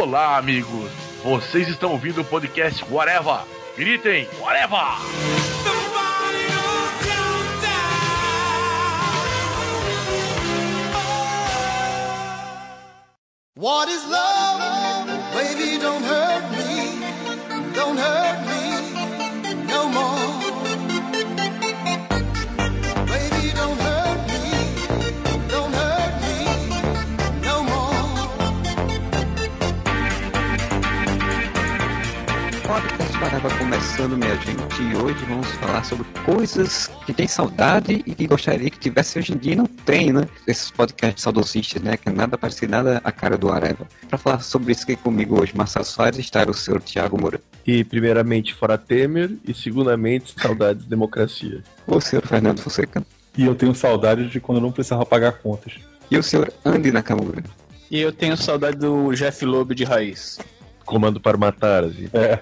Olá, 0.00 0.38
amigos. 0.38 0.90
Vocês 1.22 1.68
estão 1.68 1.92
ouvindo 1.92 2.22
o 2.22 2.24
podcast 2.24 2.82
Whatever. 2.90 3.40
Gritem, 3.76 4.26
Whatever! 4.40 4.78
What 13.54 13.92
is 13.92 14.02
love? 14.08 15.06
Baby, 15.34 15.76
don't 15.78 16.02
hurt 16.02 16.29
Baraba 33.20 33.50
começando, 33.58 34.16
minha 34.16 34.34
gente, 34.36 34.82
e 34.82 34.96
hoje 34.96 35.22
vamos 35.26 35.46
falar 35.56 35.84
sobre 35.84 36.06
coisas 36.24 36.90
que 37.04 37.12
tem 37.12 37.28
saudade 37.28 38.02
e 38.06 38.14
que 38.14 38.26
gostaria 38.26 38.70
que 38.70 38.78
tivesse 38.78 39.18
hoje 39.18 39.34
em 39.34 39.36
dia 39.36 39.52
e 39.52 39.56
não 39.56 39.66
tem, 39.66 40.10
né? 40.10 40.26
Esses 40.46 40.70
podcasts 40.70 41.22
saudosistas, 41.22 41.82
né? 41.82 41.98
Que 41.98 42.08
é 42.08 42.12
nada 42.12 42.38
parecido, 42.38 42.72
nada 42.72 42.98
a 43.04 43.12
cara 43.12 43.36
do 43.36 43.52
Areva. 43.52 43.86
Para 44.08 44.16
falar 44.16 44.40
sobre 44.40 44.72
isso 44.72 44.84
aqui 44.84 44.96
comigo 44.96 45.38
hoje, 45.38 45.52
Marcelo 45.54 45.84
Soares 45.84 46.18
está 46.18 46.48
o 46.48 46.54
senhor 46.54 46.80
Tiago 46.80 47.20
Moura. 47.20 47.42
E 47.66 47.84
primeiramente 47.84 48.54
fora 48.54 48.78
Temer 48.78 49.30
e 49.46 49.52
segundamente 49.52 50.34
saudades 50.40 50.84
de 50.84 50.88
democracia. 50.88 51.62
O 51.86 52.00
senhor 52.00 52.26
Fernando 52.26 52.60
Fonseca. 52.60 53.04
E 53.36 53.44
eu 53.44 53.54
tenho 53.54 53.74
saudade 53.74 54.30
de 54.30 54.40
quando 54.40 54.58
eu 54.58 54.62
não 54.62 54.72
precisava 54.72 55.04
pagar 55.04 55.32
contas. 55.32 55.74
E 56.10 56.16
o 56.16 56.22
senhor 56.22 56.50
Andy 56.64 56.90
Nakamura. 56.90 57.44
E 57.90 58.00
eu 58.00 58.12
tenho 58.12 58.34
saudade 58.34 58.78
do 58.78 59.12
Jeff 59.12 59.44
Loeb 59.44 59.74
de 59.74 59.84
raiz. 59.84 60.38
Comando 60.86 61.20
para 61.20 61.36
matar, 61.36 61.84
assim. 61.84 62.08
É. 62.14 62.38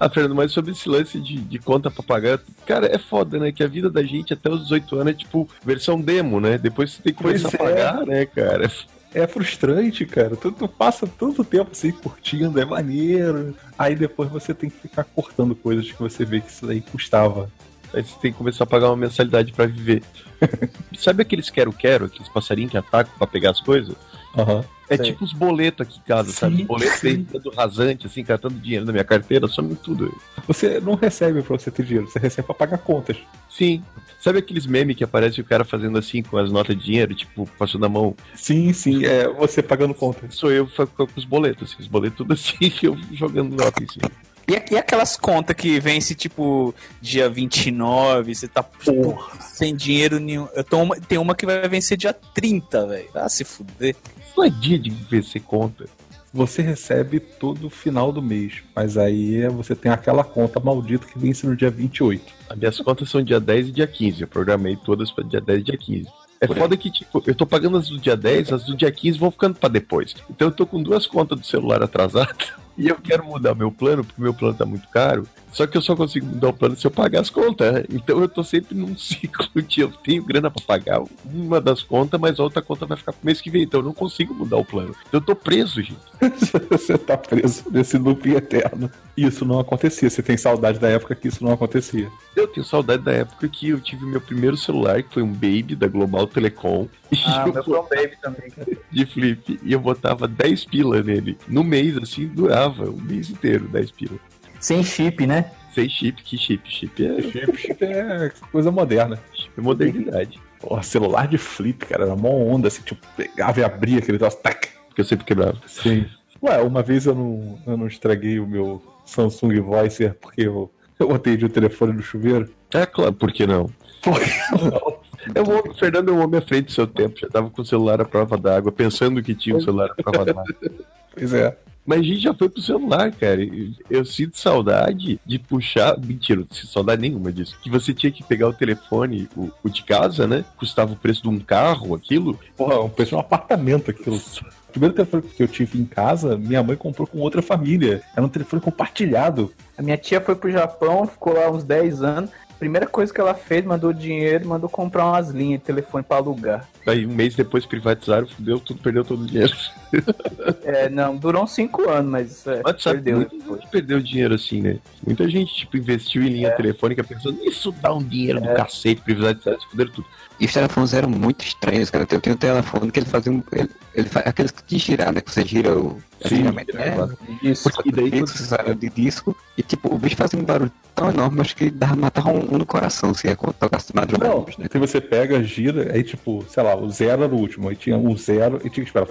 Ah, 0.00 0.08
Fernando, 0.08 0.34
mas 0.34 0.50
sobre 0.50 0.72
esse 0.72 0.88
lance 0.88 1.20
de, 1.20 1.36
de 1.36 1.58
conta 1.58 1.90
pra 1.90 2.02
pagar, 2.02 2.40
cara, 2.64 2.86
é 2.90 2.98
foda, 2.98 3.38
né? 3.38 3.52
Que 3.52 3.62
a 3.62 3.68
vida 3.68 3.90
da 3.90 4.02
gente 4.02 4.32
até 4.32 4.48
os 4.50 4.62
18 4.62 4.96
anos 4.96 5.12
é 5.12 5.16
tipo 5.16 5.46
versão 5.62 6.00
demo, 6.00 6.40
né? 6.40 6.56
Depois 6.56 6.92
você 6.92 7.02
tem 7.02 7.12
que 7.12 7.22
começar 7.22 7.50
Pois 7.50 7.60
a 7.60 7.64
é. 7.64 7.74
pagar, 7.74 8.06
né, 8.06 8.24
cara? 8.24 8.72
É 9.12 9.26
frustrante, 9.26 10.06
cara. 10.06 10.36
Tu, 10.36 10.52
tu 10.52 10.66
passa 10.66 11.06
tanto 11.06 11.44
tempo 11.44 11.72
assim 11.72 11.90
curtindo, 11.90 12.58
é 12.58 12.64
maneiro. 12.64 13.54
Aí 13.78 13.94
depois 13.94 14.30
você 14.30 14.54
tem 14.54 14.70
que 14.70 14.78
ficar 14.80 15.04
cortando 15.04 15.54
coisas 15.54 15.90
que 15.90 16.00
você 16.00 16.24
vê 16.24 16.40
que 16.40 16.50
isso 16.50 16.66
daí 16.66 16.80
custava. 16.80 17.50
Aí 17.92 18.02
você 18.02 18.18
tem 18.20 18.32
que 18.32 18.38
começar 18.38 18.64
a 18.64 18.66
pagar 18.66 18.88
uma 18.88 18.96
mensalidade 18.96 19.52
pra 19.52 19.66
viver. 19.66 20.02
Sabe 20.96 21.22
aqueles 21.22 21.50
quero-quero, 21.50 22.06
aqueles 22.06 22.28
passarinhos 22.28 22.70
que 22.70 22.78
atacam 22.78 23.12
pra 23.18 23.26
pegar 23.26 23.50
as 23.50 23.60
coisas? 23.60 23.94
Aham. 24.36 24.64
É 24.88 24.96
Sei. 24.96 25.06
tipo 25.06 25.24
os 25.24 25.32
boletos 25.32 25.86
aqui 25.86 26.00
em 26.00 26.02
casa, 26.02 26.32
sabe? 26.32 26.56
Sim, 26.56 26.64
Boleto 26.64 26.98
sim. 26.98 27.22
dentro 27.22 27.52
rasante, 27.54 28.08
assim, 28.08 28.24
catando 28.24 28.58
dinheiro 28.58 28.84
na 28.84 28.90
minha 28.90 29.04
carteira, 29.04 29.46
some 29.46 29.76
tudo. 29.76 30.12
Você 30.48 30.80
não 30.80 30.96
recebe 30.96 31.42
pra 31.42 31.56
você 31.56 31.70
ter 31.70 31.84
dinheiro, 31.84 32.10
você 32.10 32.18
recebe 32.18 32.46
pra 32.46 32.54
pagar 32.56 32.78
contas. 32.78 33.16
Sim. 33.48 33.84
Sabe 34.20 34.40
aqueles 34.40 34.66
memes 34.66 34.96
que 34.96 35.04
aparece 35.04 35.40
o 35.40 35.44
cara 35.44 35.64
fazendo 35.64 35.96
assim 35.96 36.24
com 36.24 36.36
as 36.36 36.50
notas 36.50 36.76
de 36.76 36.84
dinheiro, 36.84 37.14
tipo, 37.14 37.48
passando 37.56 37.86
a 37.86 37.88
mão? 37.88 38.16
Sim, 38.34 38.72
sim, 38.72 39.04
é 39.04 39.28
você 39.28 39.62
pagando 39.62 39.94
contas. 39.94 40.34
Sou 40.34 40.50
eu 40.50 40.68
com 40.96 41.06
os 41.14 41.24
boletos, 41.24 41.70
assim, 41.70 41.82
os 41.82 41.88
boletos 41.88 42.18
tudo 42.18 42.32
assim, 42.34 42.72
eu 42.82 42.98
jogando 43.12 43.54
nota 43.54 43.82
em 43.82 43.86
cima. 43.86 44.10
E, 44.48 44.74
e 44.74 44.78
aquelas 44.78 45.16
contas 45.16 45.56
que 45.56 45.78
vence, 45.80 46.14
tipo, 46.14 46.74
dia 47.00 47.28
29, 47.28 48.34
você 48.34 48.48
tá 48.48 48.62
tipo, 48.62 49.18
sem 49.40 49.74
dinheiro 49.74 50.18
nenhum. 50.18 50.48
Eu 50.54 50.64
tô 50.64 50.78
uma, 50.78 50.96
tem 50.96 51.18
uma 51.18 51.34
que 51.34 51.46
vai 51.46 51.68
vencer 51.68 51.96
dia 51.96 52.12
30, 52.12 52.86
velho. 52.86 53.08
Ah, 53.14 53.28
se 53.28 53.44
fuder. 53.44 53.94
Isso 54.18 54.34
não 54.36 54.44
é 54.44 54.50
dia 54.50 54.78
de 54.78 54.90
vencer 54.90 55.42
conta. 55.42 55.86
Você 56.32 56.62
recebe 56.62 57.18
todo 57.18 57.68
final 57.68 58.12
do 58.12 58.22
mês, 58.22 58.62
mas 58.74 58.96
aí 58.96 59.48
você 59.48 59.74
tem 59.74 59.90
aquela 59.90 60.22
conta 60.22 60.60
maldita 60.60 61.06
que 61.06 61.18
vence 61.18 61.44
no 61.44 61.56
dia 61.56 61.70
28. 61.70 62.24
As 62.48 62.56
minhas 62.56 62.80
contas 62.80 63.10
são 63.10 63.22
dia 63.22 63.40
10 63.40 63.68
e 63.68 63.72
dia 63.72 63.86
15. 63.86 64.22
Eu 64.22 64.28
programei 64.28 64.76
todas 64.76 65.10
para 65.10 65.24
dia 65.24 65.40
10 65.40 65.58
e 65.58 65.62
dia 65.64 65.76
15. 65.76 66.08
É 66.40 66.46
foda 66.46 66.74
que, 66.74 66.90
tipo, 66.90 67.22
eu 67.26 67.34
tô 67.34 67.44
pagando 67.44 67.76
as 67.76 67.88
do 67.88 67.98
dia 67.98 68.16
10, 68.16 68.52
as 68.52 68.64
do 68.64 68.74
dia 68.74 68.90
15 68.90 69.18
vão 69.18 69.30
ficando 69.30 69.56
pra 69.56 69.68
depois. 69.68 70.14
Então 70.30 70.48
eu 70.48 70.52
tô 70.52 70.64
com 70.64 70.82
duas 70.82 71.06
contas 71.06 71.38
do 71.38 71.44
celular 71.44 71.82
atrasadas 71.82 72.52
e 72.80 72.88
eu 72.88 72.96
quero 72.96 73.22
mudar 73.22 73.54
meu 73.54 73.70
plano, 73.70 74.02
porque 74.02 74.22
meu 74.22 74.32
plano 74.32 74.54
tá 74.54 74.64
muito 74.64 74.88
caro. 74.88 75.28
Só 75.52 75.66
que 75.66 75.76
eu 75.76 75.82
só 75.82 75.94
consigo 75.94 76.24
mudar 76.24 76.48
o 76.48 76.52
plano 76.52 76.76
se 76.76 76.86
eu 76.86 76.90
pagar 76.90 77.20
as 77.20 77.28
contas. 77.28 77.72
né? 77.72 77.84
Então 77.90 78.18
eu 78.20 78.28
tô 78.28 78.42
sempre 78.42 78.74
num 78.74 78.96
ciclo 78.98 79.60
de 79.60 79.82
eu 79.82 79.90
tenho 79.90 80.24
grana 80.24 80.50
pra 80.50 80.62
pagar 80.64 81.02
uma 81.24 81.60
das 81.60 81.82
contas, 81.82 82.18
mas 82.18 82.40
a 82.40 82.42
outra 82.42 82.62
conta 82.62 82.86
vai 82.86 82.96
ficar 82.96 83.12
pro 83.12 83.26
mês 83.26 83.38
que 83.38 83.50
vem. 83.50 83.64
Então 83.64 83.80
eu 83.80 83.84
não 83.84 83.92
consigo 83.92 84.32
mudar 84.32 84.56
o 84.56 84.64
plano. 84.64 84.94
Então 85.08 85.20
eu 85.20 85.26
tô 85.26 85.34
preso, 85.34 85.82
gente. 85.82 85.98
você 86.70 86.96
tá 86.96 87.18
preso 87.18 87.64
nesse 87.70 87.98
loop 87.98 88.26
eterno. 88.30 88.90
Isso 89.14 89.44
não 89.44 89.60
acontecia. 89.60 90.08
Você 90.08 90.22
tem 90.22 90.38
saudade 90.38 90.78
da 90.78 90.88
época 90.88 91.14
que 91.14 91.28
isso 91.28 91.44
não 91.44 91.52
acontecia. 91.52 92.08
Eu 92.34 92.48
tenho 92.48 92.64
saudade 92.64 93.02
da 93.02 93.12
época 93.12 93.46
que 93.48 93.68
eu 93.68 93.80
tive 93.80 94.06
meu 94.06 94.20
primeiro 94.20 94.56
celular, 94.56 95.02
que 95.02 95.12
foi 95.12 95.22
um 95.22 95.32
Baby 95.32 95.74
da 95.76 95.86
Global 95.86 96.26
Telecom. 96.26 96.88
E 97.12 97.56
eu 97.56 97.64
foi 97.64 97.78
um 97.78 97.82
baby 97.82 98.16
também, 98.22 98.50
cara. 98.50 98.68
de 98.88 99.04
flip 99.04 99.58
e 99.64 99.72
eu 99.72 99.80
botava 99.80 100.28
10 100.28 100.64
pila 100.66 101.02
nele. 101.02 101.36
No 101.48 101.64
mês, 101.64 101.96
assim, 101.96 102.28
durava 102.28 102.69
o 102.78 103.00
mês 103.00 103.30
inteiro, 103.30 103.68
10 103.68 103.90
pila. 103.92 104.18
Sem 104.58 104.82
chip, 104.82 105.26
né? 105.26 105.50
Sem 105.74 105.88
chip, 105.88 106.22
que 106.22 106.36
chip? 106.36 106.68
Chip 106.70 107.04
é, 107.04 107.22
Chip, 107.22 107.56
chip 107.56 107.84
é 107.84 108.32
coisa 108.52 108.70
moderna. 108.70 109.18
chip 109.32 109.52
é 109.56 109.60
modernidade. 109.60 110.40
Porra, 110.58 110.82
celular 110.82 111.26
de 111.26 111.38
flip, 111.38 111.86
cara, 111.86 112.04
era 112.04 112.16
mó 112.16 112.28
onda, 112.30 112.68
assim, 112.68 112.82
tipo, 112.82 113.06
pegava 113.16 113.60
e 113.60 113.64
abria 113.64 113.98
aquele 113.98 114.18
troço, 114.18 114.36
tac. 114.42 114.68
Porque 114.88 115.00
eu 115.00 115.04
sempre 115.04 115.24
quebrava. 115.24 115.58
Sim. 115.66 116.06
Ué, 116.42 116.60
uma 116.62 116.82
vez 116.82 117.06
eu 117.06 117.14
não, 117.14 117.58
eu 117.66 117.76
não 117.76 117.86
estraguei 117.86 118.38
o 118.40 118.46
meu 118.46 118.82
Samsung 119.04 119.60
Voicer 119.60 120.14
porque 120.14 120.42
eu, 120.42 120.70
eu 120.98 121.14
atendi 121.14 121.44
o 121.44 121.48
telefone 121.50 121.92
no 121.92 122.02
chuveiro. 122.02 122.50
É 122.74 122.84
claro, 122.86 123.12
por 123.12 123.32
que 123.32 123.46
não? 123.46 123.70
Por 124.02 124.18
que 124.20 124.30
não? 124.56 125.00
Um 125.36 125.58
homem, 125.58 125.74
Fernando 125.78 126.10
é 126.10 126.12
um 126.12 126.22
homem 126.22 126.38
à 126.38 126.42
frente 126.42 126.66
do 126.66 126.72
seu 126.72 126.86
tempo, 126.86 127.18
já 127.18 127.28
tava 127.28 127.50
com 127.50 127.60
o 127.60 127.64
celular 127.64 128.00
à 128.00 128.04
prova 128.06 128.38
d'água, 128.38 128.72
pensando 128.72 129.22
que 129.22 129.34
tinha 129.34 129.54
um 129.56 129.60
celular 129.60 129.90
à 129.90 130.02
prova 130.02 130.24
d'água. 130.24 130.44
Pois 131.12 131.34
é. 131.34 131.56
Mas 131.84 132.00
a 132.00 132.02
gente 132.02 132.20
já 132.20 132.34
foi 132.34 132.48
pro 132.48 132.62
celular, 132.62 133.10
cara. 133.12 133.40
Eu 133.88 134.04
sinto 134.04 134.38
saudade 134.38 135.20
de 135.24 135.38
puxar. 135.38 135.98
Mentira, 135.98 136.40
não 136.40 136.46
sinto 136.50 136.72
saudade 136.72 137.02
nenhuma 137.02 137.32
disso. 137.32 137.56
Que 137.62 137.70
você 137.70 137.92
tinha 137.92 138.12
que 138.12 138.22
pegar 138.22 138.48
o 138.48 138.52
telefone, 138.52 139.28
o, 139.36 139.50
o 139.62 139.68
de 139.68 139.82
casa, 139.82 140.26
né? 140.26 140.44
Custava 140.56 140.92
o 140.92 140.96
preço 140.96 141.22
de 141.22 141.28
um 141.28 141.38
carro, 141.38 141.94
aquilo. 141.94 142.38
Porra, 142.56 142.80
um 142.80 142.88
preço 142.88 143.10
de 143.10 143.14
um 143.16 143.20
apartamento 143.20 143.90
aquilo. 143.90 144.16
O 144.16 144.72
primeiro 144.72 144.94
telefone 144.94 145.22
que 145.22 145.42
eu 145.42 145.48
tive 145.48 145.80
em 145.80 145.84
casa, 145.84 146.36
minha 146.36 146.62
mãe 146.62 146.76
comprou 146.76 147.06
com 147.06 147.18
outra 147.18 147.42
família. 147.42 148.02
Era 148.14 148.24
um 148.24 148.28
telefone 148.28 148.62
compartilhado. 148.62 149.52
A 149.76 149.82
minha 149.82 149.96
tia 149.96 150.20
foi 150.20 150.36
pro 150.36 150.50
Japão, 150.50 151.06
ficou 151.06 151.32
lá 151.32 151.50
uns 151.50 151.64
10 151.64 152.02
anos. 152.02 152.30
Primeira 152.60 152.86
coisa 152.86 153.10
que 153.10 153.18
ela 153.18 153.32
fez, 153.32 153.64
mandou 153.64 153.90
dinheiro, 153.90 154.46
mandou 154.46 154.68
comprar 154.68 155.06
umas 155.06 155.30
linhas 155.30 155.60
de 155.60 155.64
telefone 155.64 156.04
pra 156.04 156.18
alugar. 156.18 156.68
Aí 156.86 157.06
um 157.06 157.14
mês 157.14 157.34
depois 157.34 157.64
privatizaram, 157.64 158.26
fudeu 158.26 158.60
tudo, 158.60 158.82
perdeu 158.82 159.02
todo 159.02 159.22
o 159.22 159.26
dinheiro. 159.26 159.56
É, 160.62 160.88
não, 160.88 161.16
durou 161.16 161.42
uns 161.42 161.50
5 161.50 161.90
anos, 161.90 162.10
mas 162.10 162.46
é, 162.46 162.60
Mas 162.62 162.80
perdeu 162.80 163.16
muita 163.16 163.66
perdeu 163.66 164.00
dinheiro 164.00 164.36
assim, 164.36 164.60
né? 164.60 164.78
Muita 165.04 165.28
gente, 165.28 165.52
tipo, 165.52 165.76
investiu 165.76 166.22
em 166.22 166.28
linha 166.28 166.52
telefônica 166.52 167.02
pensando, 167.02 167.42
isso 167.44 167.72
dá 167.72 167.92
um 167.92 168.00
dinheiro 168.00 168.40
do 168.40 168.54
cacete, 168.54 169.00
privatizaram, 169.00 169.58
fuderam 169.68 169.90
tudo. 169.90 170.06
E 170.40 170.46
os 170.46 170.52
telefones 170.54 170.94
eram 170.94 171.10
muito 171.10 171.44
estranhos, 171.44 171.90
cara. 171.90 172.06
Eu 172.10 172.20
tenho 172.20 172.34
um 172.34 172.38
telefone 172.38 172.90
que 172.90 172.98
ele 172.98 173.06
fazia 173.06 173.30
um. 173.30 173.42
Ele, 173.52 173.68
ele 173.94 174.08
faz 174.08 174.26
aqueles 174.26 174.54
de 174.66 174.78
girar, 174.78 175.12
né? 175.12 175.20
Que 175.20 175.30
você 175.30 175.44
gira 175.44 175.78
o. 175.78 175.98
antigamente, 176.24 176.74
né? 176.74 176.96
Isso. 177.42 177.68
E 177.84 177.92
daí, 177.92 178.10
era 178.58 178.74
de 178.74 178.88
disco. 178.88 179.36
E 179.58 179.62
tipo, 179.62 179.94
o 179.94 179.98
bicho 179.98 180.16
fazia 180.16 180.38
um 180.38 180.44
barulho 180.44 180.72
tão 180.94 181.10
enorme, 181.10 181.42
acho 181.42 181.54
que 181.54 181.70
dava 181.70 181.94
matar 181.94 182.26
um, 182.26 182.54
um 182.54 182.58
no 182.58 182.64
coração, 182.64 183.12
se 183.12 183.26
ia 183.26 183.36
tocasse 183.36 183.88
de 183.88 183.94
madrugada. 183.94 184.32
Não, 184.32 184.46
né? 184.58 184.66
se 184.70 184.78
você 184.78 184.98
pega, 184.98 185.42
gira, 185.44 185.92
aí 185.92 186.02
tipo, 186.02 186.42
sei 186.48 186.62
lá, 186.62 186.74
o 186.74 186.90
zero 186.90 187.24
era 187.24 187.34
o 187.34 187.38
último. 187.38 187.68
Aí 187.68 187.76
tinha 187.76 187.98
um 187.98 188.16
zero 188.16 188.62
e 188.64 188.70
tinha 188.70 188.82
que 188.84 188.90
esperar. 188.90 189.08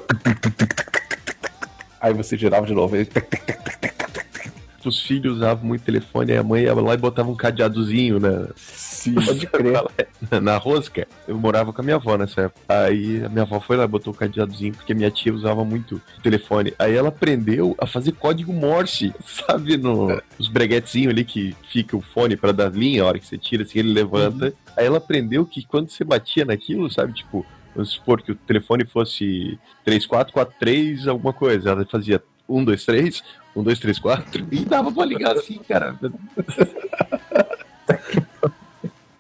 Aí 2.02 2.14
você 2.14 2.36
girava 2.36 2.66
de 2.66 2.74
novo. 2.74 2.96
Aí... 2.96 3.08
os 4.88 5.02
filhos 5.02 5.38
usavam 5.38 5.66
muito 5.66 5.84
telefone, 5.84 6.32
aí 6.32 6.38
a 6.38 6.44
mãe 6.44 6.64
ia 6.64 6.74
lá 6.74 6.94
e 6.94 6.98
botava 6.98 7.30
um 7.30 7.36
cadeadozinho 7.36 8.20
na, 8.20 8.48
Sim. 8.56 9.16
Pode 9.20 9.48
crer. 9.48 10.42
na 10.42 10.58
rosca. 10.58 11.08
Eu 11.28 11.38
morava 11.38 11.72
com 11.72 11.82
a 11.82 11.84
minha 11.84 11.96
avó 11.96 12.18
nessa 12.18 12.42
época. 12.42 12.62
Aí 12.68 13.24
a 13.24 13.30
minha 13.30 13.44
avó 13.44 13.60
foi 13.60 13.78
lá 13.78 13.86
e 13.86 13.88
botou 13.88 14.14
o 14.14 14.16
cadeadozinho, 14.16 14.74
porque 14.74 14.94
minha 14.94 15.10
tia 15.10 15.34
usava 15.34 15.64
muito 15.64 16.02
telefone. 16.22 16.74
Aí 16.78 16.96
ela 16.96 17.10
aprendeu 17.10 17.76
a 17.80 17.88
fazer 17.88 18.12
código 18.14 18.54
Morse, 18.54 19.14
sabe? 19.26 19.78
No, 19.78 20.22
os 20.38 20.48
breguetezinhos 20.48 21.12
ali 21.12 21.24
que 21.24 21.56
fica 21.70 21.96
o 21.96 22.02
fone 22.02 22.36
pra 22.36 22.52
dar 22.52 22.72
linha, 22.72 23.04
a 23.04 23.06
hora 23.08 23.20
que 23.20 23.26
você 23.26 23.38
tira, 23.38 23.64
assim, 23.64 23.80
ele 23.80 23.94
levanta. 23.94 24.54
Aí 24.76 24.86
ela 24.86 24.98
aprendeu 24.98 25.46
que 25.46 25.66
quando 25.66 25.90
você 25.90 26.04
batia 26.04 26.46
naquilo, 26.46 26.92
sabe? 26.92 27.14
Tipo, 27.14 27.46
vamos 27.74 27.92
supor 27.92 28.22
que 28.22 28.32
o 28.32 28.36
telefone 28.36 28.86
fosse 28.86 29.58
3443, 29.86 31.08
alguma 31.08 31.34
coisa. 31.34 31.72
Ela 31.72 31.86
fazia 31.86 32.22
1, 32.50 32.64
2, 32.66 32.86
3, 32.86 33.24
1, 33.56 33.64
2, 33.64 33.80
3, 33.80 34.00
4. 34.00 34.48
E 34.52 34.66
dava 34.66 34.92
pra 34.92 35.06
ligar 35.06 35.38
assim, 35.38 35.60
cara. 35.68 35.96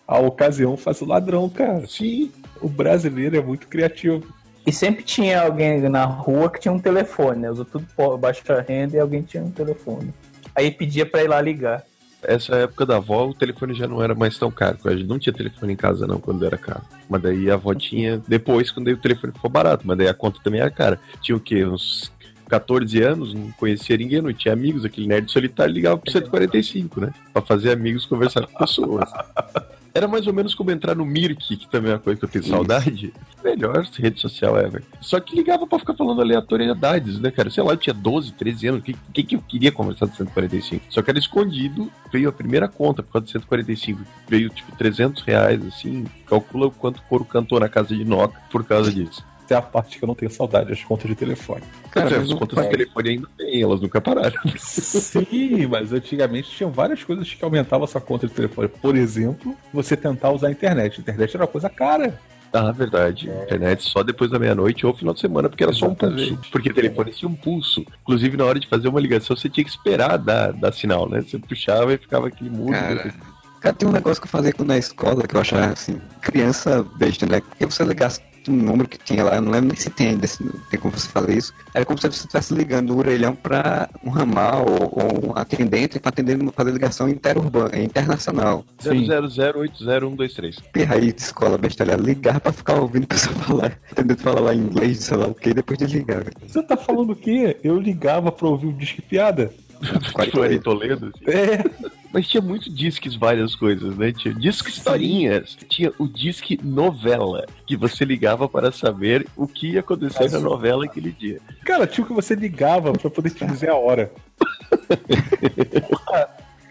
A 0.08 0.20
ocasião 0.20 0.76
faz 0.76 1.02
o 1.02 1.06
ladrão, 1.06 1.48
cara. 1.48 1.86
Sim. 1.88 2.32
O 2.60 2.68
brasileiro 2.68 3.38
é 3.38 3.42
muito 3.42 3.68
criativo. 3.68 4.28
E 4.66 4.72
sempre 4.72 5.04
tinha 5.04 5.44
alguém 5.44 5.80
na 5.88 6.04
rua 6.04 6.50
que 6.50 6.60
tinha 6.60 6.72
um 6.72 6.80
telefone, 6.80 7.42
né? 7.42 7.52
Usou 7.52 7.66
tudo 7.66 7.88
baixa 8.18 8.66
renda 8.68 8.98
e 8.98 9.00
alguém 9.00 9.22
tinha 9.22 9.44
um 9.44 9.52
telefone. 9.52 10.14
Aí 10.56 10.72
pedia 10.72 11.06
pra 11.06 11.24
ir 11.24 11.28
lá 11.28 11.40
ligar. 11.40 11.84
Essa 12.22 12.56
época 12.58 12.86
da 12.86 12.98
avó, 12.98 13.28
o 13.28 13.34
telefone 13.34 13.74
já 13.74 13.88
não 13.88 14.04
era 14.04 14.14
mais 14.14 14.38
tão 14.38 14.52
caro. 14.52 14.78
A 14.84 14.92
gente 14.92 15.08
não 15.08 15.18
tinha 15.18 15.32
telefone 15.32 15.72
em 15.72 15.78
casa, 15.78 16.06
não, 16.06 16.20
quando 16.20 16.46
era 16.46 16.58
caro. 16.58 16.82
Mas 17.08 17.22
daí 17.22 17.50
a 17.50 17.54
avó 17.54 17.74
tinha 17.74 18.22
depois, 18.28 18.70
quando 18.72 18.90
aí 18.90 18.94
o 18.94 18.98
telefone 18.98 19.32
ficou 19.32 19.50
barato. 19.50 19.88
Mas 19.88 19.98
daí 19.98 20.08
a 20.10 20.14
conta 20.14 20.42
também 20.44 20.60
era 20.60 20.70
cara. 20.70 21.00
Tinha 21.22 21.38
o 21.38 21.40
quê? 21.40 21.66
Uns 21.66 22.12
14 22.50 23.02
anos, 23.02 23.34
não 23.34 23.52
conhecia 23.52 23.96
ninguém, 23.96 24.22
não 24.22 24.34
tinha 24.34 24.54
amigos. 24.54 24.84
Aquele 24.84 25.08
nerd 25.08 25.32
solitário 25.32 25.74
ligava 25.74 25.98
pro 25.98 26.12
145, 26.12 27.00
né? 27.02 27.14
Pra 27.32 27.42
fazer 27.42 27.72
amigos, 27.72 28.06
conversar 28.06 28.46
com 28.48 28.58
pessoas. 28.58 29.10
Era 29.94 30.08
mais 30.08 30.28
ou 30.28 30.34
menos 30.34 30.54
como 30.54 30.72
entrar 30.72 30.96
no 30.96 31.06
Mirk, 31.06 31.58
que 31.58 31.68
também 31.68 31.92
é 31.92 31.96
uma 31.96 32.00
coisa 32.00 32.20
que 32.20 32.26
eu 32.26 32.30
tenho 32.30 32.46
saudade. 32.46 33.12
Melhor 33.44 33.84
rede 33.98 34.20
social 34.20 34.58
ever. 34.58 34.84
Só 35.02 35.20
que 35.20 35.36
ligava 35.36 35.66
pra 35.66 35.80
ficar 35.80 35.96
falando 35.96 36.22
aleatoriedades, 36.22 37.20
né, 37.20 37.32
cara? 37.32 37.50
Sei 37.50 37.64
lá, 37.64 37.74
eu 37.74 37.78
tinha 37.78 37.94
12, 37.94 38.34
13 38.34 38.68
anos. 38.68 38.82
O 38.82 38.84
que, 38.84 38.96
que, 39.14 39.24
que 39.24 39.36
eu 39.36 39.42
queria 39.42 39.72
conversar 39.72 40.06
do 40.06 40.16
145? 40.16 40.86
Só 40.90 41.02
que 41.02 41.10
era 41.10 41.18
escondido. 41.20 41.92
Veio 42.12 42.30
a 42.30 42.32
primeira 42.32 42.68
conta 42.68 43.02
por 43.02 43.14
causa 43.14 43.26
do 43.26 43.32
145. 43.32 44.02
Veio, 44.28 44.50
tipo, 44.50 44.76
300 44.76 45.24
reais, 45.24 45.66
assim. 45.66 46.06
Calcula 46.28 46.68
o 46.68 46.72
quanto 46.72 46.98
o 46.98 47.04
couro 47.04 47.26
cantou 47.26 47.60
na 47.60 47.68
casa 47.68 47.96
de 47.96 48.06
Noca 48.06 48.40
por 48.52 48.64
causa 48.64 48.92
disso. 48.92 49.24
Essa 49.50 49.56
é 49.56 49.58
a 49.58 49.62
parte 49.64 49.98
que 49.98 50.04
eu 50.04 50.08
não 50.08 50.14
tenho 50.14 50.30
saudade, 50.30 50.72
as 50.72 50.84
contas 50.84 51.10
de 51.10 51.16
telefone. 51.16 51.64
Cara, 51.90 52.20
as 52.20 52.32
contas 52.32 52.64
de 52.64 52.70
telefone 52.70 53.10
ainda 53.10 53.28
tem, 53.36 53.64
elas 53.64 53.82
nunca 53.82 54.00
pararam. 54.00 54.40
Sim, 54.60 55.66
mas 55.66 55.92
antigamente 55.92 56.52
tinha 56.52 56.70
várias 56.70 57.04
coisas 57.04 57.34
que 57.34 57.44
aumentavam 57.44 57.86
a 57.86 57.88
sua 57.88 58.00
conta 58.00 58.28
de 58.28 58.34
telefone. 58.34 58.68
Por 58.68 58.96
exemplo, 58.96 59.56
você 59.74 59.98
tentar 59.98 60.30
usar 60.30 60.50
a 60.50 60.52
internet. 60.52 61.00
A 61.00 61.02
internet 61.02 61.36
era 61.36 61.44
uma 61.46 61.48
coisa 61.48 61.68
cara. 61.68 62.20
Ah, 62.54 62.72
verdade. 62.72 63.28
Internet 63.28 63.82
só 63.82 64.04
depois 64.04 64.30
da 64.30 64.38
meia-noite 64.38 64.86
ou 64.86 64.94
final 64.94 65.16
de 65.16 65.20
semana, 65.20 65.50
porque 65.50 65.64
era 65.64 65.74
só 65.74 65.88
um 65.88 65.94
Exatamente. 65.94 66.36
pulso. 66.36 66.52
Porque 66.52 66.72
telefone 66.72 67.12
tinha 67.12 67.30
um 67.30 67.36
pulso. 67.36 67.84
Inclusive, 68.04 68.38
na 68.38 68.46
hora 68.46 68.60
de 68.60 68.68
fazer 68.68 68.88
uma 68.88 69.00
ligação, 69.00 69.36
você 69.36 69.50
tinha 69.50 69.64
que 69.64 69.72
esperar 69.72 70.18
dar, 70.18 70.54
dar 70.54 70.72
sinal, 70.74 71.10
né? 71.10 71.22
Você 71.22 71.40
puxava 71.40 71.92
e 71.92 71.98
ficava 71.98 72.28
aquele 72.28 72.52
mudo. 72.52 72.74
Cara, 72.74 73.16
cara, 73.60 73.76
tem 73.76 73.90
um 73.90 73.92
negócio 73.92 74.22
que 74.22 74.28
eu 74.28 74.32
fazia 74.32 74.54
quando 74.54 74.68
na 74.68 74.78
escola 74.78 75.28
que 75.28 75.36
eu 75.36 75.42
achava 75.42 75.74
assim, 75.74 76.00
criança 76.22 76.86
besta, 76.98 77.26
né? 77.26 77.42
Porque 77.42 77.66
você 77.66 77.84
ligasse 77.84 78.30
um 78.50 78.56
número 78.56 78.88
que 78.90 78.98
tinha 78.98 79.24
lá, 79.24 79.36
eu 79.36 79.42
não 79.42 79.52
lembro 79.52 79.70
nem 79.70 79.78
se 79.78 79.90
tem 79.90 80.10
ainda, 80.10 80.28
se 80.28 80.44
tem 80.70 80.80
como 80.80 80.98
você 80.98 81.08
fazer 81.10 81.38
isso. 81.38 81.54
Era 81.74 81.86
como 81.86 82.00
se 82.00 82.08
você 82.08 82.20
estivesse 82.20 82.54
ligando 82.54 82.92
o 82.92 82.98
orelhão 82.98 83.36
pra 83.36 83.90
um 84.04 84.10
ramal 84.10 84.66
ou, 84.68 85.04
ou 85.04 85.30
um 85.30 85.38
atendente 85.38 86.00
pra 86.00 86.10
atender, 86.10 86.38
fazer 86.54 86.72
ligação 86.72 87.10
interurbana, 87.10 87.78
internacional. 87.80 88.66
Sim. 88.80 89.08
000801223. 89.08 90.58
Pirra 90.72 90.96
aí 90.96 91.12
de 91.12 91.22
escola 91.22 91.58
bestalhada, 91.58 92.02
ligar 92.02 92.40
pra 92.40 92.52
ficar 92.52 92.76
ouvindo 92.76 93.04
o 93.04 93.08
pessoal 93.08 93.36
falar, 93.40 93.80
tentando 93.96 94.18
falar 94.18 94.42
lá 94.42 94.54
em 94.54 94.60
inglês, 94.60 95.00
sei 95.00 95.18
lá 95.18 95.28
o 95.28 95.34
que, 95.34 95.54
depois 95.54 95.78
desligar. 95.78 96.26
Você 96.48 96.62
tá 96.64 96.78
falando 96.78 97.12
o 97.12 97.16
quê? 97.16 97.58
Eu 97.64 97.80
ligava 97.80 98.32
pra 98.32 98.48
ouvir 98.48 98.68
o 98.68 98.74
disque 98.74 99.02
piada. 99.02 99.52
Tipo, 99.80 100.60
Toledo. 100.62 101.12
assim. 101.16 101.32
É, 101.32 101.64
Mas 102.12 102.28
tinha 102.28 102.42
muito 102.42 102.72
disques, 102.74 103.16
várias 103.16 103.54
coisas, 103.56 103.96
né? 103.96 104.12
Tinha 104.12 104.34
disque 104.34 104.70
historinhas, 104.70 105.56
tinha 105.68 105.92
o 106.00 106.08
disque 106.08 106.60
novela, 106.64 107.46
que 107.68 107.78
você 107.78 108.04
ligava 108.04 108.50
para 108.50 108.72
saber 108.72 109.28
o 109.36 109.48
que 109.48 109.74
ia 109.74 109.82
acontecer 109.82 110.32
na 110.32 110.40
novela 110.40 110.86
aquele 110.86 111.12
dia. 111.12 111.40
cara, 111.64 111.86
tinha 111.86 112.04
o 112.04 112.08
que 112.08 112.14
você 112.14 112.34
ligava 112.34 112.94
pra 112.94 113.10
poder 113.10 113.30
te 113.30 113.46
dizer 113.46 113.70
a 113.70 113.76
hora. 113.76 114.12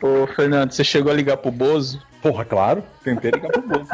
Ô, 0.03 0.27
Fernando, 0.29 0.73
você 0.73 0.83
chegou 0.83 1.13
a 1.13 1.15
ligar 1.15 1.37
pro 1.37 1.51
Bozo? 1.51 2.03
Porra, 2.21 2.45
claro, 2.45 2.83
tentei 3.05 3.31
ligar 3.31 3.51
pro 3.53 3.63
Bozo. 3.63 3.91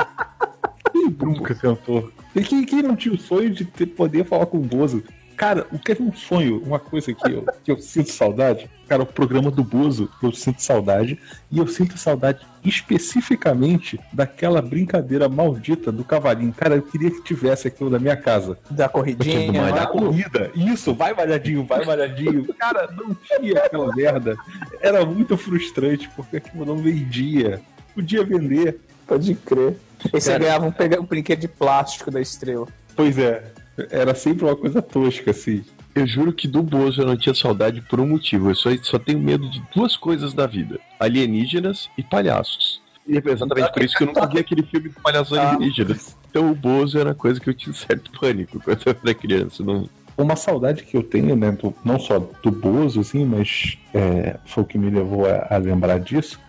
Quem 0.93 1.11
nunca 1.20 1.55
tentou? 1.55 2.11
E 2.35 2.43
quem, 2.43 2.64
quem 2.64 2.82
não 2.82 2.96
tinha 2.96 3.14
o 3.14 3.19
sonho 3.19 3.50
de 3.50 3.64
ter, 3.64 3.87
poder 3.87 4.25
falar 4.25 4.46
com 4.46 4.58
o 4.58 4.61
Bozo? 4.61 5.02
Cara, 5.36 5.66
o 5.72 5.78
que 5.78 5.92
é 5.92 5.96
um 6.00 6.12
sonho, 6.12 6.62
uma 6.64 6.78
coisa 6.78 7.12
que 7.12 7.31
eu, 7.31 7.44
que 7.64 7.70
eu 7.70 7.78
sinto 7.78 8.10
saudade, 8.10 8.70
cara, 8.88 9.02
o 9.02 9.06
programa 9.06 9.50
do 9.50 9.64
Bozo, 9.64 10.08
eu 10.22 10.32
sinto 10.32 10.62
saudade, 10.62 11.19
e 11.50 11.58
eu 11.58 11.66
sinto 11.66 11.98
saudade 11.98 12.46
especificamente 12.64 14.00
daquela 14.12 14.62
brincadeira 14.62 15.28
maldita 15.28 15.90
do 15.90 16.04
cavalinho. 16.04 16.52
Cara, 16.52 16.76
eu 16.76 16.82
queria 16.82 17.10
que 17.10 17.22
tivesse 17.22 17.69
aquilo 17.69 17.90
na 17.90 17.98
minha 17.98 18.16
casa. 18.16 18.58
Da 18.70 18.88
corridinha? 18.88 19.52
Do 19.52 19.75
Da 19.75 19.86
corrida. 19.86 20.50
Isso, 20.54 20.94
vai 20.94 21.12
malhadinho, 21.12 21.64
vai 21.64 21.84
malhadinho. 21.84 22.46
Cara, 22.54 22.88
não 22.92 23.14
tinha 23.14 23.58
aquela 23.58 23.94
merda. 23.94 24.36
Era 24.81 25.04
muito 25.04 25.36
frustrante, 25.36 26.08
porque 26.16 26.36
aquilo 26.36 26.64
não 26.64 26.76
vendia. 26.76 27.60
Podia 27.94 28.25
vender. 28.25 28.81
Pode 29.06 29.34
crer. 29.34 29.76
E 30.06 30.20
você 30.20 30.38
ganhava 30.38 30.66
um, 30.66 31.00
um 31.00 31.04
brinquedo 31.04 31.40
de 31.40 31.48
plástico 31.48 32.10
da 32.10 32.20
estrela. 32.20 32.66
Pois 32.96 33.19
é. 33.19 33.44
Era 33.91 34.15
sempre 34.15 34.44
uma 34.44 34.56
coisa 34.56 34.81
tosca, 34.81 35.31
assim. 35.31 35.65
Eu 35.94 36.06
juro 36.06 36.32
que 36.32 36.49
do 36.49 36.62
Bozo 36.62 37.03
eu 37.03 37.06
não 37.06 37.17
tinha 37.17 37.35
saudade 37.35 37.81
por 37.81 38.00
um 38.00 38.06
motivo. 38.06 38.50
Eu 38.50 38.55
só, 38.55 38.71
só 38.82 38.99
tenho 38.99 39.19
medo 39.19 39.49
de 39.49 39.62
duas 39.75 39.97
coisas 39.97 40.35
na 40.35 40.47
vida: 40.47 40.79
alienígenas 40.99 41.88
e 41.97 42.03
palhaços. 42.03 42.82
E 43.06 43.17
é 43.19 43.23
exatamente 43.25 43.73
por 43.73 43.82
isso 43.82 43.97
que 43.97 44.03
eu 44.03 44.06
nunca 44.06 44.26
vi 44.26 44.38
aquele 44.38 44.62
filme 44.62 44.88
de 44.88 44.94
palhaços 45.00 45.37
alienígenas. 45.37 46.17
Então 46.31 46.50
o 46.50 46.55
Bozo 46.55 46.99
era 46.99 47.11
uma 47.11 47.15
coisa 47.15 47.38
que 47.38 47.49
eu 47.49 47.55
tinha 47.55 47.73
certo 47.75 48.11
pânico 48.19 48.59
quando 48.61 48.81
eu 48.87 48.97
era 49.03 49.15
criança. 49.15 49.62
Não... 49.62 49.88
Uma 50.17 50.37
saudade 50.37 50.85
que 50.85 50.97
eu 50.97 51.03
tenho, 51.03 51.35
né, 51.37 51.50
do- 51.53 51.75
não 51.85 51.99
só 51.99 52.19
do 52.19 52.50
Bozo, 52.50 53.00
assim, 53.00 53.25
mas 53.25 53.77
é, 53.93 54.37
foi 54.47 54.62
o 54.62 54.67
que 54.67 54.79
me 54.79 54.88
levou 54.88 55.27
a, 55.27 55.49
a 55.50 55.56
lembrar 55.59 55.99
disso, 55.99 56.41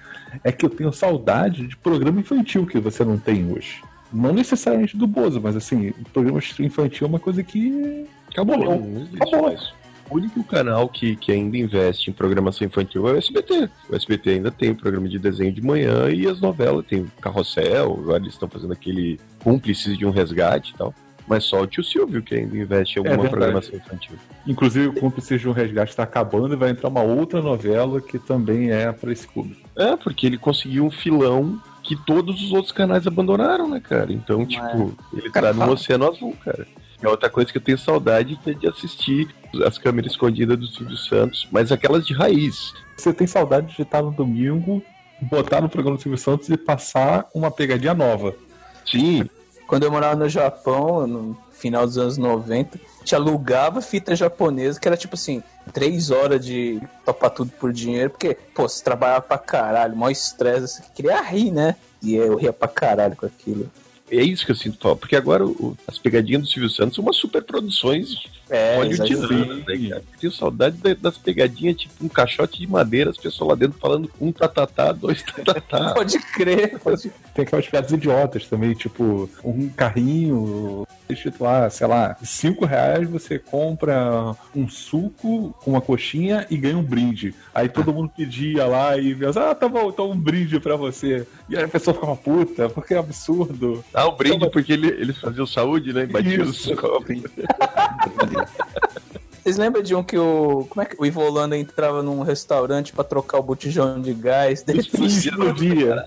é 0.43 0.51
que 0.51 0.65
eu 0.65 0.69
tenho 0.69 0.93
saudade 0.93 1.67
de 1.67 1.75
programa 1.75 2.19
infantil 2.19 2.65
que 2.65 2.79
você 2.79 3.03
não 3.03 3.17
tem 3.17 3.51
hoje. 3.51 3.81
Não 4.11 4.33
necessariamente 4.33 4.95
do 4.95 5.07
Bozo, 5.07 5.41
mas 5.41 5.55
assim, 5.55 5.89
o 5.89 6.09
programa 6.13 6.39
infantil 6.59 7.05
é 7.05 7.09
uma 7.09 7.19
coisa 7.19 7.43
que 7.43 8.05
acabou. 8.29 8.57
Não, 8.57 8.79
não 8.79 9.01
existe 9.01 9.23
Acabou. 9.23 9.57
O 10.09 10.17
único 10.17 10.43
canal 10.43 10.87
que, 10.87 11.15
que 11.15 11.31
ainda 11.31 11.57
investe 11.57 12.11
em 12.11 12.13
programação 12.13 12.67
infantil 12.67 13.07
é 13.07 13.13
o 13.13 13.17
SBT. 13.17 13.69
O 13.89 13.95
SBT 13.95 14.29
ainda 14.31 14.51
tem 14.51 14.69
o 14.69 14.75
programa 14.75 15.09
de 15.09 15.17
desenho 15.17 15.51
de 15.51 15.61
manhã 15.61 16.09
e 16.11 16.27
as 16.27 16.39
novelas. 16.39 16.85
Tem 16.85 17.01
o 17.01 17.11
Carrossel, 17.19 17.93
agora 17.93 18.21
eles 18.21 18.33
estão 18.33 18.47
fazendo 18.47 18.73
aquele 18.73 19.19
cúmplices 19.39 19.97
de 19.97 20.05
um 20.05 20.11
resgate 20.11 20.73
e 20.73 20.77
tal. 20.77 20.93
Mas 21.27 21.43
só 21.45 21.61
o 21.61 21.67
tio 21.67 21.83
Silvio 21.83 22.21
que 22.21 22.35
ainda 22.35 22.55
investe 22.55 22.97
em 22.97 22.99
alguma 22.99 23.23
verdade. 23.23 23.31
programação 23.31 23.75
infantil. 23.75 24.15
Inclusive, 24.45 24.87
o 24.87 24.93
Cúmplices 24.93 25.41
de 25.41 25.49
um 25.49 25.51
Resgate 25.51 25.89
está 25.89 26.03
acabando 26.03 26.53
e 26.53 26.57
vai 26.57 26.69
entrar 26.69 26.87
uma 26.87 27.01
outra 27.01 27.41
novela 27.41 27.99
que 27.99 28.19
também 28.19 28.69
é 28.69 28.91
para 28.91 29.11
esse 29.11 29.27
clube. 29.27 29.57
É, 29.75 29.95
porque 29.95 30.27
ele 30.27 30.37
conseguiu 30.37 30.85
um 30.85 30.91
filão 30.91 31.59
que 31.85 31.95
todos 31.95 32.41
os 32.41 32.51
outros 32.51 32.71
canais 32.71 33.05
abandonaram, 33.05 33.69
né, 33.69 33.79
cara? 33.79 34.11
Então, 34.11 34.45
tipo, 34.45 34.93
ele 35.13 35.29
Cara, 35.29 35.53
tá 35.53 35.65
no 35.65 35.73
Oceano 35.73 36.09
Azul, 36.09 36.35
cara. 36.43 36.67
É 37.01 37.07
outra 37.07 37.29
coisa 37.29 37.51
que 37.51 37.57
eu 37.57 37.61
tenho 37.61 37.77
saudade 37.77 38.39
é 38.47 38.53
de 38.53 38.67
assistir 38.67 39.27
as 39.65 39.77
câmeras 39.77 40.11
escondidas 40.11 40.57
do 40.57 40.67
Silvio 40.67 40.97
Santos, 40.97 41.47
mas 41.51 41.71
aquelas 41.71 42.05
de 42.07 42.13
raiz. 42.13 42.73
Você 42.97 43.13
tem 43.13 43.27
saudade 43.27 43.75
de 43.75 43.81
estar 43.81 44.01
no 44.01 44.11
domingo, 44.11 44.81
botar 45.21 45.61
no 45.61 45.69
programa 45.69 45.97
do 45.97 46.01
Silvio 46.01 46.17
Santos 46.17 46.49
e 46.49 46.57
passar 46.57 47.27
uma 47.33 47.51
pegadinha 47.51 47.93
nova. 47.93 48.33
Sim, 48.85 49.29
Quando 49.67 49.83
eu 49.83 49.91
morava 49.91 50.15
no 50.15 50.29
Japão, 50.29 51.05
no 51.05 51.37
final 51.65 51.83
dos 51.83 51.97
anos 51.97 52.15
90, 52.15 52.79
te 53.03 53.15
alugava 53.15 53.81
fita 53.81 54.15
japonesa, 54.15 54.79
que 54.79 54.87
era 54.87 54.95
tipo 54.95 55.15
assim, 55.15 55.41
três 55.73 56.11
horas 56.11 56.45
de 56.45 56.79
topar 57.03 57.31
tudo 57.31 57.51
por 57.59 57.73
dinheiro, 57.73 58.11
porque, 58.11 58.37
pô, 58.53 58.69
você 58.69 58.83
trabalhava 58.83 59.21
pra 59.21 59.39
caralho, 59.39 59.95
maior 59.95 60.11
estresse, 60.11 60.67
você 60.67 60.83
queria 60.93 61.19
rir, 61.23 61.49
né? 61.49 61.75
E 62.03 62.13
eu 62.13 62.35
ria 62.35 62.53
pra 62.53 62.67
caralho 62.67 63.15
com 63.15 63.25
aquilo. 63.25 63.67
É 64.11 64.21
isso 64.23 64.45
que 64.45 64.51
eu 64.51 64.55
sinto 64.55 64.77
falta. 64.81 64.99
Porque 64.99 65.15
agora 65.15 65.45
o- 65.45 65.75
as 65.87 65.97
pegadinhas 65.97 66.41
do 66.43 66.47
Silvio 66.47 66.69
Santos 66.69 66.95
são 66.95 67.03
umas 67.03 67.15
super 67.17 67.41
produções 67.43 68.15
É, 68.49 68.75
hollywoodianas, 68.77 69.29
né, 69.29 69.89
cara? 69.89 70.03
Eu 70.13 70.19
tenho 70.19 70.31
saudade 70.33 70.77
da- 70.77 70.93
das 70.93 71.17
pegadinhas, 71.17 71.77
tipo 71.77 72.05
um 72.05 72.07
caixote 72.07 72.59
de 72.59 72.67
madeira, 72.67 73.09
as 73.09 73.17
pessoas 73.17 73.49
lá 73.49 73.55
dentro 73.55 73.79
falando 73.79 74.09
um 74.21 74.31
tatatá, 74.31 74.91
dois 74.91 75.23
tatatá. 75.45 75.93
Pode 75.93 76.19
crer, 76.19 76.77
pode 76.79 77.11
Tem 77.33 77.43
aquelas 77.43 77.67
piadas 77.67 77.91
idiotas 77.91 78.47
também, 78.47 78.73
tipo, 78.73 79.29
um 79.43 79.67
carrinho, 79.69 80.87
escrito 81.09 81.43
lá, 81.43 81.69
sei 81.69 81.87
lá, 81.87 82.15
cinco 82.23 82.65
reais 82.65 83.07
você 83.09 83.37
compra 83.39 84.35
um 84.55 84.67
suco 84.69 85.53
com 85.63 85.71
uma 85.71 85.81
coxinha 85.81 86.45
e 86.49 86.57
ganha 86.57 86.77
um 86.77 86.83
brinde. 86.83 87.33
Aí 87.53 87.67
todo 87.69 87.93
mundo 87.93 88.11
pedia 88.15 88.65
lá 88.65 88.97
e 88.97 89.13
pensa, 89.15 89.51
ah, 89.51 89.55
tá 89.55 89.67
bom, 89.67 89.89
então 89.89 90.09
um 90.11 90.17
brinde 90.17 90.59
pra 90.59 90.75
você. 90.75 91.27
E 91.49 91.57
aí 91.57 91.63
a 91.63 91.67
pessoa 91.67 91.93
ficava 91.93 92.15
puta, 92.15 92.69
porque 92.69 92.93
é 92.93 92.97
absurdo. 92.97 93.83
Ah, 93.95 94.07
o 94.07 94.11
brinde 94.11 94.49
porque 94.49 94.73
ele, 94.73 94.87
eles 94.87 95.17
faziam 95.17 95.47
saúde, 95.47 95.93
né? 95.93 96.05
Batiam 96.05 96.43
os 96.45 96.65
copos. 96.73 97.15
Vocês 99.41 99.57
lembram 99.57 99.81
de 99.81 99.95
um 99.95 100.03
que 100.03 100.17
o. 100.17 100.65
Como 100.69 100.81
é 100.81 100.85
que 100.85 100.95
o 100.99 101.05
Ivo 101.05 101.21
Holanda 101.21 101.55
entrava 101.55 102.01
num 102.03 102.23
restaurante 102.23 102.91
pra 102.91 103.03
trocar 103.03 103.37
o 103.37 103.43
botijão 103.43 104.01
de 104.01 104.13
gás? 104.13 104.65
Ele 104.67 104.79
Explodia. 104.79 106.05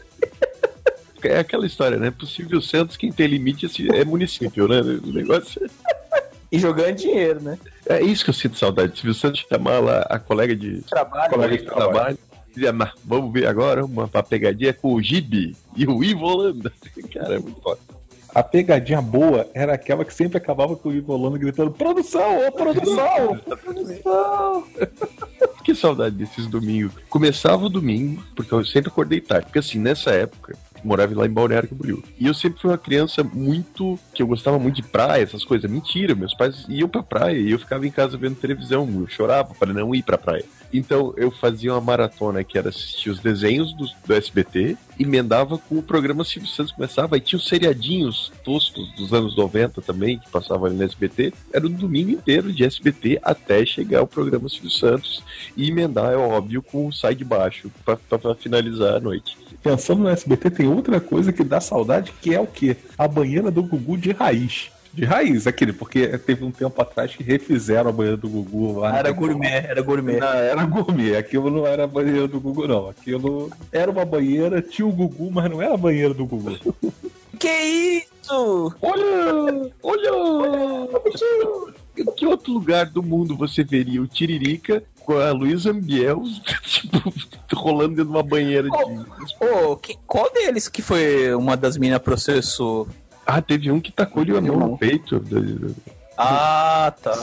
É 1.22 1.38
aquela 1.38 1.66
história, 1.66 1.96
né? 1.96 2.10
Possível 2.10 2.60
Santos, 2.60 2.96
quem 2.96 3.10
tem 3.10 3.26
limite 3.26 3.66
é 3.92 4.04
município, 4.04 4.68
né? 4.68 4.80
O 4.80 5.12
negócio 5.12 5.68
E 6.50 6.58
jogando 6.58 6.94
dinheiro, 6.94 7.40
né? 7.40 7.58
é 7.88 8.02
isso 8.02 8.24
que 8.24 8.30
eu 8.30 8.34
sinto 8.34 8.58
saudade. 8.58 8.96
Silvio 8.98 9.14
Santos 9.14 9.44
chamar 9.48 9.80
lá 9.80 10.00
a 10.08 10.18
colega 10.18 10.54
de 10.54 10.80
Trabalho. 10.82 11.30
colega 11.30 11.52
né? 11.52 11.58
de 11.58 11.64
trabalho. 11.64 12.18
Dizia, 12.18 12.27
mas 12.72 12.92
vamos 13.04 13.32
ver 13.32 13.46
agora 13.46 13.84
uma, 13.84 14.08
pegadinha 14.08 14.72
com 14.72 14.94
o 14.94 15.02
Gibi 15.02 15.56
e 15.76 15.86
o 15.86 16.02
Ivo 16.02 16.26
Holanda. 16.26 16.72
Cara, 17.12 17.36
é 17.36 17.38
muito 17.38 17.60
foda. 17.60 17.80
A 18.34 18.42
pegadinha 18.42 19.00
boa 19.00 19.48
era 19.54 19.72
aquela 19.72 20.04
que 20.04 20.12
sempre 20.12 20.36
acabava 20.36 20.76
com 20.76 20.90
o 20.90 20.94
Ivo 20.94 21.12
Holanda 21.12 21.38
gritando: 21.38 21.70
Produção, 21.70 22.46
ô 22.46 22.52
produção! 22.52 23.40
produção! 23.64 24.64
Que 25.64 25.74
saudade 25.74 26.16
desses 26.16 26.46
domingos. 26.46 26.94
Começava 27.10 27.66
o 27.66 27.68
domingo, 27.68 28.22
porque 28.34 28.54
eu 28.54 28.64
sempre 28.64 28.88
acordei 28.88 29.20
tarde. 29.20 29.44
Porque 29.44 29.58
assim, 29.58 29.78
nessa 29.78 30.12
época, 30.12 30.56
morava 30.84 31.14
lá 31.14 31.26
em 31.26 31.30
Balneário 31.30 31.68
Camboriú. 31.68 32.02
E 32.18 32.26
eu 32.26 32.34
sempre 32.34 32.60
fui 32.60 32.70
uma 32.70 32.78
criança 32.78 33.22
muito. 33.22 33.98
que 34.14 34.22
eu 34.22 34.26
gostava 34.26 34.58
muito 34.58 34.76
de 34.76 34.82
praia, 34.82 35.22
essas 35.22 35.44
coisas. 35.44 35.70
Mentira, 35.70 36.14
meus 36.14 36.34
pais 36.34 36.66
iam 36.68 36.88
pra 36.88 37.02
praia 37.02 37.38
e 37.38 37.50
eu 37.50 37.58
ficava 37.58 37.86
em 37.86 37.90
casa 37.90 38.16
vendo 38.16 38.36
televisão. 38.36 38.88
Eu 39.00 39.06
chorava 39.08 39.54
para 39.54 39.72
não 39.72 39.94
ir 39.94 40.02
pra 40.02 40.18
praia. 40.18 40.44
Então 40.72 41.14
eu 41.16 41.30
fazia 41.30 41.72
uma 41.72 41.80
maratona 41.80 42.44
que 42.44 42.58
era 42.58 42.68
assistir 42.68 43.10
os 43.10 43.20
desenhos 43.20 43.72
do, 43.72 43.86
do 44.06 44.14
SBT, 44.14 44.76
emendava 44.98 45.56
com 45.56 45.78
o 45.78 45.82
programa 45.82 46.24
Silvio 46.24 46.50
Santos 46.50 46.72
começava, 46.72 47.16
e 47.16 47.20
tinha 47.20 47.38
os 47.38 47.48
seriadinhos 47.48 48.30
toscos 48.44 48.92
dos 48.94 49.12
anos 49.12 49.36
90 49.36 49.80
também, 49.80 50.18
que 50.18 50.30
passavam 50.30 50.66
ali 50.66 50.76
no 50.76 50.84
SBT. 50.84 51.32
Era 51.52 51.66
o 51.66 51.70
domingo 51.70 52.10
inteiro 52.10 52.52
de 52.52 52.64
SBT 52.64 53.18
até 53.22 53.64
chegar 53.64 54.02
o 54.02 54.06
programa 54.06 54.48
Silvio 54.48 54.70
Santos 54.70 55.22
e 55.56 55.68
emendar, 55.68 56.12
é 56.12 56.16
óbvio, 56.16 56.62
com 56.62 56.86
o 56.86 56.92
Sai 56.92 57.14
de 57.14 57.24
Baixo 57.24 57.70
pra 57.84 58.34
finalizar 58.34 58.96
a 58.96 59.00
noite. 59.00 59.47
Pensando 59.62 60.02
no 60.02 60.08
SBT, 60.08 60.50
tem 60.50 60.68
outra 60.68 61.00
coisa 61.00 61.32
que 61.32 61.44
dá 61.44 61.60
saudade, 61.60 62.12
que 62.20 62.34
é 62.34 62.40
o 62.40 62.46
quê? 62.46 62.76
A 62.96 63.08
banheira 63.08 63.50
do 63.50 63.62
Gugu 63.62 63.96
de 63.96 64.12
raiz. 64.12 64.70
De 64.92 65.04
raiz, 65.04 65.46
aquele, 65.46 65.72
porque 65.72 66.06
teve 66.18 66.44
um 66.44 66.50
tempo 66.50 66.80
atrás 66.80 67.14
que 67.14 67.22
refizeram 67.22 67.90
a 67.90 67.92
banheira 67.92 68.16
do 68.16 68.28
Gugu 68.28 68.80
lá. 68.80 68.98
Era 68.98 69.12
gourmet, 69.12 69.64
era 69.68 69.82
gourmet. 69.82 70.18
Não, 70.18 70.28
era 70.28 70.64
gourmet. 70.64 71.16
Aquilo 71.16 71.50
não 71.50 71.66
era 71.66 71.84
a 71.84 71.86
banheira 71.86 72.26
do 72.26 72.40
Gugu, 72.40 72.66
não. 72.66 72.88
Aquilo 72.88 73.50
era 73.70 73.90
uma 73.90 74.04
banheira, 74.04 74.62
tinha 74.62 74.86
o 74.86 74.92
Gugu, 74.92 75.30
mas 75.30 75.50
não 75.50 75.60
era 75.60 75.74
a 75.74 75.78
banheira 75.78 76.14
do 76.14 76.24
Gugu. 76.24 76.58
Que 77.38 77.48
isso? 77.48 78.74
Olha! 78.80 79.70
Olha! 79.82 80.10
Em 81.96 82.04
que 82.16 82.26
outro 82.26 82.52
lugar 82.52 82.86
do 82.86 83.02
mundo 83.02 83.36
você 83.36 83.62
veria 83.62 84.00
o 84.00 84.06
Tiririca 84.06 84.82
com 85.08 85.18
a 85.18 85.32
Luísa 85.32 85.70
Ambiel, 85.70 86.22
tipo, 86.64 86.98
rolando 87.54 87.94
dentro 87.96 88.04
de 88.04 88.10
uma 88.10 88.22
banheira 88.22 88.68
de. 88.68 88.76
Ô, 89.42 89.74
que- 89.74 89.96
qual 90.06 90.30
deles 90.30 90.68
que 90.68 90.82
foi 90.82 91.34
uma 91.34 91.56
das 91.56 91.78
minas 91.78 91.98
processou? 91.98 92.86
Ah, 93.26 93.40
teve 93.40 93.70
um 93.70 93.80
que 93.80 93.90
tacou-lhe 93.90 94.36
a 94.36 94.40
mão 94.40 94.58
no 94.58 94.76
peito. 94.76 95.22
Ah, 96.14 96.92
tá. 97.02 97.14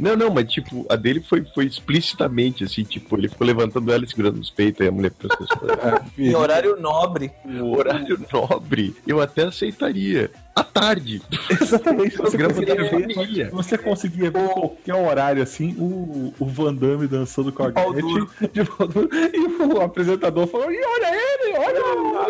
Não, 0.00 0.16
não, 0.16 0.30
mas 0.30 0.50
tipo, 0.50 0.86
a 0.88 0.96
dele 0.96 1.20
foi, 1.20 1.44
foi 1.54 1.66
explicitamente 1.66 2.64
assim, 2.64 2.82
tipo, 2.84 3.16
ele 3.16 3.28
ficou 3.28 3.46
levantando 3.46 3.92
ela 3.92 4.02
e 4.04 4.08
segurando 4.08 4.40
os 4.40 4.50
peitos 4.50 4.84
e 4.84 4.88
a 4.88 4.92
mulher 4.92 5.10
processou. 5.10 5.68
Em 6.18 6.34
horário 6.34 6.80
nobre. 6.80 7.30
Horário 7.60 8.18
nobre, 8.32 8.96
eu 9.06 9.20
até 9.20 9.44
aceitaria. 9.44 10.30
À 10.54 10.64
tarde. 10.64 11.22
Exatamente. 11.50 12.16
Você 12.16 12.36
Programa 12.36 12.54
conseguia, 12.54 12.74
da 12.74 12.82
ver, 12.82 13.14
família. 13.14 13.50
você 13.52 13.78
conseguia 13.78 14.30
ver 14.30 14.44
em 14.44 14.48
qualquer 14.48 14.94
horário 14.94 15.42
assim 15.42 15.74
o, 15.78 16.34
o 16.38 16.46
Van 16.46 16.74
Damme 16.74 17.06
dançando 17.06 17.52
com 17.52 17.62
a 17.62 17.70
Gretchen 17.70 18.26
de 18.52 18.64
pau 18.64 18.88
duro, 18.88 19.08
e 19.12 19.62
o 19.62 19.80
apresentador 19.80 20.46
falou: 20.48 20.70
e 20.70 20.78
olha 20.84 21.14
ele, 21.14 21.58
olha, 21.58 21.82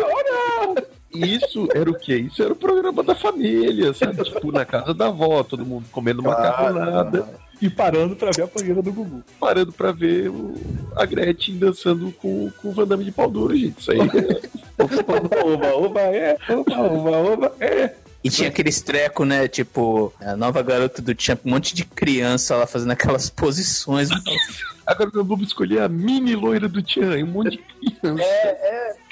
olha. 0.05 0.87
Isso 1.13 1.67
era 1.73 1.89
o 1.89 1.93
quê? 1.93 2.15
Isso 2.15 2.41
era 2.41 2.53
o 2.53 2.55
programa 2.55 3.03
da 3.03 3.15
família, 3.15 3.93
sabe? 3.93 4.23
Tipo, 4.23 4.51
na 4.51 4.65
casa 4.65 4.93
da 4.93 5.07
avó, 5.07 5.43
todo 5.43 5.65
mundo 5.65 5.85
comendo 5.91 6.23
macarronada, 6.23 7.27
E 7.61 7.69
parando 7.69 8.15
pra 8.15 8.31
ver 8.35 8.43
a 8.43 8.47
banheira 8.47 8.81
do 8.81 8.91
Gugu. 8.91 9.23
parando 9.39 9.71
pra 9.71 9.91
ver 9.91 10.29
o- 10.29 10.55
a 10.95 11.05
Gretchen 11.05 11.57
dançando 11.57 12.11
com, 12.13 12.49
com 12.61 12.69
o 12.69 12.71
Van 12.71 12.87
Damme 12.87 13.03
de 13.05 13.11
pau 13.11 13.29
duro, 13.29 13.55
gente. 13.55 13.79
Isso 13.79 13.91
aí 13.91 13.99
é 13.99 14.01
Oba, 14.81 15.45
oba, 15.45 15.67
oba, 15.75 15.99
é, 16.01 16.35
oba, 16.49 16.79
oba, 16.81 17.11
oba, 17.17 17.55
é. 17.59 17.93
E 18.23 18.29
tinha 18.29 18.49
aqueles 18.49 18.81
treco, 18.81 19.25
né? 19.25 19.47
Tipo, 19.47 20.11
a 20.19 20.35
nova 20.35 20.61
garota 20.63 21.01
do 21.01 21.13
tinha 21.13 21.37
um 21.45 21.49
monte 21.51 21.73
de 21.75 21.85
criança 21.85 22.55
lá 22.55 22.65
fazendo 22.67 22.91
aquelas 22.91 23.29
posições. 23.29 24.09
Agora 24.85 25.11
nós 25.13 25.25
vamos 25.27 25.47
escolher 25.47 25.81
a 25.81 25.87
mini 25.89 26.35
loira 26.35 26.67
do 26.67 26.81
Tchan, 26.81 27.15
um 27.23 27.27
monte 27.27 27.51
de 27.51 27.57
criança. 27.57 28.23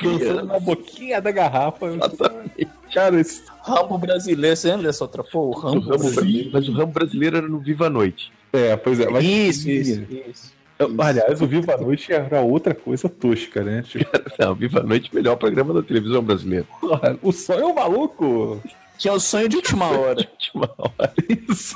Dançando 0.01 0.43
na 0.45 0.59
boquinha 0.59 1.21
da 1.21 1.31
garrafa. 1.31 1.85
Exatamente. 1.87 2.67
Cara, 2.93 3.19
esse 3.19 3.43
Rambo 3.63 3.97
brasileiro, 3.97 4.55
você 4.55 4.67
lembra 4.69 4.87
dessa 4.87 5.03
outra? 5.03 5.23
Pô, 5.23 5.39
o 5.41 5.49
O 5.49 5.51
Rambo 5.53 5.79
ramo- 5.81 5.97
brasileiro. 6.11 6.49
mas 6.51 6.67
o 6.67 6.71
ramo 6.73 6.91
brasileiro 6.91 7.37
era 7.37 7.47
no 7.47 7.59
Viva 7.59 7.85
a 7.87 7.89
Noite. 7.89 8.31
É, 8.51 8.75
pois 8.77 8.99
é. 8.99 9.09
Mas 9.09 9.23
Isso, 9.23 9.69
isso, 9.69 10.01
isso. 10.29 10.59
Aliás, 10.97 11.41
o 11.41 11.45
Viva 11.47 11.73
a 11.75 11.77
Noite 11.77 12.11
era 12.13 12.39
outra 12.41 12.73
coisa 12.73 13.09
tosca, 13.09 13.61
né? 13.63 13.83
Tipo, 13.85 14.09
Não, 14.39 14.55
Viva 14.55 14.79
a 14.79 14.83
Noite, 14.83 15.13
melhor 15.13 15.35
programa 15.35 15.73
da 15.73 15.83
televisão 15.83 16.23
brasileira. 16.23 16.65
porra, 16.79 17.17
o 17.21 17.31
sonho 17.31 17.61
é 17.61 17.65
um 17.65 17.75
maluco. 17.75 18.61
Tinha 18.97 19.13
o 19.13 19.19
sonho 19.19 19.49
de 19.49 19.57
última 19.57 19.85
hora. 19.87 20.19
Última 20.31 20.69
hora. 20.77 21.13
Isso. 21.49 21.75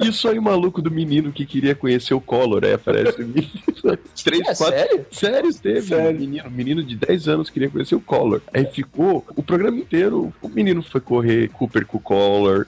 E 0.00 0.08
o 0.08 0.12
sonho 0.12 0.40
maluco 0.40 0.80
do 0.80 0.90
menino 0.90 1.32
que 1.32 1.44
queria 1.44 1.74
conhecer 1.74 2.14
o 2.14 2.20
Collor, 2.20 2.64
aí 2.64 2.72
aparece 2.72 3.20
o 3.22 3.26
menino. 3.26 3.50
Três, 4.24 4.40
É 4.48 4.54
quatro. 4.54 4.78
sério? 4.78 5.06
Sério, 5.10 5.54
teve. 5.54 5.82
Sério. 5.82 6.10
Um 6.10 6.20
menino, 6.20 6.46
um 6.48 6.50
menino 6.50 6.82
de 6.82 6.96
10 6.96 7.28
anos 7.28 7.50
queria 7.50 7.68
conhecer 7.68 7.94
o 7.94 8.00
Collor. 8.00 8.40
Aí 8.52 8.64
ficou 8.66 9.24
o 9.36 9.42
programa 9.42 9.76
inteiro. 9.78 10.32
O 10.40 10.48
menino 10.48 10.82
foi 10.82 11.00
correr 11.00 11.48
Cooper 11.50 11.84
com 11.86 11.98
o 11.98 12.00
Collor. 12.00 12.66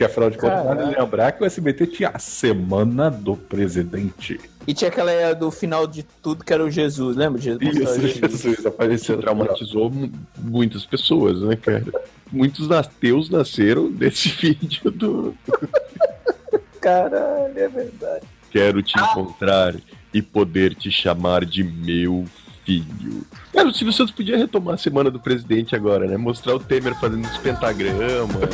Porque 0.00 0.04
afinal 0.12 0.30
de 0.30 0.38
contas, 0.38 0.64
vale 0.64 0.96
lembrar 0.98 1.32
que 1.32 1.42
o 1.42 1.46
SBT 1.46 1.86
tinha 1.88 2.08
a 2.14 2.18
Semana 2.18 3.10
do 3.10 3.36
Presidente. 3.36 4.40
E 4.66 4.72
tinha 4.72 4.88
aquela 4.88 5.10
era 5.10 5.34
do 5.34 5.50
final 5.50 5.86
de 5.86 6.02
tudo 6.22 6.42
que 6.42 6.50
era 6.54 6.64
o 6.64 6.70
Jesus, 6.70 7.18
lembra? 7.18 7.38
Jesus, 7.38 7.60
Isso, 7.62 8.00
Jesus. 8.00 8.40
Jesus 8.40 8.64
apareceu. 8.66 9.18
traumatizou 9.20 9.90
mu- 9.90 10.10
muitas 10.38 10.86
pessoas, 10.86 11.42
né, 11.42 11.54
cara? 11.54 11.84
Muitos 12.32 12.70
ateus 12.70 13.28
nasceram 13.28 13.90
desse 13.92 14.30
vídeo 14.40 14.90
do 14.90 15.34
Caralho, 16.80 17.58
é 17.58 17.68
verdade. 17.68 18.24
Quero 18.50 18.82
te 18.82 18.98
encontrar 18.98 19.74
e 20.14 20.22
poder 20.22 20.74
te 20.74 20.90
chamar 20.90 21.44
de 21.44 21.62
meu 21.62 22.24
filho. 22.64 23.26
Cara, 23.52 23.68
o 23.68 23.74
Silvio 23.74 23.92
Santos 23.92 24.14
podia 24.14 24.38
retomar 24.38 24.76
a 24.76 24.78
semana 24.78 25.10
do 25.10 25.20
presidente 25.20 25.76
agora, 25.76 26.06
né? 26.06 26.16
Mostrar 26.16 26.54
o 26.54 26.58
Temer 26.58 26.98
fazendo 26.98 27.26
os 27.26 27.36
pentagramas. 27.36 28.48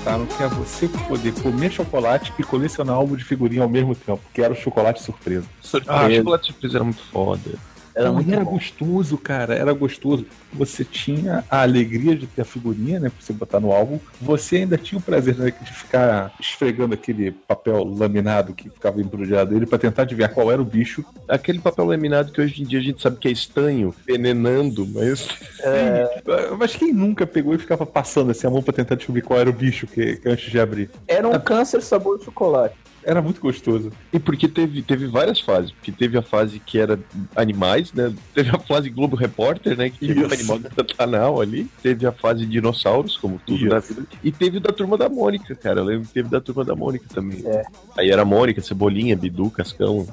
inventaram 0.00 0.26
que 0.26 0.42
é 0.42 0.48
você 0.48 0.88
poder 0.88 1.32
comer 1.42 1.70
chocolate 1.70 2.32
e 2.38 2.42
colecionar 2.42 2.96
álbum 2.96 3.16
de 3.16 3.24
figurinha 3.24 3.62
ao 3.62 3.68
mesmo 3.68 3.94
tempo, 3.94 4.20
que 4.32 4.42
era 4.42 4.52
o 4.52 4.56
chocolate 4.56 5.02
surpresa. 5.02 5.46
Ah, 5.46 5.62
Surpresa. 5.62 6.14
chocolate 6.16 6.46
surpresa 6.46 6.76
era 6.78 6.84
muito 6.84 7.02
foda. 7.04 7.69
Era 7.94 8.12
muito 8.12 8.32
era 8.32 8.44
bom. 8.44 8.52
gostoso, 8.52 9.18
cara, 9.18 9.54
era 9.54 9.72
gostoso. 9.72 10.26
Você 10.52 10.84
tinha 10.84 11.44
a 11.50 11.62
alegria 11.62 12.14
de 12.16 12.26
ter 12.26 12.42
a 12.42 12.44
figurinha, 12.44 12.98
né, 13.00 13.08
pra 13.08 13.18
você 13.20 13.32
botar 13.32 13.60
no 13.60 13.72
álbum. 13.72 13.98
Você 14.20 14.56
ainda 14.56 14.76
tinha 14.76 14.98
o 14.98 15.02
prazer 15.02 15.36
né, 15.36 15.52
de 15.60 15.72
ficar 15.72 16.34
esfregando 16.40 16.94
aquele 16.94 17.32
papel 17.32 17.84
laminado 17.84 18.54
que 18.54 18.70
ficava 18.70 19.00
embrulhado 19.00 19.50
dele 19.52 19.66
pra 19.66 19.78
tentar 19.78 20.02
adivinhar 20.02 20.32
qual 20.32 20.50
era 20.50 20.60
o 20.60 20.64
bicho. 20.64 21.04
Aquele 21.28 21.58
papel 21.58 21.84
laminado 21.84 22.32
que 22.32 22.40
hoje 22.40 22.62
em 22.62 22.66
dia 22.66 22.78
a 22.78 22.82
gente 22.82 23.00
sabe 23.02 23.16
que 23.16 23.28
é 23.28 23.30
estanho, 23.30 23.94
venenando, 24.06 24.86
mas. 24.86 25.28
Ah, 25.62 26.56
Mas 26.58 26.74
quem 26.76 26.92
nunca 26.92 27.26
pegou 27.26 27.54
e 27.54 27.58
ficava 27.58 27.86
passando 27.86 28.30
assim 28.30 28.46
a 28.46 28.50
mão 28.50 28.62
pra 28.62 28.72
tentar 28.72 28.94
descobrir 28.94 29.22
qual 29.22 29.38
era 29.38 29.50
o 29.50 29.52
bicho 29.52 29.86
que, 29.86 30.16
que 30.16 30.28
antes 30.28 30.50
de 30.50 30.58
abrir? 30.60 30.90
Era 31.06 31.28
um 31.28 31.38
câncer 31.40 31.82
sabor 31.82 32.20
chocolate. 32.22 32.74
Era 33.02 33.22
muito 33.22 33.40
gostoso. 33.40 33.90
E 34.12 34.18
porque 34.18 34.46
teve, 34.46 34.82
teve 34.82 35.06
várias 35.06 35.40
fases. 35.40 35.70
Porque 35.70 35.90
teve 35.90 36.18
a 36.18 36.22
fase 36.22 36.58
que 36.58 36.78
era 36.78 36.98
animais, 37.34 37.92
né? 37.92 38.12
Teve 38.34 38.50
a 38.50 38.58
fase 38.58 38.90
Globo 38.90 39.16
Repórter, 39.16 39.76
né? 39.76 39.90
Que 39.90 40.12
tinha 40.12 40.26
um 40.26 40.32
animal 40.32 40.58
de 40.58 40.68
Pantanal 40.70 41.40
ali. 41.40 41.66
Teve 41.82 42.06
a 42.06 42.12
fase 42.12 42.44
dinossauros, 42.44 43.16
como 43.16 43.40
tudo 43.44 43.58
Isso. 43.58 43.68
na 43.68 43.78
vida. 43.78 44.02
E 44.22 44.30
teve 44.30 44.58
o 44.58 44.60
da 44.60 44.72
turma 44.72 44.98
da 44.98 45.08
Mônica, 45.08 45.54
cara. 45.54 45.80
Eu 45.80 45.84
lembro 45.84 46.06
que 46.08 46.14
teve 46.14 46.28
da 46.28 46.40
turma 46.40 46.64
da 46.64 46.76
Mônica 46.76 47.06
também. 47.12 47.42
É. 47.46 47.64
Aí 47.96 48.10
era 48.10 48.24
Mônica, 48.24 48.60
Cebolinha, 48.60 49.16
Bidu, 49.16 49.50
Cascão. 49.50 50.06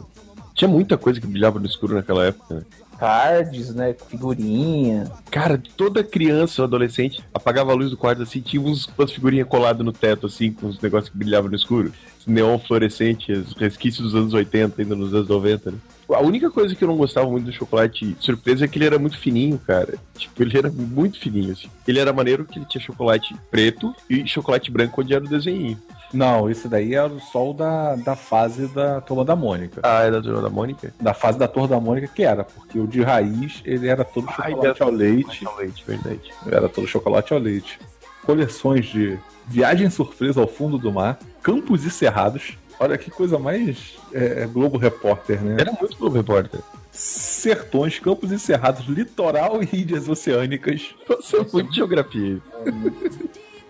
Tinha 0.54 0.68
muita 0.68 0.98
coisa 0.98 1.20
que 1.20 1.28
brilhava 1.28 1.60
no 1.60 1.66
escuro 1.66 1.96
naquela 1.96 2.26
época, 2.26 2.56
né? 2.56 2.62
Cards, 2.98 3.74
né? 3.74 3.96
Figurinha. 4.08 5.12
Cara, 5.32 5.62
toda 5.76 6.04
criança 6.04 6.62
ou 6.62 6.66
adolescente 6.68 7.24
apagava 7.34 7.72
a 7.72 7.76
luz 7.76 7.92
do 7.92 7.98
quarto 7.98 8.24
assim, 8.24 8.42
tinha 8.42 8.62
uns, 8.62 8.88
umas 8.98 9.12
figurinhas 9.12 9.48
coladas 9.48 9.86
no 9.86 9.92
teto, 9.92 10.26
assim, 10.26 10.52
com 10.52 10.68
os 10.68 10.80
negócios 10.82 11.10
que 11.10 11.18
brilhavam 11.18 11.50
no 11.50 11.56
escuro. 11.56 11.92
Neon 12.28 12.60
fluorescente, 12.60 13.32
os 13.32 13.54
resquícios 13.54 14.12
dos 14.12 14.16
anos 14.16 14.34
80, 14.34 14.82
ainda 14.82 14.96
nos 14.96 15.14
anos 15.14 15.30
90, 15.30 15.72
né? 15.72 15.78
A 16.10 16.22
única 16.22 16.50
coisa 16.50 16.76
que 16.76 16.84
eu 16.84 16.88
não 16.88 16.98
gostava 16.98 17.30
muito 17.30 17.46
do 17.46 17.52
chocolate 17.52 18.16
surpresa 18.20 18.66
é 18.66 18.68
que 18.68 18.78
ele 18.78 18.86
era 18.86 19.00
muito 19.00 19.18
fininho, 19.18 19.58
cara. 19.58 19.96
Tipo, 20.18 20.42
ele 20.42 20.58
era 20.58 20.70
muito 20.72 21.20
fininho, 21.20 21.52
assim. 21.52 21.70
Ele 21.88 22.00
era 22.00 22.14
maneiro 22.14 22.46
que 22.46 22.60
ele 22.60 22.66
tinha 22.66 22.82
chocolate 22.82 23.36
preto 23.52 23.94
e 24.10 24.26
chocolate 24.28 24.72
branco 24.72 25.02
onde 25.02 25.14
era 25.14 25.24
o 25.24 25.28
desenho. 25.28 25.78
Não, 26.14 26.50
esse 26.50 26.68
daí 26.68 26.96
era 26.96 27.08
o 27.08 27.20
sol 27.20 27.54
da, 27.54 27.96
da 27.96 28.16
fase 28.16 28.68
da 28.68 29.02
turma 29.02 29.26
da 29.26 29.36
Mônica. 29.36 29.82
Ah, 29.84 30.04
é 30.04 30.12
da 30.12 30.22
turma 30.22 30.42
da 30.42 30.50
Mônica? 30.50 30.94
Da 31.00 31.14
fase 31.14 31.38
da 31.38 31.48
turma 31.48 31.68
da 31.68 31.80
Mônica 31.80 32.08
que 32.08 32.24
era, 32.24 32.44
porque 32.44 32.80
o 32.80 32.88
de 32.88 33.02
raiz 33.02 33.62
ele 33.66 33.88
era 33.88 34.04
todo 34.04 34.32
chocolate 34.32 34.84
ao 34.84 34.90
leite. 34.90 35.46
Ao 35.46 35.58
leite, 35.58 35.84
verdade. 35.86 36.34
Era 36.50 36.70
todo 36.70 36.88
chocolate 36.88 37.34
ao 37.34 37.40
leite. 37.40 37.80
Coleções 38.26 38.86
de 38.86 39.18
Viagem 39.46 39.90
Surpresa 39.90 40.42
ao 40.42 40.48
Fundo 40.48 40.78
do 40.78 40.92
Mar, 40.92 41.20
Campos 41.42 41.86
e 41.86 41.90
Cerrados. 41.90 42.58
Olha 42.80 42.98
que 42.98 43.10
coisa 43.10 43.40
mais 43.40 43.98
é, 44.14 44.46
Globo 44.46 44.78
Repórter, 44.78 45.42
né? 45.42 45.58
Era 45.60 45.72
muito 45.72 45.98
Globo 45.98 46.18
Repórter. 46.18 46.60
Sertões, 46.92 48.00
Campos 48.00 48.32
e 48.32 48.40
Cerrados, 48.40 48.86
Litoral 48.88 49.62
e 49.62 49.82
Ilhas 49.82 50.10
Oceânicas. 50.10 50.96
Você 51.08 51.38
é 51.38 51.46
muito 51.52 51.74
geografia. 51.74 52.40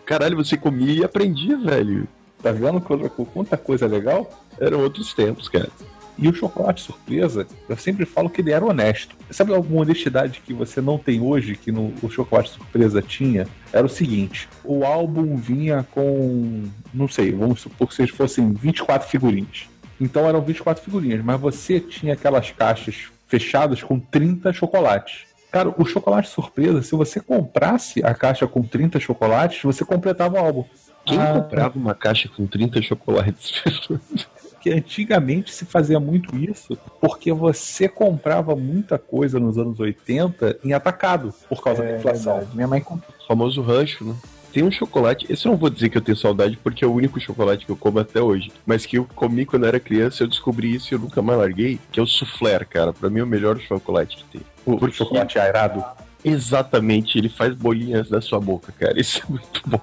Caralho, 0.05 0.37
você 0.37 0.55
comia 0.55 1.01
e 1.01 1.03
aprendia, 1.03 1.57
velho. 1.57 2.07
Tá 2.41 2.51
vendo 2.51 2.79
quanta, 2.79 3.09
quanta 3.09 3.57
coisa 3.57 3.87
legal? 3.87 4.29
Eram 4.59 4.81
outros 4.81 5.13
tempos, 5.13 5.49
cara. 5.49 5.69
E 6.17 6.27
o 6.27 6.33
chocolate 6.33 6.81
surpresa, 6.81 7.45
eu 7.69 7.77
sempre 7.77 8.03
falo 8.03 8.29
que 8.29 8.41
ele 8.41 8.51
era 8.51 8.65
honesto. 8.65 9.15
Sabe 9.29 9.53
alguma 9.53 9.81
honestidade 9.81 10.41
que 10.43 10.51
você 10.51 10.81
não 10.81 10.97
tem 10.97 11.21
hoje, 11.21 11.55
que 11.55 11.71
no, 11.71 11.93
o 12.01 12.09
chocolate 12.09 12.49
surpresa 12.49 13.03
tinha? 13.03 13.47
Era 13.71 13.85
o 13.85 13.89
seguinte: 13.89 14.49
o 14.63 14.83
álbum 14.83 15.35
vinha 15.35 15.85
com, 15.91 16.63
não 16.91 17.07
sei, 17.07 17.31
vamos 17.31 17.61
supor 17.61 17.87
que 17.87 17.93
vocês 17.93 18.09
fossem 18.09 18.51
24 18.51 19.07
figurinhas. 19.07 19.67
Então 20.01 20.27
eram 20.27 20.41
24 20.41 20.83
figurinhas, 20.83 21.23
mas 21.23 21.39
você 21.39 21.79
tinha 21.79 22.13
aquelas 22.13 22.49
caixas 22.49 23.09
fechadas 23.27 23.83
com 23.83 23.99
30 23.99 24.51
chocolates. 24.53 25.27
Cara, 25.51 25.73
o 25.77 25.85
chocolate 25.85 26.29
surpresa, 26.29 26.81
se 26.81 26.95
você 26.95 27.19
comprasse 27.19 28.03
a 28.03 28.13
caixa 28.13 28.47
com 28.47 28.61
30 28.61 28.99
chocolates, 28.99 29.61
você 29.63 29.85
completava 29.85 30.35
o 30.35 30.39
álbum. 30.39 30.65
Quem 31.07 31.17
Ah, 31.19 31.33
comprava 31.33 31.77
uma 31.79 31.95
caixa 31.95 32.29
com 32.29 32.45
30 32.45 32.81
chocolates? 32.81 33.63
que 34.61 34.69
antigamente 34.71 35.53
se 35.53 35.65
fazia 35.65 35.99
muito 35.99 36.35
isso 36.37 36.77
porque 36.99 37.31
você 37.31 37.87
comprava 37.87 38.55
muita 38.55 38.97
coisa 38.97 39.39
nos 39.39 39.57
anos 39.57 39.79
80 39.79 40.59
em 40.63 40.73
atacado 40.73 41.33
por 41.47 41.63
causa 41.63 41.83
da 41.83 41.95
inflação. 41.97 42.33
verdade. 42.37 42.55
Minha 42.55 42.67
mãe 42.67 42.81
comprou. 42.81 43.13
O 43.23 43.27
famoso 43.27 43.61
rancho, 43.61 44.03
né? 44.03 44.15
Tem 44.51 44.63
um 44.63 44.71
chocolate, 44.71 45.27
esse 45.31 45.45
eu 45.45 45.51
não 45.51 45.57
vou 45.59 45.69
dizer 45.69 45.89
que 45.89 45.97
eu 45.97 46.01
tenho 46.01 46.17
saudade 46.17 46.57
porque 46.63 46.83
é 46.83 46.87
o 46.87 46.93
único 46.93 47.19
chocolate 47.19 47.65
que 47.65 47.71
eu 47.71 47.75
como 47.77 47.99
até 47.99 48.19
hoje, 48.19 48.51
mas 48.65 48.85
que 48.85 48.97
eu 48.97 49.05
comi 49.15 49.45
quando 49.45 49.63
eu 49.63 49.69
era 49.69 49.79
criança, 49.79 50.23
eu 50.23 50.27
descobri 50.27 50.73
isso 50.73 50.91
e 50.91 50.95
eu 50.95 50.99
nunca 50.99 51.21
mais 51.21 51.37
larguei, 51.37 51.79
que 51.91 51.99
é 51.99 52.03
o 52.03 52.07
soufflé, 52.07 52.57
cara. 52.65 52.91
Pra 52.91 53.09
mim 53.09 53.19
é 53.19 53.23
o 53.23 53.27
melhor 53.27 53.59
chocolate 53.59 54.17
que 54.17 54.23
tem. 54.23 54.41
O 54.65 54.77
Porque- 54.77 54.95
chocolate 54.95 55.37
aerado. 55.37 55.83
Exatamente, 56.23 57.17
ele 57.17 57.29
faz 57.29 57.53
bolinhas 57.53 58.09
na 58.09 58.19
sua 58.21 58.39
boca, 58.39 58.73
cara. 58.77 58.99
Isso 58.99 59.21
é 59.23 59.29
muito 59.29 59.61
bom. 59.65 59.79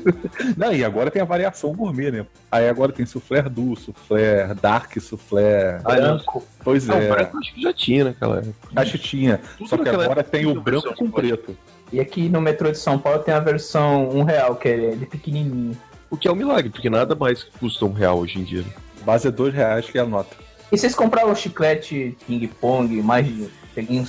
Não, 0.56 0.72
e 0.72 0.84
agora 0.84 1.10
tem 1.10 1.22
a 1.22 1.24
variação 1.24 1.72
gourmet, 1.72 2.10
né? 2.10 2.26
Aí 2.50 2.68
agora 2.68 2.92
tem 2.92 3.06
soufflé 3.06 3.42
doux, 3.42 3.80
soufflé 3.82 4.54
dark, 4.60 4.98
soufflé 5.00 5.78
não. 5.84 5.94
Branco. 5.94 6.44
Pois 6.62 6.86
Não, 6.86 6.98
é. 6.98 7.06
o 7.06 7.14
branco 7.14 7.38
acho 7.38 7.54
que 7.54 7.62
já 7.62 7.72
tinha 7.72 8.04
naquela 8.04 8.38
época. 8.38 8.54
Acho 8.76 8.92
que 8.92 8.98
tinha. 8.98 9.40
Tudo 9.58 9.68
Só 9.68 9.76
que 9.76 9.88
agora 9.88 10.22
tem 10.24 10.46
o 10.46 10.60
branco 10.60 10.94
com 10.94 11.10
preto. 11.10 11.56
E 11.92 12.00
aqui 12.00 12.28
no 12.28 12.40
metrô 12.40 12.70
de 12.70 12.78
São 12.78 12.98
Paulo 12.98 13.20
tem 13.20 13.32
a 13.34 13.40
versão 13.40 14.08
um 14.08 14.22
real, 14.24 14.56
que 14.56 14.68
é 14.68 14.90
de 14.90 15.06
pequenininho. 15.06 15.76
O 16.10 16.16
que 16.16 16.26
é 16.26 16.32
um 16.32 16.36
milagre, 16.36 16.70
porque 16.70 16.88
nada 16.90 17.14
mais 17.14 17.44
custa 17.44 17.84
um 17.84 17.92
real 17.92 18.18
hoje 18.18 18.38
em 18.40 18.44
dia. 18.44 18.62
né? 18.62 18.68
Base 19.04 19.28
é 19.28 19.30
dois 19.30 19.52
reais 19.52 19.86
que 19.88 19.98
é 19.98 20.00
a 20.00 20.06
nota. 20.06 20.34
E 20.72 20.78
vocês 20.78 20.94
compravam 20.94 21.34
chiclete 21.34 22.16
King 22.26 22.48
Pong, 22.48 23.02
mais 23.02 23.26
de. 23.26 23.48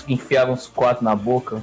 Enfiavam 0.08 0.54
uns 0.54 0.68
quatro 0.68 1.04
na 1.04 1.16
boca? 1.16 1.62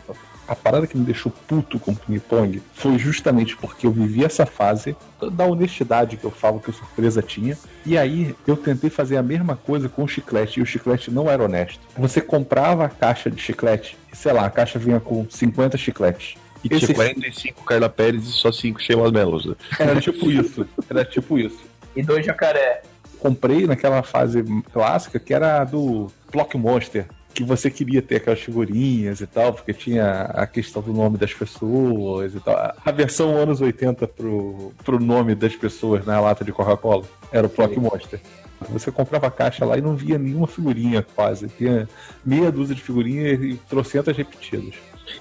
A 0.48 0.56
parada 0.56 0.86
que 0.86 0.98
me 0.98 1.04
deixou 1.04 1.32
puto 1.46 1.78
com 1.78 1.92
o 1.92 1.96
Ping 1.96 2.18
Pong 2.18 2.60
foi 2.74 2.98
justamente 2.98 3.56
porque 3.56 3.86
eu 3.86 3.92
vivi 3.92 4.24
essa 4.24 4.44
fase 4.44 4.96
da 5.32 5.46
honestidade 5.46 6.16
que 6.16 6.24
eu 6.24 6.30
falo 6.32 6.58
que 6.60 6.68
o 6.68 6.72
surpresa 6.72 7.22
tinha. 7.22 7.56
E 7.86 7.96
aí 7.96 8.34
eu 8.46 8.56
tentei 8.56 8.90
fazer 8.90 9.16
a 9.16 9.22
mesma 9.22 9.56
coisa 9.56 9.88
com 9.88 10.02
o 10.02 10.08
chiclete 10.08 10.58
e 10.58 10.62
o 10.62 10.66
chiclete 10.66 11.10
não 11.10 11.30
era 11.30 11.44
honesto. 11.44 11.80
Você 11.96 12.20
comprava 12.20 12.84
a 12.84 12.88
caixa 12.88 13.30
de 13.30 13.40
chiclete 13.40 13.96
e 14.12 14.16
sei 14.16 14.32
lá, 14.32 14.44
a 14.44 14.50
caixa 14.50 14.78
vinha 14.78 14.98
com 15.00 15.24
50 15.30 15.78
chicletes. 15.78 16.34
E 16.64 16.74
Esse- 16.74 16.86
tinha 16.86 16.94
45 16.96 17.64
Carla 17.64 17.88
Pérez 17.88 18.24
e 18.24 18.32
só 18.32 18.50
5 18.52 18.80
Sheila 18.82 19.10
Mellos. 19.10 19.46
Né? 19.46 19.54
Era 19.78 20.00
tipo 20.00 20.30
isso. 20.30 20.66
Era 20.90 21.04
tipo 21.04 21.38
isso. 21.38 21.60
E 21.94 22.02
dois 22.02 22.26
jacaré. 22.26 22.82
comprei 23.18 23.66
naquela 23.68 24.02
fase 24.02 24.42
clássica 24.72 25.18
que 25.20 25.32
era 25.32 25.60
a 25.62 25.64
do 25.64 26.10
Block 26.32 26.56
Monster. 26.58 27.06
Que 27.34 27.42
você 27.44 27.70
queria 27.70 28.02
ter 28.02 28.16
aquelas 28.16 28.40
figurinhas 28.40 29.20
e 29.20 29.26
tal, 29.26 29.52
porque 29.54 29.72
tinha 29.72 30.22
a 30.34 30.46
questão 30.46 30.82
do 30.82 30.92
nome 30.92 31.16
das 31.16 31.32
pessoas 31.32 32.34
e 32.34 32.40
tal. 32.40 32.74
A 32.84 32.90
versão 32.90 33.36
anos 33.36 33.60
80 33.60 34.06
pro, 34.08 34.72
pro 34.84 35.00
nome 35.00 35.34
das 35.34 35.56
pessoas 35.56 36.04
na 36.04 36.20
lata 36.20 36.44
de 36.44 36.52
Coca-Cola 36.52 37.04
era 37.30 37.46
o 37.46 37.50
Block 37.50 37.78
Monster. 37.80 38.20
Você 38.68 38.92
comprava 38.92 39.26
a 39.26 39.30
caixa 39.30 39.64
lá 39.64 39.76
e 39.76 39.80
não 39.80 39.96
via 39.96 40.18
nenhuma 40.18 40.46
figurinha 40.46 41.04
quase. 41.16 41.48
Tinha 41.48 41.88
meia 42.24 42.52
dúzia 42.52 42.74
de 42.76 42.80
figurinhas 42.82 43.40
e 43.42 43.54
trocentas 43.68 44.16
repetidas. 44.16 44.74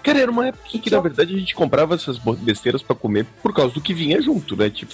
Cara, 0.04 0.20
era 0.20 0.32
uma 0.32 0.48
época 0.48 0.78
que, 0.78 0.90
na 0.92 1.00
verdade, 1.00 1.36
a 1.36 1.40
gente 1.40 1.56
comprava 1.56 1.96
essas 1.96 2.18
besteiras 2.18 2.84
pra 2.84 2.96
comer 2.96 3.26
por 3.42 3.52
causa 3.52 3.74
do 3.74 3.82
que 3.82 3.94
vinha 3.96 4.22
junto, 4.22 4.56
né? 4.56 4.70
Tipo, 4.70 4.94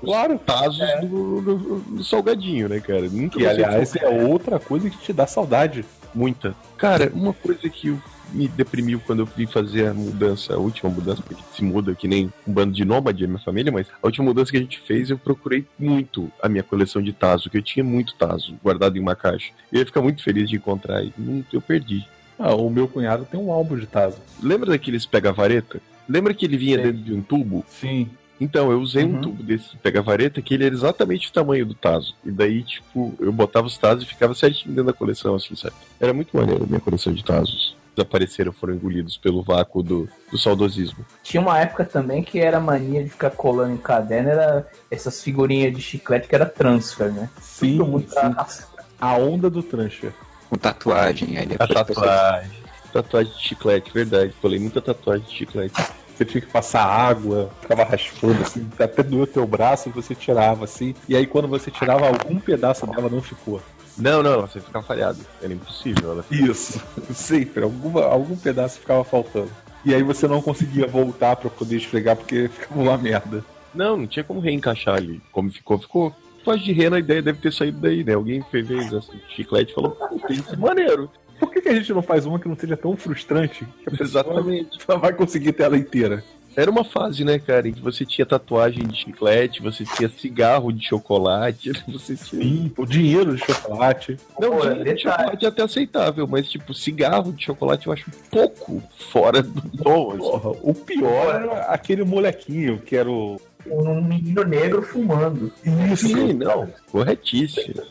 claro. 0.00 0.38
tazos 0.38 0.78
do, 1.00 1.40
do- 1.40 1.78
do 1.80 2.04
salgadinho, 2.04 2.68
né, 2.68 2.78
cara? 2.78 3.08
Nunca 3.08 3.38
Que, 3.38 3.44
você 3.44 3.48
aliás, 3.50 3.96
é 3.96 4.08
outra 4.08 4.60
coisa 4.60 4.90
que 4.90 4.98
te 4.98 5.12
dá 5.12 5.26
saudade. 5.26 5.84
Muita. 6.16 6.54
Cara, 6.78 7.12
uma 7.14 7.32
coisa 7.32 7.68
que 7.68 7.96
me 8.32 8.48
deprimiu 8.48 9.00
quando 9.06 9.20
eu 9.20 9.26
vim 9.26 9.46
fazer 9.46 9.86
a 9.86 9.94
mudança, 9.94 10.54
a 10.54 10.58
última 10.58 10.90
mudança, 10.90 11.22
porque 11.22 11.42
se 11.52 11.62
muda 11.62 11.94
que 11.94 12.08
nem 12.08 12.32
um 12.46 12.52
bando 12.52 12.72
de 12.72 12.84
nômade, 12.84 13.24
a 13.24 13.28
minha 13.28 13.38
família, 13.38 13.70
mas 13.70 13.86
a 14.02 14.06
última 14.06 14.24
mudança 14.24 14.50
que 14.50 14.56
a 14.56 14.60
gente 14.60 14.80
fez, 14.80 15.10
eu 15.10 15.18
procurei 15.18 15.64
muito 15.78 16.30
a 16.42 16.48
minha 16.48 16.62
coleção 16.62 17.00
de 17.00 17.12
Tazo, 17.12 17.48
que 17.48 17.58
eu 17.58 17.62
tinha 17.62 17.84
muito 17.84 18.14
Tazo 18.14 18.56
guardado 18.62 18.96
em 18.96 19.00
uma 19.00 19.14
caixa. 19.14 19.52
Eu 19.70 19.80
ia 19.80 19.86
ficar 19.86 20.02
muito 20.02 20.22
feliz 20.22 20.48
de 20.48 20.56
encontrar 20.56 21.04
e 21.04 21.12
eu 21.52 21.60
perdi. 21.60 22.06
Ah, 22.38 22.54
o 22.54 22.68
meu 22.68 22.88
cunhado 22.88 23.24
tem 23.24 23.38
um 23.38 23.50
álbum 23.50 23.76
de 23.76 23.86
Tazo. 23.86 24.18
Lembra 24.42 24.70
daqueles 24.70 25.06
pega-vareta? 25.06 25.80
Lembra 26.08 26.34
que 26.34 26.44
ele 26.44 26.56
vinha 26.56 26.76
Sei. 26.76 26.84
dentro 26.84 27.02
de 27.02 27.14
um 27.14 27.22
tubo? 27.22 27.64
Sim. 27.68 28.10
Então, 28.40 28.70
eu 28.70 28.80
usei 28.80 29.04
um 29.04 29.14
Uhum. 29.14 29.20
tubo 29.22 29.42
desse 29.42 29.76
pega-vareta 29.78 30.42
que 30.42 30.52
ele 30.54 30.66
era 30.66 30.74
exatamente 30.74 31.28
o 31.28 31.32
tamanho 31.32 31.64
do 31.64 31.74
Tazo. 31.74 32.14
E 32.24 32.30
daí, 32.30 32.62
tipo, 32.62 33.14
eu 33.18 33.32
botava 33.32 33.66
os 33.66 33.78
Tazos 33.78 34.04
e 34.04 34.06
ficava 34.06 34.34
certinho 34.34 34.74
dentro 34.74 34.92
da 34.92 34.92
coleção, 34.92 35.34
assim, 35.34 35.56
sabe? 35.56 35.74
Era 35.98 36.12
muito 36.12 36.36
maneiro 36.36 36.64
a 36.64 36.66
minha 36.66 36.80
coleção 36.80 37.12
de 37.12 37.24
Tazos. 37.24 37.74
Desapareceram, 37.96 38.52
foram 38.52 38.74
engolidos 38.74 39.16
pelo 39.16 39.42
vácuo 39.42 39.82
do, 39.82 40.06
do 40.30 40.36
saudosismo. 40.36 41.02
Tinha 41.22 41.40
uma 41.40 41.58
época 41.58 41.82
também 41.82 42.22
que 42.22 42.38
era 42.38 42.60
mania 42.60 43.02
de 43.02 43.08
ficar 43.08 43.30
colando 43.30 43.72
em 43.72 43.78
caderno, 43.78 44.28
era 44.28 44.66
essas 44.90 45.22
figurinhas 45.22 45.72
de 45.74 45.80
chiclete 45.80 46.28
que 46.28 46.34
era 46.34 46.44
transfer, 46.44 47.10
né? 47.10 47.30
Sim, 47.40 47.78
Todo 47.78 47.88
mundo 47.88 48.06
sim. 48.10 48.66
A 49.00 49.16
onda 49.16 49.48
do 49.48 49.62
transfer. 49.62 50.12
Com 50.50 50.56
tatuagem. 50.56 51.38
Aí 51.38 51.44
A 51.58 51.64
depois 51.66 51.70
tatuagem. 51.86 52.50
Tatuagem 52.92 53.32
de 53.32 53.42
chiclete, 53.42 53.90
verdade. 53.94 54.34
Falei 54.42 54.58
muita 54.58 54.82
tatuagem 54.82 55.24
de 55.26 55.32
chiclete. 55.34 55.82
Você 56.16 56.24
tinha 56.24 56.40
que 56.40 56.46
passar 56.46 56.82
água, 56.82 57.50
ficava 57.60 57.84
raspando, 57.84 58.40
assim, 58.40 58.66
até 58.78 59.02
doeu 59.02 59.26
teu 59.26 59.46
braço, 59.46 59.90
você 59.90 60.14
tirava, 60.14 60.64
assim. 60.64 60.94
E 61.06 61.14
aí, 61.14 61.26
quando 61.26 61.46
você 61.46 61.70
tirava, 61.70 62.06
algum 62.06 62.38
pedaço 62.38 62.86
dela 62.86 63.10
não 63.10 63.20
ficou. 63.20 63.60
Não, 63.98 64.22
não, 64.22 64.42
você 64.42 64.60
fica 64.60 64.80
falhado. 64.80 65.18
Era 65.42 65.52
impossível. 65.52 66.12
Ela... 66.12 66.24
Isso, 66.30 66.82
sempre. 67.12 67.64
Alguma, 67.64 68.04
algum 68.04 68.36
pedaço 68.36 68.78
ficava 68.78 69.04
faltando. 69.04 69.50
E 69.84 69.94
aí 69.94 70.02
você 70.02 70.26
não 70.26 70.40
conseguia 70.40 70.86
voltar 70.86 71.36
pra 71.36 71.50
poder 71.50 71.76
esfregar 71.76 72.16
porque 72.16 72.48
ficava 72.52 72.80
uma 72.80 72.96
merda. 72.96 73.44
Não, 73.74 73.96
não 73.96 74.06
tinha 74.06 74.24
como 74.24 74.40
reencaixar 74.40 74.96
ali. 74.96 75.20
Como 75.30 75.50
ficou, 75.50 75.78
ficou. 75.78 76.14
Tatuagem 76.46 76.64
de 76.64 76.72
rena, 76.72 76.96
a 76.96 77.00
ideia 77.00 77.20
deve 77.20 77.40
ter 77.40 77.52
saído 77.52 77.80
daí, 77.80 78.04
né? 78.04 78.14
Alguém 78.14 78.40
fez 78.50 78.70
assim, 78.94 79.20
chiclete 79.34 79.72
e 79.72 79.74
falou, 79.74 79.90
pô, 79.90 80.18
tem 80.28 80.36
isso 80.36 80.54
é 80.54 80.56
maneiro. 80.56 81.10
Por 81.38 81.50
que, 81.50 81.60
que 81.60 81.68
a 81.68 81.74
gente 81.74 81.92
não 81.92 82.02
faz 82.02 82.26
uma 82.26 82.38
que 82.38 82.48
não 82.48 82.56
seja 82.56 82.76
tão 82.76 82.96
frustrante 82.96 83.64
que 83.82 83.88
a 83.88 83.90
pessoa 83.90 84.06
Exatamente. 84.22 84.78
só 84.84 84.96
vai 84.98 85.12
conseguir 85.12 85.52
ter 85.52 85.64
ela 85.64 85.76
inteira? 85.76 86.22
Era 86.56 86.70
uma 86.70 86.84
fase, 86.84 87.22
né, 87.22 87.38
cara, 87.38 87.68
em 87.68 87.72
que 87.72 87.82
você 87.82 88.06
tinha 88.06 88.24
tatuagem 88.24 88.86
de 88.86 88.96
chiclete, 88.96 89.60
você 89.60 89.84
tinha 89.84 90.08
cigarro 90.08 90.72
de 90.72 90.86
chocolate, 90.86 91.70
você 91.86 92.16
tinha. 92.16 92.42
Sim, 92.42 92.72
o 92.78 92.86
dinheiro 92.86 93.36
de 93.36 93.44
chocolate. 93.44 94.16
Não, 94.40 94.52
Pô, 94.52 94.60
dinheiro 94.62 94.94
de 94.94 95.02
chocolate 95.02 95.44
é 95.44 95.48
até 95.48 95.62
aceitável, 95.62 96.26
mas 96.26 96.48
tipo, 96.48 96.72
cigarro 96.72 97.30
de 97.30 97.44
chocolate 97.44 97.86
eu 97.86 97.92
acho 97.92 98.08
um 98.08 98.30
pouco 98.30 98.82
fora 99.10 99.42
do. 99.42 99.60
Porra, 99.82 100.50
o 100.62 100.72
pior 100.72 101.34
era 101.34 101.60
aquele 101.64 102.04
molequinho 102.04 102.78
que 102.78 102.96
era 102.96 103.10
o. 103.10 103.38
um 103.66 104.02
menino 104.02 104.42
negro 104.42 104.80
fumando. 104.80 105.52
Isso, 105.92 106.08
Sim, 106.08 106.32
não, 106.32 106.72
corretíssimo. 106.90 107.82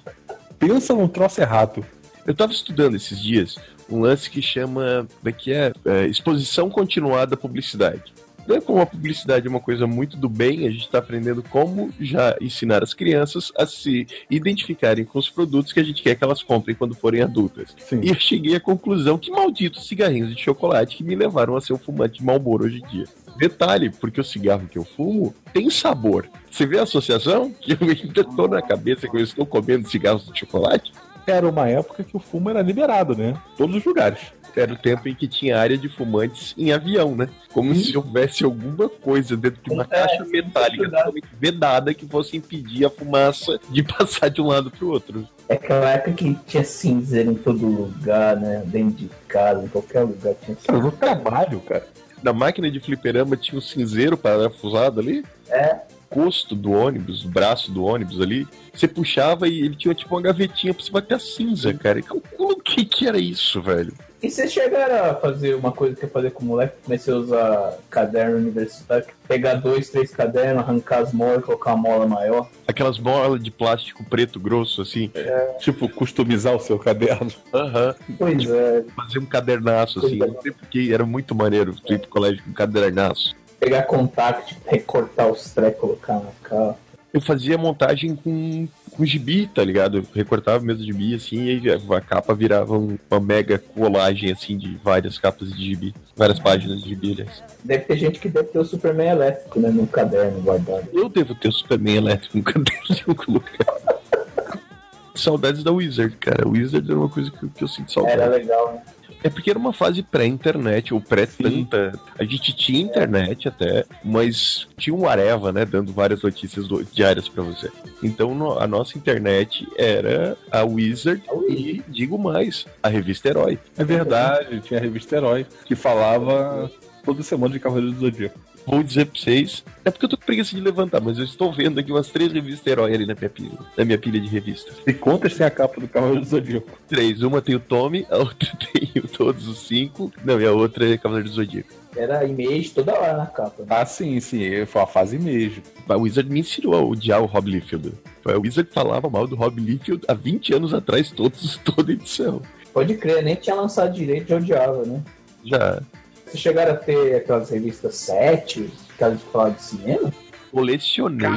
pensa 0.58 0.92
num 0.96 1.08
troço 1.08 1.40
errado. 1.40 1.86
Eu 2.26 2.34
tava 2.34 2.52
estudando 2.52 2.96
esses 2.96 3.22
dias 3.22 3.58
um 3.90 4.02
lance 4.02 4.30
que 4.30 4.42
chama, 4.42 5.08
como 5.22 5.30
é 5.30 5.52
é? 5.52 5.74
É, 5.86 6.08
exposição 6.08 6.70
continuada 6.70 7.36
à 7.36 7.38
publicidade. 7.38 8.14
Não 8.48 8.56
é 8.56 8.62
como 8.62 8.80
a 8.80 8.86
publicidade 8.86 9.48
é 9.48 9.50
uma 9.50 9.60
coisa 9.60 9.88
muito 9.88 10.18
do 10.18 10.30
bem, 10.30 10.68
a 10.68 10.72
gente 10.72 10.86
está 10.86 11.00
aprendendo 11.00 11.42
como 11.42 11.92
já 12.00 12.36
ensinar 12.40 12.84
as 12.84 12.94
crianças 12.94 13.52
a 13.58 13.66
se 13.66 14.08
identificarem 14.30 15.04
com 15.04 15.18
os 15.18 15.30
produtos 15.30 15.74
que 15.74 15.80
a 15.80 15.84
gente 15.84 16.04
quer 16.04 16.16
que 16.16 16.24
elas 16.24 16.44
comprem 16.44 16.76
quando 16.76 16.94
forem 16.94 17.24
adultas. 17.24 17.76
Sim. 17.78 18.02
E 18.04 18.10
eu 18.10 18.16
cheguei 18.16 18.56
à 18.56 18.60
conclusão 18.60 19.18
que 19.18 19.32
malditos 19.32 19.88
cigarrinhos 19.88 20.36
de 20.36 20.42
chocolate 20.42 20.98
que 20.98 21.04
me 21.04 21.16
levaram 21.16 21.56
a 21.56 21.62
ser 21.62 21.74
um 21.74 21.78
fumante 21.78 22.20
de 22.20 22.26
Marlboro 22.26 22.66
hoje 22.66 22.84
em 22.84 22.88
dia. 22.88 23.06
Detalhe, 23.36 23.90
porque 23.90 24.22
o 24.22 24.24
cigarro 24.24 24.68
que 24.68 24.78
eu 24.78 24.86
fumo 24.86 25.34
tem 25.52 25.70
sabor. 25.70 26.30
Você 26.50 26.68
vê 26.68 26.80
a 26.80 26.84
associação? 26.84 27.52
Que 27.52 27.74
eu 27.74 27.78
ainda 27.82 28.24
tô 28.24 28.48
na 28.48 28.62
cabeça 28.62 29.10
que 29.10 29.18
eu 29.18 29.24
estou 29.24 29.46
comendo 29.46 29.90
cigarros 29.90 30.32
de 30.32 30.40
chocolate? 30.40 30.92
Era 31.28 31.48
uma 31.48 31.68
época 31.70 32.04
que 32.04 32.16
o 32.16 32.20
fumo 32.20 32.50
era 32.50 32.62
liberado, 32.62 33.16
né? 33.16 33.36
Todos 33.58 33.76
os 33.78 33.86
lugares. 33.86 34.20
Era 34.56 34.72
o 34.72 34.78
tempo 34.78 35.10
em 35.10 35.14
que 35.14 35.28
tinha 35.28 35.60
área 35.60 35.78
de 35.78 35.90
fumantes 35.90 36.56
em 36.58 36.72
avião, 36.72 37.14
né? 37.14 37.28
Como 37.52 37.76
se 37.76 37.98
houvesse 37.98 38.46
alguma 38.46 38.88
coisa 38.88 39.36
dentro 39.36 39.62
de 39.62 39.70
uma 39.70 39.84
É, 39.84 39.86
caixa 39.88 40.24
metálica 40.24 40.86
totalmente 40.90 41.28
vedada 41.38 41.94
que 41.94 42.06
fosse 42.08 42.38
impedir 42.38 42.86
a 42.86 42.90
fumaça 42.90 43.60
de 43.70 43.84
passar 43.84 44.30
de 44.30 44.40
um 44.42 44.48
lado 44.48 44.72
pro 44.72 44.90
outro. 44.92 45.28
É 45.50 45.56
aquela 45.56 45.90
época 45.90 46.14
que 46.14 46.34
tinha 46.48 46.64
cinzeiro 46.64 47.32
em 47.32 47.36
todo 47.36 47.66
lugar, 47.68 48.38
né? 48.38 48.64
Dentro 48.66 48.96
de 48.96 49.10
casa, 49.28 49.62
em 49.62 49.68
qualquer 49.68 50.02
lugar 50.04 50.34
tinha 50.36 50.56
Cara, 50.56 50.60
cinzeiro. 50.78 50.86
no 50.86 50.92
trabalho, 50.94 51.60
cara. 51.60 51.86
Na 52.24 52.32
máquina 52.32 52.72
de 52.72 52.80
fliperama 52.80 53.36
tinha 53.36 53.58
um 53.60 53.62
cinzeiro 53.62 54.16
parafusado 54.18 55.02
ali. 55.02 55.26
É. 55.50 55.80
Costo 56.16 56.56
do 56.56 56.72
ônibus, 56.72 57.26
o 57.26 57.28
braço 57.28 57.70
do 57.74 57.84
ônibus 57.84 58.22
ali. 58.22 58.48
Você 58.74 58.88
puxava 58.88 59.50
e 59.50 59.60
ele 59.60 59.76
tinha 59.76 59.94
tipo 59.94 60.16
uma 60.16 60.22
gavetinha 60.22 60.74
pra 60.74 60.82
você 60.82 60.90
bater 60.90 61.16
a 61.16 61.20
cinza, 61.20 61.74
cara. 61.74 62.02
O 62.40 62.56
que 62.56 62.86
que 62.86 63.06
era 63.06 63.18
isso, 63.18 63.62
velho? 63.62 63.94
E 64.24 64.32
vocês 64.32 64.52
chegaram 64.52 65.12
a 65.12 65.16
fazer 65.16 65.56
uma 65.56 65.74
coisa 65.74 65.94
que 65.94 66.06
eu 66.06 66.10
falei 66.10 66.32
com 66.32 66.44
o 66.44 66.48
moleque? 66.48 66.78
Comecei 66.86 67.14
a 67.14 67.18
usar 67.18 67.78
caderno 67.90 68.38
universitário. 68.38 69.06
Pegar 69.28 69.56
dois, 69.56 69.90
três 69.90 70.10
cadernos, 70.10 70.64
arrancar 70.64 71.00
as 71.00 71.12
molas 71.12 71.40
e 71.40 71.42
colocar 71.42 71.74
uma 71.74 71.90
mola 71.90 72.08
maior. 72.08 72.50
Aquelas 72.66 72.98
bolas 72.98 73.44
de 73.44 73.52
plástico 73.52 74.04
preto 74.10 74.40
grosso, 74.40 74.82
assim. 74.82 75.12
Tipo, 75.60 75.90
customizar 75.90 76.56
o 76.56 76.62
seu 76.62 76.80
caderno. 76.80 77.30
Aham. 77.54 77.94
Pois 78.18 78.50
é. 78.50 78.86
Fazer 78.96 79.20
um 79.20 79.26
cadernaço, 79.26 80.00
assim. 80.00 80.18
Não 80.18 80.42
sei 80.42 80.54
porque 80.54 80.92
era 80.94 81.06
muito 81.06 81.36
maneiro 81.36 81.76
tu 81.86 81.94
ir 81.94 82.00
pro 82.00 82.10
colégio 82.10 82.42
com 82.42 82.52
um 82.52 82.54
cadernaço. 82.54 83.36
Pegar 83.60 83.84
contato, 83.84 84.46
tipo, 84.48 84.62
recortar 84.70 85.28
os 85.32 85.50
trecos, 85.52 85.80
colocar 85.80 86.14
na 86.16 86.32
cara. 86.44 86.76
Eu 87.14 87.22
fazia 87.22 87.58
montagem 87.58 88.14
com, 88.14 88.68
com 88.92 89.06
gibi, 89.06 89.48
tá 89.48 89.64
ligado? 89.64 90.00
Eu 90.00 90.06
recortava 90.14 90.60
mesmo 90.64 90.84
gibi, 90.84 91.16
assim, 91.16 91.46
e 91.46 91.72
a 91.72 92.02
capa 92.02 92.34
virava 92.36 92.78
um- 92.78 92.98
uma 93.10 93.20
mega 93.22 93.58
colagem, 93.58 94.30
assim, 94.32 94.58
de 94.58 94.76
várias 94.84 95.18
capas 95.18 95.50
de 95.54 95.64
gibi. 95.66 95.96
Várias 96.14 96.40
páginas 96.40 96.82
de 96.82 96.90
gibi, 96.90 97.14
aliás. 97.14 97.42
Deve 97.64 97.86
ter 97.86 97.98
gente 97.98 98.20
que 98.20 98.28
deve 98.28 98.50
ter 98.50 98.60
o 98.60 98.66
Superman 98.66 99.08
elétrico, 99.12 99.60
né? 99.62 99.70
No 99.70 99.88
caderno 99.88 100.42
guardado. 100.42 100.90
Eu 100.92 101.08
devo 101.08 101.34
ter 101.34 101.48
o 101.48 101.52
Superman 101.54 101.96
elétrico 101.96 102.38
no 102.38 102.44
caderno 102.44 102.82
em 102.90 103.04
algum 103.10 103.32
lugar. 103.34 104.00
Saudades 105.16 105.64
da 105.64 105.72
Wizard, 105.72 106.16
cara. 106.18 106.46
Wizard 106.48 106.86
era 106.90 107.00
uma 107.00 107.08
coisa 107.10 107.32
que, 107.32 107.44
eu- 107.44 107.50
que 107.56 107.64
eu 107.64 107.68
sinto 107.70 107.92
saudade. 107.94 108.20
Era 108.20 108.28
legal, 108.36 108.74
né? 108.74 108.82
É 109.26 109.30
porque 109.30 109.50
era 109.50 109.58
uma 109.58 109.74
fase 109.74 110.04
pré-internet, 110.04 110.94
ou 110.94 111.02
pré-tanta. 111.02 112.00
A 112.20 112.24
gente 112.24 112.56
tinha 112.56 112.80
internet 112.80 113.48
até, 113.48 113.84
mas 114.04 114.68
tinha 114.78 114.96
um 114.96 115.10
Areva, 115.10 115.52
né? 115.52 115.66
Dando 115.66 115.92
várias 115.92 116.22
notícias 116.22 116.68
diárias 116.94 117.28
pra 117.28 117.42
você. 117.42 117.72
Então 118.04 118.60
a 118.60 118.68
nossa 118.68 119.00
internet 119.00 119.68
era 119.80 120.38
a 120.52 120.64
Wizard 120.64 121.24
e, 121.50 121.82
digo 121.88 122.20
mais, 122.20 122.68
a 122.84 122.88
revista 122.88 123.28
Herói. 123.30 123.58
É 123.76 123.84
verdade, 123.84 124.62
tinha 124.62 124.80
a 124.80 124.84
revista 124.84 125.16
Herói, 125.16 125.48
que 125.66 125.74
falava 125.76 126.70
toda 127.04 127.24
semana 127.24 127.52
de 127.52 127.60
Cavaleiro 127.60 127.94
do 127.94 128.02
Zodíaco. 128.02 128.40
Vou 128.66 128.82
dizer 128.82 129.06
pra 129.06 129.20
vocês, 129.20 129.64
é 129.84 129.92
porque 129.92 130.06
eu 130.06 130.10
tô 130.10 130.18
com 130.18 130.26
preguiça 130.26 130.56
de 130.56 130.62
levantar, 130.62 131.00
mas 131.00 131.20
eu 131.20 131.24
estou 131.24 131.54
vendo 131.54 131.80
aqui 131.80 131.92
umas 131.92 132.10
três 132.10 132.34
revistas 132.34 132.66
Herói 132.66 132.96
ali 132.96 133.06
na 133.06 133.14
minha 133.14 133.30
pilha, 133.30 133.60
na 133.78 133.86
minha 133.86 133.98
pilha 133.98 134.20
de 134.20 134.28
revistas. 134.28 134.76
E 134.88 134.94
contas 134.94 135.36
tem 135.36 135.46
a 135.46 135.52
capa 135.52 135.80
do 135.80 135.88
Cavaleiro 135.88 136.22
do 136.22 136.28
Zodíaco. 136.28 136.72
Três, 136.88 137.22
uma 137.22 137.44
tem 137.44 137.54
o 137.54 137.60
Tommy, 137.60 138.08
a 138.10 138.18
outra 138.18 138.50
tem 138.74 138.92
o 139.04 139.05
todos 139.18 139.48
os 139.48 139.68
cinco, 139.68 140.12
não, 140.24 140.40
e 140.40 140.46
a 140.46 140.52
outra 140.52 140.90
é 140.94 140.98
Cavaleiro 140.98 141.30
do 141.30 141.36
Zodíaco. 141.36 141.70
Era 141.96 142.26
image 142.26 142.72
toda 142.72 142.94
hora 142.94 143.16
na 143.16 143.26
capa. 143.26 143.64
né? 143.64 143.68
Ah, 143.70 143.86
sim, 143.86 144.20
sim, 144.20 144.66
foi 144.66 144.82
uma 144.82 144.88
fase 144.88 145.18
mesmo. 145.18 145.64
A 145.88 145.96
Wizard 145.96 146.30
me 146.30 146.42
ensinou 146.42 146.76
a 146.76 146.82
odiar 146.82 147.22
o 147.22 147.26
Rob 147.26 147.50
Liefeld. 147.50 147.94
Foi 148.22 148.34
a 148.34 148.38
Wizard 148.38 148.68
que 148.68 148.74
falava 148.76 149.10
mal 149.10 149.26
do 149.28 149.36
Rob 149.36 149.60
Liefeld 149.62 150.04
há 150.08 150.14
20 150.14 150.54
anos 150.56 150.74
atrás, 150.74 151.10
todos, 151.12 151.58
toda 151.64 151.92
edição. 151.94 152.42
Pode 152.74 152.96
crer, 152.96 153.24
nem 153.24 153.36
tinha 153.36 153.56
lançado 153.56 153.94
direito, 153.94 154.28
já 154.28 154.36
odiava, 154.38 154.84
né? 154.86 155.02
Já 155.46 155.82
Vocês 156.26 156.42
chegaram 156.42 156.74
a 156.74 156.78
ter 156.78 157.16
aquelas 157.16 157.50
revistas 157.50 157.96
7, 157.96 158.70
aquelas 158.96 159.20
de 159.20 159.26
falar 159.26 159.50
de 159.52 159.62
cinema? 159.64 160.14
colecionei, 160.52 161.30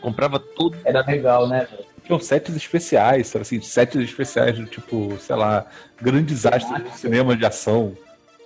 comprava 0.00 0.38
todo. 0.38 0.76
Era 0.84 1.04
legal, 1.06 1.48
né? 1.48 1.66
velho? 1.70 1.84
Tinham 2.04 2.18
sets 2.18 2.54
especiais, 2.56 3.34
assim, 3.36 3.60
sets 3.60 3.96
especiais 3.96 4.58
do 4.58 4.66
tipo, 4.66 5.16
sei 5.20 5.36
lá, 5.36 5.66
grandes 6.00 6.44
astros 6.44 6.82
do 6.82 6.90
cinema 6.90 7.36
de 7.36 7.46
ação, 7.46 7.96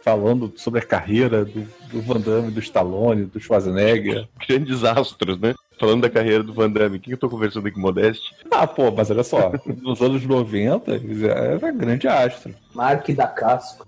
falando 0.03 0.53
sobre 0.57 0.81
a 0.81 0.85
carreira 0.85 1.45
do, 1.45 1.67
do 1.91 2.01
Van 2.01 2.21
Damme, 2.21 2.51
do 2.51 2.61
Stallone, 2.61 3.25
do 3.25 3.41
Schwarzenegger. 3.41 4.29
grandes 4.47 4.85
astros, 4.85 5.41
né? 5.41 5.55
Falando 5.81 6.03
da 6.03 6.11
carreira 6.11 6.43
do 6.43 6.55
Van 6.55 6.71
Damme. 6.71 6.99
Quem 6.99 7.13
eu 7.13 7.19
tô 7.19 7.29
conversando 7.29 7.67
aqui, 7.67 7.79
Modeste? 7.79 8.35
Ah, 8.51 8.67
pô, 8.67 8.91
mas 8.91 9.11
olha 9.11 9.25
só, 9.25 9.53
nos 9.83 10.01
anos 10.01 10.25
90 10.25 10.93
era 11.25 11.73
grande 11.73 12.07
astro. 12.07 12.55
Mark 12.75 13.09
da 13.11 13.27
Casco. 13.27 13.87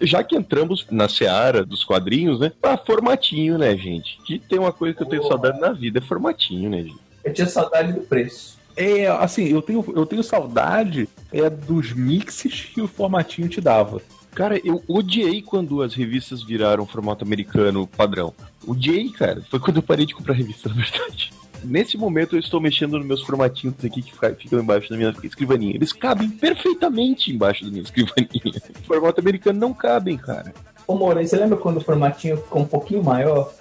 Já 0.00 0.22
que 0.22 0.36
entramos 0.36 0.86
na 0.90 1.08
seara 1.08 1.64
dos 1.64 1.84
quadrinhos, 1.84 2.38
né? 2.38 2.52
Ah, 2.62 2.78
formatinho, 2.78 3.58
né, 3.58 3.76
gente? 3.76 4.18
Que 4.24 4.38
tem 4.38 4.58
uma 4.58 4.72
coisa 4.72 4.96
que 4.96 5.02
eu 5.02 5.08
tenho 5.08 5.24
saudade 5.24 5.60
na 5.60 5.72
vida, 5.72 5.98
é 5.98 6.02
formatinho, 6.02 6.70
né, 6.70 6.82
gente? 6.82 6.98
Eu 7.24 7.32
tinha 7.34 7.46
saudade 7.46 7.92
do 7.92 8.00
preço. 8.00 8.57
É, 8.80 9.08
assim, 9.08 9.46
eu 9.48 9.60
tenho, 9.60 9.84
eu 9.96 10.06
tenho 10.06 10.22
saudade 10.22 11.08
é, 11.32 11.50
dos 11.50 11.92
mixes 11.92 12.66
que 12.72 12.80
o 12.80 12.86
formatinho 12.86 13.48
te 13.48 13.60
dava. 13.60 14.00
Cara, 14.34 14.60
eu 14.64 14.80
odiei 14.86 15.42
quando 15.42 15.82
as 15.82 15.94
revistas 15.94 16.44
viraram 16.44 16.86
formato 16.86 17.24
americano 17.24 17.88
padrão. 17.88 18.32
Odiei, 18.64 19.08
cara. 19.10 19.42
Foi 19.50 19.58
quando 19.58 19.78
eu 19.78 19.82
parei 19.82 20.06
de 20.06 20.14
comprar 20.14 20.34
revista, 20.34 20.68
na 20.68 20.76
verdade. 20.76 21.32
Nesse 21.64 21.98
momento 21.98 22.36
eu 22.36 22.38
estou 22.38 22.60
mexendo 22.60 22.96
nos 22.98 23.04
meus 23.04 23.22
formatinhos 23.22 23.74
aqui 23.84 24.00
que 24.00 24.12
fica- 24.12 24.32
ficam 24.32 24.60
embaixo 24.60 24.88
da 24.88 24.96
minha 24.96 25.12
escrivaninha. 25.24 25.74
Eles 25.74 25.92
cabem 25.92 26.30
perfeitamente 26.30 27.32
embaixo 27.32 27.64
da 27.64 27.70
minha 27.72 27.82
escrivaninha. 27.84 28.62
Formato 28.86 29.20
americano 29.20 29.58
não 29.58 29.74
cabem, 29.74 30.16
cara. 30.16 30.54
Ô, 30.86 30.94
Moura, 30.94 31.26
você 31.26 31.36
lembra 31.36 31.56
quando 31.56 31.78
o 31.78 31.80
formatinho 31.80 32.36
ficou 32.36 32.62
um 32.62 32.66
pouquinho 32.66 33.02
maior? 33.02 33.52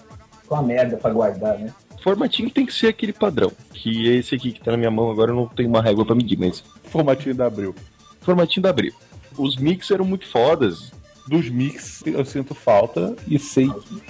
Ficou 0.43 0.60
uma 0.60 0.63
merda 0.63 0.95
pra 0.95 1.12
guardar, 1.12 1.58
né? 1.58 1.73
Formatinho 2.08 2.50
tem 2.50 2.65
que 2.65 2.74
ser 2.74 2.88
aquele 2.88 3.12
padrão. 3.12 3.52
Que 3.74 4.10
é 4.10 4.15
esse 4.15 4.34
aqui 4.34 4.54
que 4.54 4.62
tá 4.62 4.72
na 4.72 4.78
minha 4.78 4.89
mão 4.89 5.12
agora, 5.12 5.32
eu 5.32 5.36
não 5.36 5.46
tenho 5.46 5.67
uma 5.67 5.82
régua 5.82 6.06
pra 6.06 6.15
medir, 6.15 6.39
mas. 6.39 6.63
Formatinho 6.84 7.36
da 7.36 7.48
Abril. 7.48 7.76
Formatinho 8.22 8.63
da 8.63 8.70
Abril. 8.70 8.93
Os 9.38 9.58
mix 9.58 9.91
eram 9.91 10.06
muito 10.06 10.26
fodas. 10.26 10.93
Dos 11.28 11.50
mix 11.50 12.02
eu 12.06 12.24
sinto 12.24 12.56
falta 12.56 13.13
e 13.28 13.38
sei 13.38 13.67
que 13.67 14.02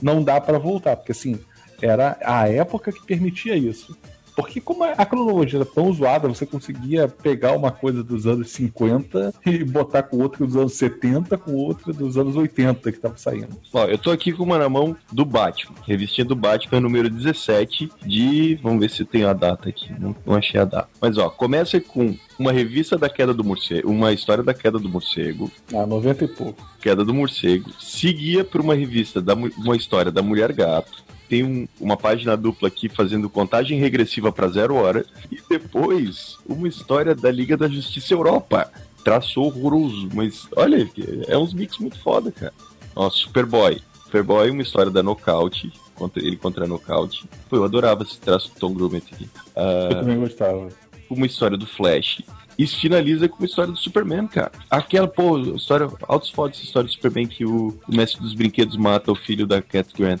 não 0.00 0.24
dá 0.24 0.40
pra 0.40 0.58
voltar, 0.58 0.96
porque 0.96 1.12
assim, 1.12 1.38
era 1.82 2.16
a 2.24 2.48
época 2.48 2.90
que 2.90 3.04
permitia 3.04 3.54
isso. 3.54 3.94
Porque 4.34 4.60
como 4.60 4.84
a 4.84 5.04
cronologia 5.04 5.58
era 5.58 5.66
tão 5.66 5.92
zoada, 5.92 6.28
você 6.28 6.46
conseguia 6.46 7.06
pegar 7.08 7.52
uma 7.52 7.70
coisa 7.70 8.02
dos 8.02 8.26
anos 8.26 8.50
50 8.50 9.34
e 9.44 9.62
botar 9.64 10.02
com 10.04 10.18
outra 10.18 10.46
dos 10.46 10.56
anos 10.56 10.74
70, 10.74 11.36
com 11.38 11.52
outra 11.54 11.92
dos 11.92 12.16
anos 12.16 12.34
80 12.36 12.90
que 12.92 12.98
tava 12.98 13.16
saindo. 13.16 13.48
Ó, 13.72 13.84
eu 13.86 13.98
tô 13.98 14.10
aqui 14.10 14.32
com 14.32 14.42
uma 14.44 14.58
na 14.58 14.68
mão 14.68 14.96
do 15.12 15.24
Batman. 15.24 15.74
Revistinha 15.86 16.24
do 16.24 16.34
Batman, 16.36 16.80
número 16.80 17.10
17, 17.10 17.90
de. 18.04 18.54
Vamos 18.62 18.80
ver 18.80 18.90
se 18.90 19.04
tem 19.04 19.24
a 19.24 19.32
data 19.32 19.68
aqui. 19.68 19.92
Não, 19.98 20.14
não 20.24 20.34
achei 20.34 20.60
a 20.60 20.64
data. 20.64 20.88
Mas 21.00 21.18
ó, 21.18 21.28
começa 21.28 21.80
com 21.80 22.16
uma 22.38 22.52
revista 22.52 22.96
da 22.98 23.08
queda 23.08 23.32
do 23.32 23.44
morcego, 23.44 23.90
uma 23.90 24.12
história 24.12 24.42
da 24.42 24.54
queda 24.54 24.78
do 24.78 24.88
morcego, 24.88 25.50
Ah, 25.74 25.86
90 25.86 26.24
e 26.24 26.28
pouco. 26.28 26.66
queda 26.80 27.04
do 27.04 27.14
morcego, 27.14 27.70
seguia 27.78 28.44
por 28.44 28.60
uma 28.60 28.74
revista 28.74 29.20
da 29.20 29.34
uma 29.34 29.76
história 29.76 30.10
da 30.10 30.22
mulher 30.22 30.52
gato. 30.52 31.04
Tem 31.32 31.42
um- 31.42 31.66
uma 31.80 31.96
página 31.96 32.36
dupla 32.36 32.68
aqui 32.68 32.90
fazendo 32.90 33.30
contagem 33.30 33.78
regressiva 33.80 34.30
para 34.30 34.48
zero 34.48 34.74
hora. 34.74 35.02
E 35.30 35.38
depois, 35.48 36.36
uma 36.46 36.68
história 36.68 37.14
da 37.14 37.30
Liga 37.30 37.56
da 37.56 37.68
Justiça 37.68 38.12
Europa. 38.12 38.70
Traçou 39.02 39.46
horroroso, 39.46 40.10
mas 40.12 40.46
olha, 40.54 40.86
é 41.26 41.38
uns 41.38 41.54
mix 41.54 41.78
muito 41.78 41.98
foda, 42.00 42.30
cara. 42.30 42.52
Ó, 42.94 43.08
Superboy. 43.08 43.80
Superboy, 44.04 44.50
uma 44.50 44.60
história 44.60 44.90
da 44.90 45.02
Nocaute. 45.02 45.72
Contra, 45.94 46.22
ele 46.22 46.36
contra 46.36 46.66
a 46.66 46.68
Nocaute. 46.68 47.24
Pô, 47.48 47.56
eu 47.56 47.64
adorava 47.64 48.02
esse 48.02 48.20
traço 48.20 48.50
do 48.52 48.60
Tom 48.60 48.74
Grummett 48.74 49.14
aqui. 49.14 49.26
Ah, 49.56 49.88
Eu 49.90 49.98
também 50.00 50.18
gostava. 50.20 50.68
uma 51.08 51.24
história 51.26 51.56
do 51.56 51.66
Flash. 51.66 52.20
E 52.58 52.66
finaliza 52.66 53.26
com 53.26 53.38
uma 53.38 53.46
história 53.46 53.72
do 53.72 53.78
Superman, 53.78 54.26
cara. 54.26 54.52
Aquela, 54.70 55.08
pô, 55.08 55.38
história. 55.38 55.88
Altos 56.06 56.28
fotos 56.28 56.58
essa 56.58 56.66
história 56.66 56.86
do 56.88 56.92
Superman 56.92 57.26
que 57.26 57.46
o, 57.46 57.68
o 57.88 57.96
mestre 57.96 58.20
dos 58.20 58.34
brinquedos 58.34 58.76
mata 58.76 59.10
o 59.10 59.14
filho 59.14 59.46
da 59.46 59.62
Cat 59.62 59.88
Grant. 59.96 60.20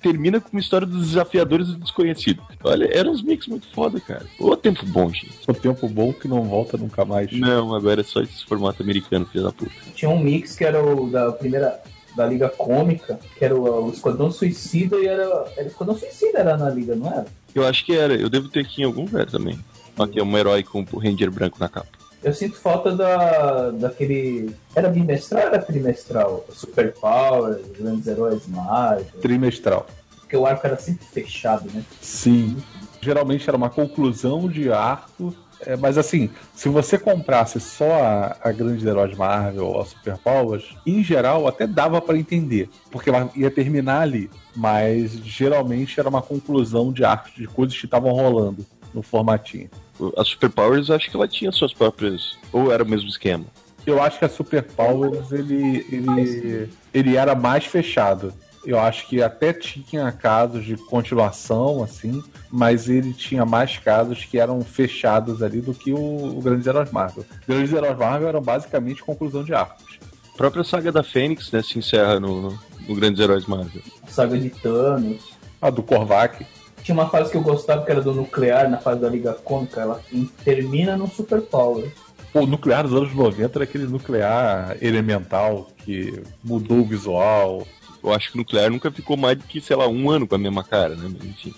Termina 0.00 0.40
com 0.40 0.48
uma 0.52 0.60
história 0.60 0.86
dos 0.86 1.08
desafiadores 1.08 1.68
e 1.68 1.72
do 1.72 1.78
desconhecido. 1.78 2.42
Olha, 2.64 2.88
eram 2.92 3.12
uns 3.12 3.22
mix 3.22 3.46
muito 3.46 3.66
foda, 3.68 4.00
cara. 4.00 4.24
Ô 4.38 4.56
tempo 4.56 4.84
bom, 4.86 5.12
gente. 5.12 5.38
O 5.46 5.52
tempo 5.54 5.88
bom 5.88 6.12
que 6.12 6.26
não 6.26 6.42
volta 6.44 6.76
nunca 6.76 7.04
mais. 7.04 7.30
Não, 7.32 7.74
agora 7.74 8.00
é 8.00 8.04
só 8.04 8.20
esse 8.20 8.44
formato 8.46 8.82
americano, 8.82 9.26
filho 9.26 9.44
da 9.44 9.52
puta. 9.52 9.72
Tinha 9.94 10.10
um 10.10 10.18
mix 10.18 10.56
que 10.56 10.64
era 10.64 10.82
o 10.82 11.10
da 11.10 11.30
primeira. 11.32 11.80
da 12.16 12.26
Liga 12.26 12.48
Cômica, 12.48 13.20
que 13.38 13.44
era 13.44 13.54
o, 13.54 13.86
o 13.86 13.90
Esquadrão 13.90 14.30
Suicida 14.32 14.96
e 14.96 15.06
era. 15.06 15.22
Era 15.56 15.64
o 15.64 15.70
Esquadrão 15.70 15.96
Suicida 15.96 16.38
era 16.38 16.56
na 16.56 16.70
Liga, 16.70 16.96
não 16.96 17.06
era? 17.06 17.26
Eu 17.54 17.66
acho 17.66 17.84
que 17.84 17.94
era. 17.94 18.14
Eu 18.14 18.28
devo 18.30 18.48
ter 18.48 18.60
aqui 18.60 18.82
em 18.82 18.84
algum 18.84 19.02
lugar 19.02 19.26
também. 19.26 19.58
Aqui 19.98 20.18
é 20.18 20.24
um 20.24 20.38
herói 20.38 20.62
com 20.62 20.84
o 20.92 20.98
Ranger 20.98 21.30
branco 21.30 21.58
na 21.60 21.68
capa. 21.68 21.99
Eu 22.22 22.34
sinto 22.34 22.56
falta 22.56 22.94
da, 22.94 23.70
daquele. 23.70 24.54
Era 24.74 24.88
bimestral 24.88 25.42
ou 25.42 25.48
era 25.48 25.62
trimestral? 25.62 26.44
Super 26.50 26.92
Power, 26.92 27.60
Grandes 27.78 28.06
Heróis 28.06 28.46
Marvel. 28.46 29.06
Trimestral. 29.22 29.86
Porque 30.18 30.36
o 30.36 30.46
arco 30.46 30.66
era 30.66 30.76
sempre 30.76 31.06
fechado, 31.06 31.70
né? 31.72 31.82
Sim. 32.00 32.56
Geralmente 33.00 33.48
era 33.48 33.56
uma 33.56 33.70
conclusão 33.70 34.48
de 34.48 34.70
arco. 34.70 35.34
é, 35.64 35.76
mas 35.76 35.96
assim, 35.96 36.28
se 36.54 36.68
você 36.68 36.98
comprasse 36.98 37.58
só 37.58 37.90
a, 37.90 38.36
a 38.42 38.52
Grande 38.52 38.86
Heróis 38.86 39.16
Marvel 39.16 39.66
ou 39.66 39.80
a 39.80 39.86
Super 39.86 40.18
Powers, 40.18 40.76
em 40.86 41.02
geral 41.02 41.48
até 41.48 41.66
dava 41.66 42.02
pra 42.02 42.18
entender, 42.18 42.68
porque 42.90 43.08
ela 43.08 43.30
ia 43.34 43.50
terminar 43.50 44.02
ali. 44.02 44.30
Mas 44.54 45.12
geralmente 45.12 45.98
era 45.98 46.08
uma 46.08 46.20
conclusão 46.20 46.92
de 46.92 47.02
arco, 47.02 47.30
de 47.34 47.46
coisas 47.46 47.76
que 47.76 47.86
estavam 47.86 48.12
rolando 48.12 48.66
no 48.94 49.02
formatinho. 49.02 49.68
A 50.16 50.24
Superpowers, 50.24 50.88
eu 50.88 50.96
acho 50.96 51.10
que 51.10 51.16
ela 51.16 51.28
tinha 51.28 51.52
suas 51.52 51.72
próprias. 51.72 52.38
Ou 52.52 52.72
era 52.72 52.82
o 52.82 52.88
mesmo 52.88 53.08
esquema? 53.08 53.44
Eu 53.86 54.02
acho 54.02 54.18
que 54.18 54.24
a 54.24 54.28
Super 54.28 54.62
Powers 54.62 55.32
ele, 55.32 55.86
ele, 55.90 56.70
ele 56.92 57.16
era 57.16 57.34
mais 57.34 57.64
fechado. 57.64 58.32
Eu 58.64 58.78
acho 58.78 59.08
que 59.08 59.22
até 59.22 59.54
tinha 59.54 60.12
casos 60.12 60.64
de 60.64 60.76
continuação, 60.76 61.82
assim, 61.82 62.22
mas 62.50 62.90
ele 62.90 63.14
tinha 63.14 63.46
mais 63.46 63.78
casos 63.78 64.24
que 64.24 64.38
eram 64.38 64.60
fechados 64.60 65.42
ali 65.42 65.62
do 65.62 65.72
que 65.72 65.92
o, 65.92 66.38
o 66.38 66.40
Grandes 66.42 66.66
Heróis 66.66 66.90
Marvel. 66.90 67.24
Grandes 67.48 67.72
Heróis 67.72 67.96
Marvel 67.96 68.28
eram 68.28 68.42
basicamente 68.42 69.02
conclusão 69.02 69.42
de 69.42 69.54
arcos. 69.54 69.98
A 70.34 70.36
própria 70.36 70.62
saga 70.62 70.92
da 70.92 71.02
Fênix, 71.02 71.50
né, 71.50 71.62
se 71.62 71.78
encerra 71.78 72.20
no, 72.20 72.42
no, 72.42 72.58
no 72.86 72.94
Grandes 72.94 73.20
Heróis 73.20 73.46
Marvel. 73.46 73.82
Saga 74.06 74.38
de 74.38 74.50
Thanos. 74.50 75.40
A 75.60 75.68
do 75.70 75.82
Korvac. 75.82 76.46
Tinha 76.82 76.94
uma 76.94 77.08
fase 77.08 77.30
que 77.30 77.36
eu 77.36 77.42
gostava 77.42 77.84
que 77.84 77.90
era 77.90 78.00
do 78.00 78.14
nuclear, 78.14 78.68
na 78.70 78.78
fase 78.78 79.00
da 79.00 79.08
Liga 79.08 79.32
Cômica, 79.34 79.80
ela 79.80 80.00
termina 80.44 80.96
no 80.96 81.06
Super 81.06 81.40
Power. 81.42 81.92
Pô, 82.32 82.40
o 82.40 82.46
nuclear 82.46 82.84
dos 82.84 82.94
anos 82.94 83.14
90 83.14 83.58
era 83.58 83.64
aquele 83.64 83.86
nuclear 83.86 84.76
elemental 84.80 85.68
que 85.84 86.22
mudou 86.44 86.78
o 86.78 86.84
visual. 86.84 87.66
Eu 88.02 88.14
acho 88.14 88.30
que 88.30 88.36
o 88.36 88.38
Nuclear 88.38 88.70
nunca 88.70 88.90
ficou 88.90 89.16
mais 89.16 89.36
do 89.36 89.44
que, 89.44 89.60
sei 89.60 89.76
lá, 89.76 89.86
um 89.86 90.10
ano 90.10 90.26
com 90.26 90.34
a 90.34 90.38
mesma 90.38 90.64
cara, 90.64 90.94
né? 90.94 91.10
Enfim. 91.22 91.52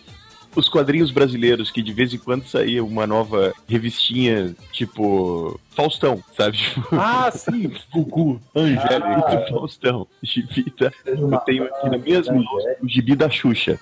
Os 0.54 0.68
quadrinhos 0.68 1.10
brasileiros, 1.10 1.70
que 1.70 1.82
de 1.82 1.92
vez 1.92 2.12
em 2.12 2.18
quando 2.18 2.44
saía 2.46 2.84
uma 2.84 3.06
nova 3.06 3.52
revistinha, 3.66 4.54
tipo. 4.70 5.58
Faustão, 5.70 6.22
sabe? 6.36 6.58
Tipo, 6.58 6.86
Ah, 6.92 7.30
sim! 7.30 7.72
Gugu, 7.90 8.40
Angélica. 8.54 8.92
Ah. 9.32 9.46
Faustão, 9.48 10.06
gibi 10.22 10.72
da... 10.78 10.92
Eu 11.06 11.38
tenho 11.46 11.64
aqui 11.64 11.88
na 11.88 11.96
mesma 11.98 12.34
o 12.82 12.86
gibi 12.88 13.16
da 13.16 13.30
Xuxa. 13.30 13.78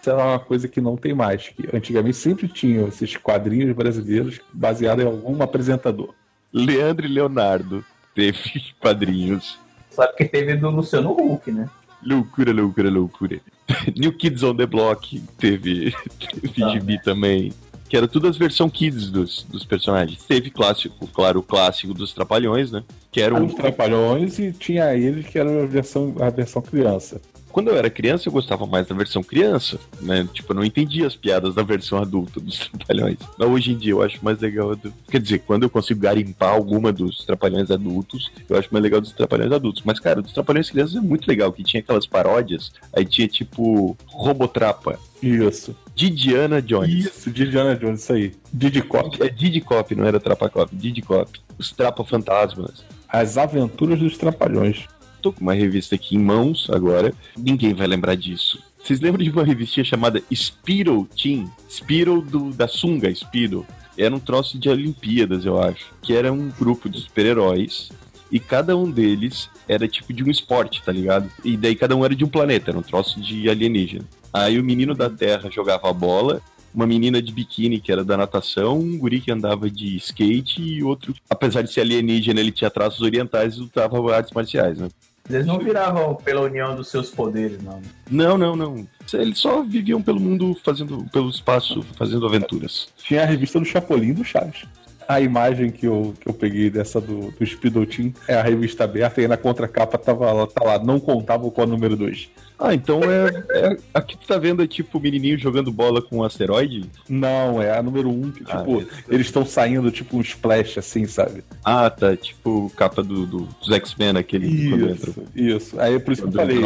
Isso 0.00 0.10
era 0.10 0.24
uma 0.24 0.38
coisa 0.38 0.66
que 0.68 0.80
não 0.80 0.96
tem 0.96 1.12
mais. 1.14 1.48
Que 1.50 1.68
antigamente 1.76 2.16
sempre 2.16 2.48
tinham 2.48 2.88
esses 2.88 3.16
quadrinhos 3.16 3.74
brasileiros 3.76 4.40
baseados 4.52 5.04
em 5.04 5.06
algum 5.06 5.42
apresentador. 5.42 6.14
Leandro 6.52 7.04
e 7.04 7.08
Leonardo 7.08 7.84
teve 8.14 8.38
quadrinhos. 8.80 9.58
Sabe 9.90 10.14
que 10.14 10.24
teve 10.24 10.56
do 10.56 10.70
Luciano 10.70 11.10
Huck, 11.12 11.50
né? 11.50 11.68
Loucura, 12.02 12.52
loucura, 12.52 12.90
loucura. 12.90 13.40
New 13.96 14.12
Kids 14.12 14.42
on 14.42 14.56
the 14.56 14.66
Block 14.66 15.20
teve, 15.38 15.94
teve 16.18 16.70
gibi 16.72 17.00
também. 17.02 17.52
Que 17.88 17.96
era 17.96 18.08
tudo 18.08 18.26
as 18.26 18.36
versões 18.36 18.72
kids 18.72 19.10
dos, 19.10 19.44
dos 19.44 19.64
personagens. 19.64 20.20
Teve 20.24 20.50
clássico, 20.50 21.06
claro, 21.06 21.38
o 21.38 21.42
clássico 21.42 21.94
dos 21.94 22.12
Trapalhões, 22.12 22.72
né? 22.72 22.82
Que 23.12 23.20
era 23.20 23.40
Os. 23.40 23.54
Trapalhões 23.54 24.40
e 24.40 24.52
tinha 24.52 24.92
ele 24.96 25.22
que 25.22 25.38
era 25.38 25.62
a 25.62 25.66
versão, 25.66 26.14
a 26.18 26.28
versão 26.28 26.60
criança. 26.60 27.20
Quando 27.56 27.68
eu 27.68 27.76
era 27.78 27.88
criança, 27.88 28.28
eu 28.28 28.32
gostava 28.34 28.66
mais 28.66 28.86
da 28.86 28.94
versão 28.94 29.22
criança, 29.22 29.80
né? 30.02 30.28
Tipo, 30.30 30.52
eu 30.52 30.56
não 30.56 30.62
entendia 30.62 31.06
as 31.06 31.16
piadas 31.16 31.54
da 31.54 31.62
versão 31.62 31.98
adulta 31.98 32.38
dos 32.38 32.58
Trapalhões. 32.68 33.16
Mas 33.38 33.48
hoje 33.48 33.72
em 33.72 33.78
dia 33.78 33.92
eu 33.92 34.02
acho 34.02 34.22
mais 34.22 34.38
legal. 34.40 34.76
Do... 34.76 34.92
Quer 35.10 35.22
dizer, 35.22 35.38
quando 35.38 35.62
eu 35.62 35.70
consigo 35.70 35.98
garimpar 36.00 36.50
alguma 36.50 36.92
dos 36.92 37.24
Trapalhões 37.24 37.70
adultos, 37.70 38.30
eu 38.46 38.58
acho 38.58 38.68
mais 38.70 38.82
legal 38.82 39.00
dos 39.00 39.12
Trapalhões 39.12 39.50
adultos. 39.50 39.82
Mas, 39.86 39.98
cara, 39.98 40.20
dos 40.20 40.34
Trapalhões 40.34 40.68
crianças 40.68 40.96
é 40.96 41.00
muito 41.00 41.26
legal, 41.26 41.50
que 41.50 41.64
tinha 41.64 41.80
aquelas 41.80 42.04
paródias, 42.06 42.72
aí 42.92 43.06
tinha 43.06 43.26
tipo 43.26 43.96
Robotrapa, 44.06 44.98
Isso. 45.22 45.74
Didiana 45.94 46.60
Jones. 46.60 47.06
Isso, 47.06 47.30
Didiana 47.30 47.74
Jones, 47.74 48.02
isso 48.02 48.12
aí. 48.12 48.34
Didi 48.52 48.82
Cop. 48.82 49.16
É 49.22 49.30
Didi 49.30 49.62
Cop, 49.62 49.94
não 49.94 50.04
era 50.04 50.20
Trapa 50.20 50.50
Cop, 50.50 50.76
Didi 50.76 51.00
Cop. 51.00 51.40
Os 51.58 51.72
Trapa 51.72 52.04
Fantasmas. 52.04 52.84
As 53.08 53.38
Aventuras 53.38 53.98
dos 53.98 54.18
Trapalhões. 54.18 54.86
Tô 55.20 55.32
com 55.32 55.40
uma 55.40 55.54
revista 55.54 55.94
aqui 55.94 56.16
em 56.16 56.18
mãos 56.18 56.68
agora. 56.70 57.12
Ninguém 57.36 57.74
vai 57.74 57.86
lembrar 57.86 58.14
disso. 58.14 58.62
Vocês 58.82 59.00
lembram 59.00 59.24
de 59.24 59.30
uma 59.30 59.42
revistinha 59.42 59.84
chamada 59.84 60.22
Spiro 60.32 61.08
Team? 61.20 61.50
Spiro 61.68 62.20
do, 62.20 62.52
da 62.52 62.68
sunga, 62.68 63.10
Spiro. 63.10 63.66
Era 63.98 64.14
um 64.14 64.20
troço 64.20 64.58
de 64.58 64.68
Olimpíadas, 64.68 65.44
eu 65.44 65.60
acho. 65.60 65.92
Que 66.02 66.14
era 66.14 66.32
um 66.32 66.48
grupo 66.50 66.88
de 66.88 67.00
super-heróis. 67.00 67.90
E 68.30 68.38
cada 68.38 68.76
um 68.76 68.90
deles 68.90 69.48
era 69.68 69.88
tipo 69.88 70.12
de 70.12 70.22
um 70.22 70.30
esporte, 70.30 70.82
tá 70.82 70.92
ligado? 70.92 71.30
E 71.44 71.56
daí 71.56 71.74
cada 71.74 71.96
um 71.96 72.04
era 72.04 72.14
de 72.14 72.24
um 72.24 72.28
planeta, 72.28 72.70
era 72.70 72.78
um 72.78 72.82
troço 72.82 73.20
de 73.20 73.48
alienígena. 73.48 74.04
Aí 74.32 74.58
o 74.58 74.64
menino 74.64 74.94
da 74.94 75.08
Terra 75.08 75.50
jogava 75.50 75.88
a 75.88 75.92
bola, 75.92 76.42
uma 76.74 76.86
menina 76.86 77.20
de 77.22 77.32
biquíni 77.32 77.80
que 77.80 77.90
era 77.90 78.04
da 78.04 78.16
natação, 78.16 78.78
um 78.78 78.98
guri 78.98 79.20
que 79.20 79.30
andava 79.32 79.70
de 79.70 79.96
skate 79.96 80.62
e 80.62 80.82
outro, 80.82 81.14
apesar 81.28 81.62
de 81.62 81.72
ser 81.72 81.80
alienígena, 81.82 82.40
ele 82.40 82.52
tinha 82.52 82.70
traços 82.70 83.00
orientais 83.00 83.54
e 83.56 83.60
lutava 83.60 84.14
artes 84.14 84.32
marciais, 84.32 84.78
né? 84.78 84.88
Eles 85.28 85.44
não 85.44 85.58
viravam 85.58 86.14
pela 86.14 86.42
união 86.42 86.76
dos 86.76 86.86
seus 86.88 87.10
poderes, 87.10 87.60
não. 87.60 87.80
Não, 88.08 88.38
não, 88.38 88.54
não. 88.54 88.86
Eles 89.14 89.38
só 89.38 89.60
viviam 89.62 90.00
pelo 90.00 90.20
mundo, 90.20 90.56
fazendo 90.64 91.04
pelo 91.12 91.28
espaço, 91.30 91.82
fazendo 91.96 92.24
aventuras. 92.26 92.88
Tinha 92.96 93.22
a 93.22 93.26
revista 93.26 93.58
do 93.58 93.64
Chapolin 93.64 94.10
e 94.10 94.12
do 94.12 94.24
Chaves. 94.24 94.64
A 95.08 95.20
imagem 95.20 95.70
que 95.70 95.86
eu, 95.86 96.14
que 96.20 96.28
eu 96.28 96.32
peguei 96.34 96.70
dessa 96.70 97.00
do, 97.00 97.32
do 97.32 97.44
Speedotin 97.46 98.12
é 98.28 98.34
a 98.34 98.42
revista 98.42 98.84
aberta 98.84 99.20
e 99.20 99.24
aí 99.24 99.28
na 99.28 99.36
contracapa 99.36 99.98
tava, 99.98 100.32
lá- 100.32 100.46
tá 100.46 100.64
lá, 100.64 100.78
não 100.78 101.00
contava 101.00 101.48
com 101.50 101.62
a 101.62 101.66
número 101.66 101.96
2. 101.96 102.28
Ah, 102.58 102.74
então 102.74 103.00
é, 103.02 103.44
é. 103.50 103.76
Aqui 103.92 104.16
tu 104.16 104.26
tá 104.26 104.38
vendo 104.38 104.62
é 104.62 104.66
tipo 104.66 104.96
o 104.96 105.00
menininho 105.00 105.38
jogando 105.38 105.70
bola 105.70 106.00
com 106.00 106.18
um 106.18 106.24
asteroide? 106.24 106.84
Não, 107.08 107.60
é 107.60 107.76
a 107.76 107.82
número 107.82 108.08
1 108.08 108.12
um, 108.12 108.30
que, 108.30 108.42
Ah, 108.48 108.58
tipo, 108.58 108.82
eles 109.08 109.26
estão 109.26 109.44
saindo 109.44 109.90
tipo 109.90 110.16
um 110.16 110.20
splash 110.22 110.78
assim, 110.78 111.06
sabe? 111.06 111.44
Ah, 111.64 111.90
tá. 111.90 112.16
Tipo 112.16 112.72
capa 112.76 113.02
do, 113.02 113.26
do- 113.26 113.48
dos 113.60 113.70
X-Men, 113.70 114.16
aquele 114.16 114.70
quando 114.70 114.88
entra. 114.90 115.10
Isso, 115.10 115.24
isso. 115.34 115.80
Aí 115.80 115.94
é 115.94 115.98
por 115.98 116.12
isso 116.12 116.22
que 116.22 116.28
eu 116.28 116.32
falei. 116.32 116.56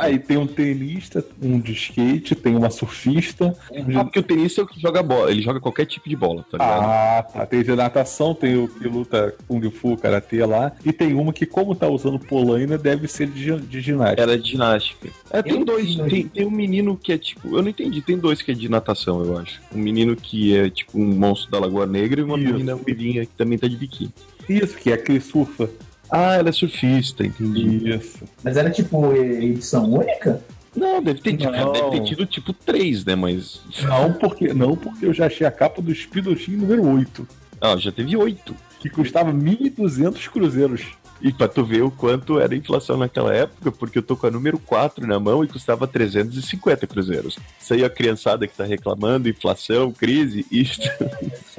Aí 0.00 0.18
tem 0.18 0.36
um 0.38 0.46
tenista, 0.46 1.24
um 1.42 1.60
de 1.60 1.72
skate, 1.72 2.34
tem 2.34 2.56
uma 2.56 2.70
surfista. 2.70 3.54
um 3.70 3.98
Ah, 4.00 4.04
porque 4.04 4.18
o 4.20 4.22
tenista 4.22 4.60
é 4.60 4.64
o 4.64 4.66
que 4.66 4.80
joga 4.80 5.02
bola. 5.02 5.30
Ele 5.30 5.42
joga 5.42 5.60
qualquer 5.60 5.84
tipo 5.86 6.08
de 6.08 6.16
bola, 6.16 6.44
tá 6.50 6.56
ligado? 6.56 6.82
Ah, 6.84 7.22
tá. 7.22 7.46
Tem 7.46 7.62
de 7.62 7.74
natação, 7.74 8.34
tem 8.34 8.56
o 8.56 8.66
que 8.68 8.88
luta 8.88 9.34
Kung 9.46 9.70
Fu, 9.70 9.96
Karatê 9.96 10.44
lá. 10.46 10.72
E 10.84 10.92
tem 10.92 11.12
uma 11.12 11.32
que, 11.32 11.44
como 11.44 11.74
tá 11.74 11.86
usando 11.88 12.18
polaina, 12.18 12.78
deve 12.78 13.06
ser 13.08 13.26
de, 13.26 13.54
de 13.60 13.80
ginástica. 13.80 14.22
Era 14.22 14.38
de 14.38 14.50
ginástica. 14.50 15.08
É, 15.34 15.42
tem 15.42 15.58
Eu 15.58 15.64
dois. 15.64 15.96
Tem, 15.96 16.28
tem 16.28 16.46
um 16.46 16.50
menino 16.50 16.96
que 16.96 17.12
é 17.12 17.18
tipo. 17.18 17.56
Eu 17.56 17.62
não 17.62 17.68
entendi. 17.68 18.00
Tem 18.00 18.16
dois 18.16 18.40
que 18.40 18.52
é 18.52 18.54
de 18.54 18.68
natação, 18.68 19.24
eu 19.24 19.36
acho. 19.36 19.60
Um 19.74 19.78
menino 19.78 20.14
que 20.14 20.56
é 20.56 20.70
tipo 20.70 20.96
um 20.98 21.04
monstro 21.04 21.50
da 21.50 21.58
Lagoa 21.58 21.86
Negra 21.86 22.20
e 22.20 22.24
uma 22.24 22.38
Isso. 22.38 22.52
menina 22.52 22.74
ruivinha 22.74 23.26
que 23.26 23.32
também 23.36 23.58
tá 23.58 23.66
de 23.66 23.76
biquíni. 23.76 24.12
Isso, 24.48 24.76
que 24.76 24.90
é 24.90 24.94
aquele 24.94 25.20
surfa. 25.20 25.68
Ah, 26.10 26.34
ela 26.34 26.50
é 26.50 26.52
surfista, 26.52 27.26
entendi. 27.26 27.90
Isso. 27.90 28.18
Mas 28.44 28.56
era 28.56 28.70
tipo 28.70 29.12
edição 29.14 29.90
única? 29.92 30.40
Não, 30.76 31.02
deve 31.02 31.20
ter, 31.20 31.36
tido- 31.36 31.50
Não. 31.52 31.72
deve 31.72 31.90
ter 31.90 32.02
tido 32.04 32.26
tipo 32.26 32.52
três, 32.52 33.04
né? 33.04 33.14
Mas. 33.16 33.60
Não 33.82 34.12
porque, 34.12 34.52
não 34.54 34.76
porque 34.76 35.06
eu 35.06 35.12
já 35.14 35.26
achei 35.26 35.46
a 35.46 35.50
capa 35.50 35.82
do 35.82 35.92
Speedotin 35.94 36.52
número 36.52 36.86
8, 36.86 37.26
Ah, 37.60 37.76
já 37.76 37.90
teve 37.90 38.16
oito. 38.16 38.54
que 38.80 38.88
custava 38.90 39.32
1.200 39.32 40.28
cruzeiros. 40.28 40.82
E 41.24 41.32
pra 41.32 41.48
tu 41.48 41.64
ver 41.64 41.82
o 41.82 41.90
quanto 41.90 42.38
era 42.38 42.52
a 42.52 42.56
inflação 42.56 42.98
naquela 42.98 43.34
época, 43.34 43.72
porque 43.72 43.96
eu 43.96 44.02
tô 44.02 44.14
com 44.14 44.26
a 44.26 44.30
número 44.30 44.58
4 44.58 45.06
na 45.06 45.18
mão 45.18 45.42
e 45.42 45.48
custava 45.48 45.88
350 45.88 46.86
cruzeiros. 46.86 47.38
Isso 47.58 47.72
aí 47.72 47.82
a 47.82 47.88
criançada 47.88 48.46
que 48.46 48.54
tá 48.54 48.64
reclamando, 48.64 49.26
inflação, 49.26 49.90
crise, 49.90 50.44
isso. 50.52 50.82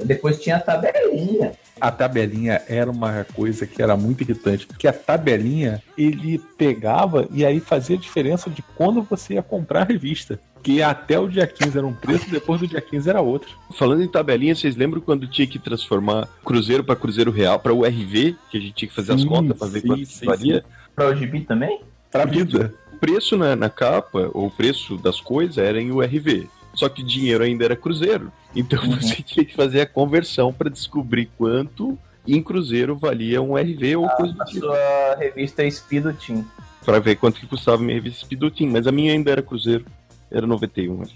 Depois 0.04 0.40
tinha 0.40 0.54
a 0.54 0.60
tabelinha. 0.60 1.50
A 1.80 1.90
tabelinha 1.90 2.62
era 2.68 2.88
uma 2.88 3.24
coisa 3.34 3.66
que 3.66 3.82
era 3.82 3.96
muito 3.96 4.22
irritante, 4.22 4.68
porque 4.68 4.86
a 4.86 4.92
tabelinha 4.92 5.82
ele 5.98 6.38
pegava 6.56 7.26
e 7.32 7.44
aí 7.44 7.58
fazia 7.58 7.98
diferença 7.98 8.48
de 8.48 8.62
quando 8.62 9.02
você 9.02 9.34
ia 9.34 9.42
comprar 9.42 9.82
a 9.82 9.84
revista. 9.84 10.40
Que 10.66 10.82
até 10.82 11.16
o 11.16 11.28
dia 11.28 11.46
15 11.46 11.78
era 11.78 11.86
um 11.86 11.92
preço, 11.92 12.28
depois 12.28 12.60
do 12.60 12.66
dia 12.66 12.80
15 12.80 13.08
era 13.08 13.20
outro. 13.20 13.48
Falando 13.78 14.02
em 14.02 14.08
tabelinha, 14.08 14.52
vocês 14.52 14.74
lembram 14.74 15.00
quando 15.00 15.24
tinha 15.28 15.46
que 15.46 15.60
transformar 15.60 16.26
cruzeiro 16.44 16.82
pra 16.82 16.96
cruzeiro 16.96 17.30
real, 17.30 17.60
pra 17.60 17.72
URV, 17.72 18.34
que 18.50 18.58
a 18.58 18.60
gente 18.60 18.72
tinha 18.72 18.88
que 18.88 18.94
fazer 18.94 19.12
as 19.12 19.20
Sim, 19.20 19.28
contas 19.28 19.56
pra 19.56 19.68
ver 19.68 19.80
sim, 19.82 19.86
quanto 19.86 20.04
sim, 20.06 20.26
valia? 20.26 20.64
Pra 20.92 21.08
o 21.08 21.14
gibi 21.14 21.42
também? 21.42 21.82
Pra 22.10 22.24
vida. 22.24 22.74
O 22.92 22.96
preço 22.98 23.36
na, 23.36 23.54
na 23.54 23.70
capa, 23.70 24.28
ou 24.34 24.46
o 24.46 24.50
preço 24.50 24.96
das 24.96 25.20
coisas, 25.20 25.56
era 25.56 25.80
em 25.80 25.92
URV. 25.92 26.48
Só 26.74 26.88
que 26.88 27.00
o 27.02 27.06
dinheiro 27.06 27.44
ainda 27.44 27.64
era 27.64 27.76
cruzeiro. 27.76 28.32
Então 28.52 28.82
Uhum. 28.82 28.96
você 29.00 29.22
tinha 29.22 29.44
que 29.46 29.54
fazer 29.54 29.82
a 29.82 29.86
conversão 29.86 30.52
pra 30.52 30.68
descobrir 30.68 31.30
quanto 31.38 31.96
em 32.26 32.42
Cruzeiro 32.42 32.96
valia 32.96 33.40
um 33.40 33.54
RV 33.56 33.94
ou 33.98 34.08
coisa 34.08 34.32
do 34.34 34.42
A 34.42 34.44
tipo. 34.46 34.60
sua 34.66 35.14
revista 35.16 35.62
é 35.64 35.70
Speedo 35.70 36.12
Team. 36.12 36.44
Pra 36.84 36.98
ver 36.98 37.14
quanto 37.16 37.38
que 37.38 37.46
custava 37.46 37.78
minha 37.80 37.94
revista 37.94 38.24
Speedutin. 38.24 38.66
Mas 38.68 38.86
a 38.88 38.90
minha 38.92 39.12
ainda 39.12 39.30
era 39.30 39.42
Cruzeiro. 39.42 39.84
Era 40.30 40.46
91. 40.46 41.02
acho. 41.02 41.14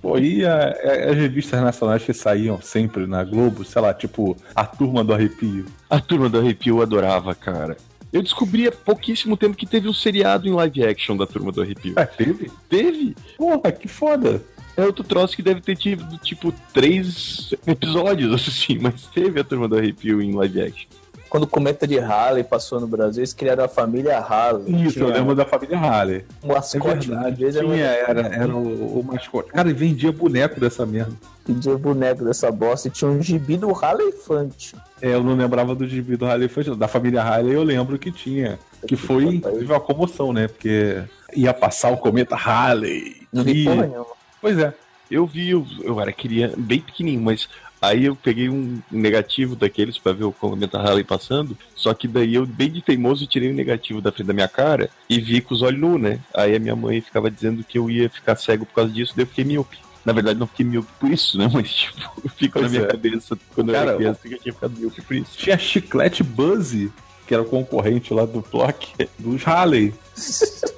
Pô, 0.00 0.18
e 0.18 0.44
a- 0.44 0.68
a- 0.74 1.10
as 1.10 1.16
revistas 1.16 1.60
nacionais 1.62 2.02
que 2.02 2.12
saíam 2.12 2.60
sempre 2.60 3.06
na 3.06 3.22
Globo, 3.22 3.64
sei 3.64 3.82
lá, 3.82 3.92
tipo 3.92 4.36
A 4.54 4.64
Turma 4.64 5.04
do 5.04 5.12
Arrepio. 5.12 5.66
A 5.90 6.00
turma 6.00 6.28
do 6.28 6.38
Arrepio 6.38 6.76
eu 6.78 6.82
adorava, 6.82 7.34
cara. 7.34 7.76
Eu 8.12 8.22
descobri 8.22 8.66
há 8.66 8.72
pouquíssimo 8.72 9.36
tempo 9.36 9.56
que 9.56 9.66
teve 9.66 9.88
um 9.88 9.92
seriado 9.92 10.48
em 10.48 10.52
live 10.52 10.84
action 10.84 11.16
da 11.16 11.26
turma 11.26 11.52
do 11.52 11.60
Arrepio. 11.60 11.92
Ah, 11.96 12.06
teve? 12.06 12.50
Teve? 12.68 13.14
Porra, 13.36 13.70
que 13.72 13.88
foda. 13.88 14.42
É 14.76 14.84
outro 14.84 15.02
troço 15.04 15.34
que 15.36 15.42
deve 15.42 15.60
ter 15.60 15.76
tido, 15.76 16.18
tipo, 16.18 16.52
três 16.72 17.52
episódios, 17.66 18.32
assim, 18.48 18.78
mas 18.80 19.06
teve 19.06 19.40
a 19.40 19.44
turma 19.44 19.66
do 19.68 19.76
Arrepio 19.76 20.20
em 20.22 20.32
live 20.34 20.60
action. 20.62 20.88
Quando 21.36 21.42
o 21.44 21.46
Cometa 21.48 21.86
de 21.86 21.98
Halley 21.98 22.42
passou 22.42 22.80
no 22.80 22.86
Brasil, 22.86 23.20
eles 23.20 23.34
criaram 23.34 23.62
a 23.62 23.68
família 23.68 24.18
Halley. 24.18 24.86
Isso, 24.86 24.98
eu 25.00 25.08
lembro 25.08 25.34
da 25.34 25.44
família 25.44 25.76
Halley. 25.76 26.24
um 26.42 26.48
mascote 26.48 27.12
É 27.12 27.14
verdade. 27.14 27.36
deles, 27.36 27.56
era, 27.56 27.66
um- 27.66 27.74
era, 27.74 28.20
era 28.28 28.56
o, 28.56 29.00
o 29.00 29.04
mascote. 29.04 29.50
Cara, 29.52 29.68
e 29.68 29.74
vendia 29.74 30.10
boneco 30.10 30.58
dessa 30.58 30.86
merda. 30.86 31.12
pedia 31.44 31.76
boneco 31.76 32.24
dessa 32.24 32.50
bosta 32.50 32.88
e 32.88 32.90
tinha 32.90 33.10
um 33.10 33.20
gibi 33.20 33.58
do 33.58 33.70
Halefante. 33.70 34.74
É, 35.02 35.12
eu 35.12 35.22
não 35.22 35.36
lembrava 35.36 35.74
do 35.74 35.86
gibi 35.86 36.16
do 36.16 36.24
Halley 36.24 36.48
foi 36.48 36.64
Da 36.74 36.88
família 36.88 37.22
Halley 37.22 37.52
eu 37.52 37.62
lembro 37.62 37.98
que 37.98 38.10
tinha. 38.10 38.58
Que 38.88 38.96
foi, 38.96 39.24
inclusive, 39.26 39.70
uma 39.70 39.78
comoção, 39.80 40.32
né? 40.32 40.48
Porque 40.48 41.02
ia 41.34 41.52
passar 41.52 41.90
o 41.92 41.98
cometa 41.98 42.34
Halley. 42.34 43.26
Não 43.30 43.44
vi 43.44 43.60
E- 43.60 43.64
porra 43.66 43.86
nenhuma. 43.86 44.06
Pois 44.40 44.58
é. 44.58 44.72
Eu 45.10 45.26
vi, 45.26 45.50
eu, 45.50 45.64
eu 45.82 46.00
era 46.00 46.12
criança, 46.12 46.54
bem 46.58 46.80
pequenininho, 46.80 47.22
mas 47.22 47.46
aí 47.86 48.04
eu 48.04 48.16
peguei 48.16 48.48
um 48.48 48.80
negativo 48.90 49.54
daqueles 49.56 49.98
pra 49.98 50.12
ver 50.12 50.24
o 50.24 50.32
Cometa 50.32 50.78
Halley 50.78 51.04
passando, 51.04 51.56
só 51.74 51.94
que 51.94 52.08
daí 52.08 52.34
eu, 52.34 52.46
bem 52.46 52.70
de 52.70 52.82
teimoso, 52.82 53.26
tirei 53.26 53.50
o 53.50 53.54
negativo 53.54 54.00
da 54.00 54.12
frente 54.12 54.26
da 54.26 54.34
minha 54.34 54.48
cara 54.48 54.90
e 55.08 55.20
vi 55.20 55.40
com 55.40 55.54
os 55.54 55.62
olhos 55.62 55.80
nus, 55.80 56.00
né? 56.00 56.20
Aí 56.34 56.54
a 56.54 56.58
minha 56.58 56.76
mãe 56.76 57.00
ficava 57.00 57.30
dizendo 57.30 57.64
que 57.64 57.78
eu 57.78 57.90
ia 57.90 58.08
ficar 58.10 58.36
cego 58.36 58.66
por 58.66 58.74
causa 58.74 58.92
disso, 58.92 59.12
daí 59.16 59.24
eu 59.24 59.28
fiquei 59.28 59.44
míope. 59.44 59.78
Na 60.04 60.12
verdade, 60.12 60.38
não 60.38 60.46
fiquei 60.46 60.64
míope 60.64 60.88
por 61.00 61.10
isso, 61.10 61.36
né? 61.36 61.48
Mas, 61.52 61.70
tipo, 61.70 62.28
ficou 62.36 62.62
na 62.62 62.68
minha 62.68 62.82
é. 62.82 62.86
cabeça 62.86 63.36
quando 63.54 63.70
eu 63.70 63.74
Cara, 63.74 63.90
era 63.90 63.96
criança 63.96 64.20
que 64.22 64.34
eu 64.34 64.38
tinha 64.38 64.54
ficado 64.54 64.78
míope 64.78 65.02
por 65.02 65.16
isso. 65.16 65.36
Tinha 65.36 65.58
Chiclete 65.58 66.22
Buzzy, 66.22 66.92
que 67.26 67.34
era 67.34 67.42
o 67.42 67.46
concorrente 67.46 68.14
lá 68.14 68.24
do 68.24 68.40
Block, 68.40 68.94
dos 69.18 69.42
Halley. 69.42 69.92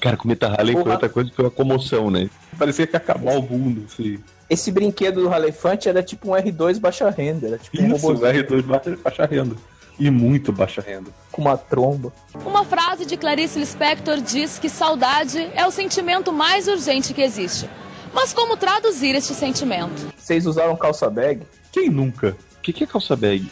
Cara, 0.00 0.16
Cometa 0.16 0.46
Halley 0.46 0.74
foi 0.74 0.84
Porra. 0.84 0.94
outra 0.94 1.08
coisa 1.08 1.30
que 1.30 1.34
foi 1.34 1.44
uma 1.44 1.50
comoção, 1.50 2.10
né? 2.10 2.30
Parecia 2.56 2.86
que 2.86 2.94
ia 2.94 2.98
acabar 2.98 3.36
o 3.36 3.42
mundo, 3.42 3.84
assim. 3.86 4.18
Esse 4.48 4.70
brinquedo 4.72 5.22
do 5.22 5.32
Halefante 5.32 5.88
era 5.88 6.02
tipo 6.02 6.30
um 6.30 6.32
R2 6.32 6.78
baixa 6.80 7.10
renda. 7.10 7.48
Era 7.48 7.58
tipo 7.58 7.80
um 7.82 7.94
Isso, 7.94 8.06
robô 8.06 8.20
R2 8.26 8.62
baixa, 8.62 8.96
baixa 9.02 9.26
renda. 9.26 9.56
E 9.98 10.10
muito 10.10 10.52
baixa 10.52 10.80
renda. 10.80 11.10
com 11.32 11.42
uma 11.42 11.56
tromba. 11.58 12.12
Uma 12.46 12.64
frase 12.64 13.04
de 13.04 13.16
Clarice 13.16 13.58
Lispector 13.58 14.20
diz 14.20 14.58
que 14.58 14.68
saudade 14.68 15.50
é 15.54 15.66
o 15.66 15.70
sentimento 15.70 16.32
mais 16.32 16.68
urgente 16.68 17.12
que 17.12 17.20
existe. 17.20 17.68
Mas 18.14 18.32
como 18.32 18.56
traduzir 18.56 19.14
este 19.14 19.34
sentimento? 19.34 20.06
Vocês 20.16 20.46
usaram 20.46 20.74
calça 20.76 21.10
bag? 21.10 21.42
Quem 21.72 21.90
nunca? 21.90 22.36
O 22.58 22.60
que, 22.62 22.72
que 22.72 22.84
é 22.84 22.86
calça 22.86 23.14
bag? 23.16 23.50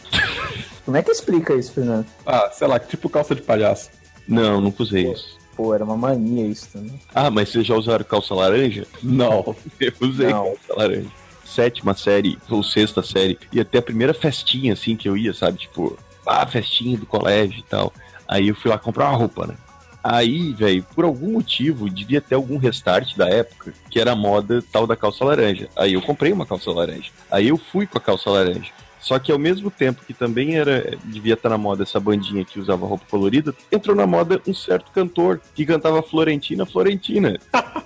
Como 0.83 0.95
é 0.97 1.03
que 1.03 1.11
explica 1.11 1.53
isso, 1.53 1.73
Fernando? 1.73 2.05
Ah, 2.25 2.49
sei 2.51 2.67
lá, 2.67 2.79
tipo 2.79 3.09
calça 3.09 3.35
de 3.35 3.41
palhaço. 3.41 3.89
Não, 4.27 4.59
nunca 4.61 4.83
usei 4.83 5.11
isso. 5.11 5.36
Pô, 5.57 5.73
era 5.73 5.83
uma 5.83 5.97
mania 5.97 6.45
isso 6.45 6.69
também. 6.71 6.93
Ah, 7.13 7.31
mas 7.31 7.49
vocês 7.49 7.65
já 7.65 7.75
usaram 7.75 8.05
calça 8.05 8.33
laranja? 8.35 8.85
Não. 9.01 9.55
Eu 9.81 9.91
usei 10.01 10.27
Não. 10.27 10.43
calça 10.45 10.75
laranja. 10.77 11.09
Sétima 11.43 11.95
série, 11.95 12.37
ou 12.49 12.61
sexta 12.61 13.01
série, 13.01 13.39
e 13.51 13.59
até 13.59 13.79
a 13.79 13.81
primeira 13.81 14.13
festinha, 14.13 14.73
assim, 14.73 14.95
que 14.95 15.09
eu 15.09 15.17
ia, 15.17 15.33
sabe? 15.33 15.57
Tipo, 15.57 15.97
ah, 16.25 16.45
festinha 16.45 16.97
do 16.97 17.05
colégio 17.05 17.59
e 17.59 17.63
tal. 17.63 17.91
Aí 18.27 18.49
eu 18.49 18.55
fui 18.55 18.69
lá 18.69 18.77
comprar 18.77 19.09
uma 19.09 19.17
roupa, 19.17 19.47
né? 19.47 19.55
Aí, 20.03 20.53
velho, 20.53 20.85
por 20.93 21.05
algum 21.05 21.31
motivo, 21.33 21.89
devia 21.89 22.21
ter 22.21 22.35
algum 22.35 22.57
restart 22.57 23.15
da 23.15 23.27
época, 23.29 23.73
que 23.89 23.99
era 23.99 24.11
a 24.11 24.15
moda 24.15 24.63
tal 24.71 24.85
da 24.85 24.95
calça 24.95 25.25
laranja. 25.25 25.67
Aí 25.75 25.93
eu 25.93 26.01
comprei 26.01 26.31
uma 26.31 26.45
calça 26.45 26.69
laranja. 26.71 27.09
Aí 27.31 27.47
eu 27.47 27.57
fui 27.57 27.87
com 27.87 27.97
a 27.97 28.01
calça 28.01 28.29
laranja. 28.29 28.71
Só 29.07 29.17
que 29.17 29.31
ao 29.31 29.39
mesmo 29.39 29.71
tempo 29.71 30.03
que 30.05 30.13
também 30.13 30.57
era 30.57 30.97
devia 31.05 31.35
estar 31.35 31.47
na 31.47 31.57
moda 31.57 31.83
essa 31.83 31.97
bandinha 31.97 32.43
que 32.43 32.59
usava 32.59 32.85
roupa 32.85 33.05
colorida, 33.09 33.55
entrou 33.71 33.95
na 33.95 34.05
moda 34.05 34.41
um 34.45 34.53
certo 34.53 34.91
cantor 34.91 35.39
que 35.55 35.65
cantava 35.65 36.01
Florentina, 36.03 36.65
Florentina. 36.65 37.39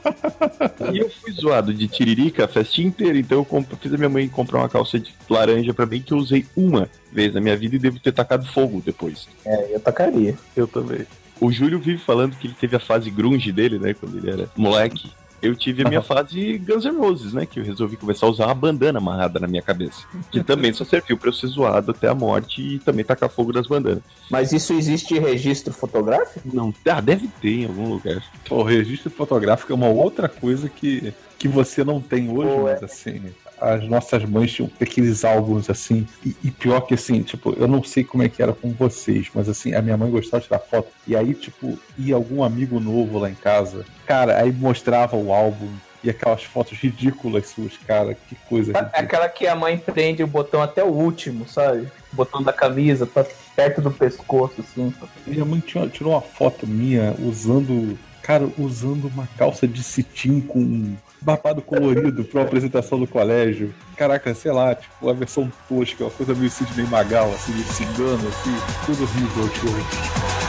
E 0.91 0.97
eu 0.97 1.09
fui 1.11 1.31
zoado 1.31 1.71
de 1.71 1.87
tiririca 1.87 2.45
a 2.45 2.47
festinha 2.47 2.87
inteira, 2.87 3.17
então 3.19 3.37
eu 3.37 3.45
comp- 3.45 3.71
fiz 3.79 3.93
a 3.93 3.97
minha 3.97 4.09
mãe 4.09 4.27
comprar 4.27 4.57
uma 4.59 4.67
calça 4.69 4.99
de 4.99 5.13
laranja 5.29 5.73
pra 5.75 5.85
mim 5.85 6.01
que 6.01 6.11
eu 6.11 6.17
usei 6.17 6.43
uma 6.57 6.89
vez 7.11 7.35
na 7.35 7.39
minha 7.39 7.55
vida 7.55 7.75
e 7.75 7.79
devo 7.79 7.99
ter 7.99 8.11
tacado 8.11 8.45
fogo 8.47 8.81
depois. 8.83 9.27
É, 9.45 9.75
eu 9.75 9.79
tacaria. 9.79 10.35
Eu 10.55 10.65
também. 10.67 11.05
O 11.39 11.51
Júlio 11.51 11.79
vive 11.79 11.99
falando 11.99 12.35
que 12.35 12.47
ele 12.47 12.55
teve 12.59 12.75
a 12.75 12.79
fase 12.79 13.11
grunge 13.11 13.51
dele, 13.51 13.77
né, 13.77 13.93
quando 13.93 14.17
ele 14.17 14.29
era 14.31 14.49
moleque. 14.57 15.11
Eu 15.41 15.55
tive 15.55 15.83
a 15.83 15.89
minha 15.89 16.01
fase 16.01 16.57
Guns 16.57 16.85
N' 16.85 16.97
Roses, 16.97 17.33
né, 17.33 17.45
que 17.45 17.59
eu 17.59 17.63
resolvi 17.63 17.97
começar 17.97 18.27
a 18.27 18.29
usar 18.29 18.45
uma 18.45 18.55
bandana 18.55 18.99
amarrada 18.99 19.39
na 19.39 19.47
minha 19.47 19.61
cabeça. 19.61 20.05
Que 20.31 20.43
também 20.43 20.71
só 20.71 20.85
serviu 20.85 21.17
pra 21.17 21.29
eu 21.29 21.33
ser 21.33 21.47
zoado 21.47 21.91
até 21.91 22.07
a 22.07 22.15
morte 22.15 22.61
e 22.61 22.79
também 22.79 23.03
tacar 23.03 23.29
fogo 23.29 23.51
das 23.51 23.67
bandanas. 23.67 24.03
Mas 24.29 24.51
isso 24.51 24.73
existe 24.73 25.17
registro 25.17 25.73
fotográfico? 25.73 26.47
Não, 26.53 26.73
ah, 26.87 27.01
deve 27.01 27.27
ter 27.41 27.61
em 27.61 27.65
algum 27.65 27.89
lugar. 27.89 28.23
O 28.49 28.63
registro 28.63 29.09
fotográfico 29.09 29.71
é 29.71 29.75
uma 29.75 29.89
outra 29.89 30.29
coisa 30.29 30.69
que, 30.69 31.13
que 31.39 31.47
você 31.47 31.83
não 31.83 31.99
tem 31.99 32.29
hoje, 32.29 32.49
Pô, 32.49 32.67
é. 32.67 32.73
mas 32.73 32.83
assim, 32.83 33.21
as 33.61 33.87
nossas 33.87 34.25
mães 34.25 34.51
tinham 34.51 34.69
aqueles 34.81 35.23
álbuns 35.23 35.69
assim, 35.69 36.07
e, 36.25 36.35
e 36.43 36.49
pior 36.51 36.81
que 36.81 36.95
assim, 36.95 37.21
tipo, 37.21 37.53
eu 37.57 37.67
não 37.67 37.83
sei 37.83 38.03
como 38.03 38.23
é 38.23 38.27
que 38.29 38.41
era 38.41 38.53
com 38.53 38.71
vocês, 38.71 39.27
mas 39.35 39.47
assim, 39.47 39.73
a 39.75 39.81
minha 39.81 39.95
mãe 39.95 40.09
gostava 40.09 40.41
de 40.41 40.47
tirar 40.47 40.59
foto, 40.59 40.87
e 41.07 41.15
aí, 41.15 41.33
tipo, 41.35 41.77
ia 41.97 42.15
algum 42.15 42.43
amigo 42.43 42.79
novo 42.79 43.19
lá 43.19 43.29
em 43.29 43.35
casa, 43.35 43.85
cara, 44.05 44.37
aí 44.41 44.51
mostrava 44.51 45.15
o 45.15 45.31
álbum. 45.31 45.69
E 46.03 46.09
aquelas 46.09 46.43
fotos 46.43 46.79
ridículas 46.79 47.49
suas, 47.49 47.77
cara, 47.85 48.15
que 48.15 48.33
coisa 48.49 48.71
É 48.71 48.79
ridícula. 48.79 49.03
aquela 49.03 49.29
que 49.29 49.45
a 49.45 49.55
mãe 49.55 49.77
prende 49.77 50.23
o 50.23 50.27
botão 50.27 50.59
até 50.59 50.83
o 50.83 50.87
último, 50.87 51.47
sabe? 51.47 51.81
O 52.11 52.15
botão 52.15 52.41
da 52.41 52.51
camisa, 52.51 53.05
pra 53.05 53.23
perto 53.55 53.81
do 53.81 53.91
pescoço, 53.91 54.55
assim. 54.61 54.91
Minha 55.27 55.45
mãe 55.45 55.59
tinha- 55.59 55.87
tirou 55.87 56.13
uma 56.13 56.21
foto 56.21 56.65
minha 56.65 57.13
usando, 57.19 57.99
cara, 58.23 58.49
usando 58.57 59.09
uma 59.09 59.27
calça 59.37 59.67
de 59.67 59.83
cetim 59.83 60.41
com 60.41 60.95
babado 61.21 61.61
colorido 61.61 62.23
pra 62.23 62.41
uma 62.41 62.47
apresentação 62.47 62.99
do 62.99 63.07
colégio. 63.07 63.73
Caraca, 63.95 64.33
sei 64.33 64.51
lá, 64.51 64.73
tipo, 64.73 65.09
a 65.09 65.13
versão 65.13 65.51
tosca, 65.69 66.05
uma 66.05 66.11
coisa 66.11 66.33
meio 66.33 66.49
Sidney 66.49 66.87
Magal, 66.87 67.31
assim, 67.33 67.53
cigano, 67.63 68.27
assim, 68.27 68.55
tudo 68.85 69.03
horrível 69.03 69.45
aquilo. 69.45 70.40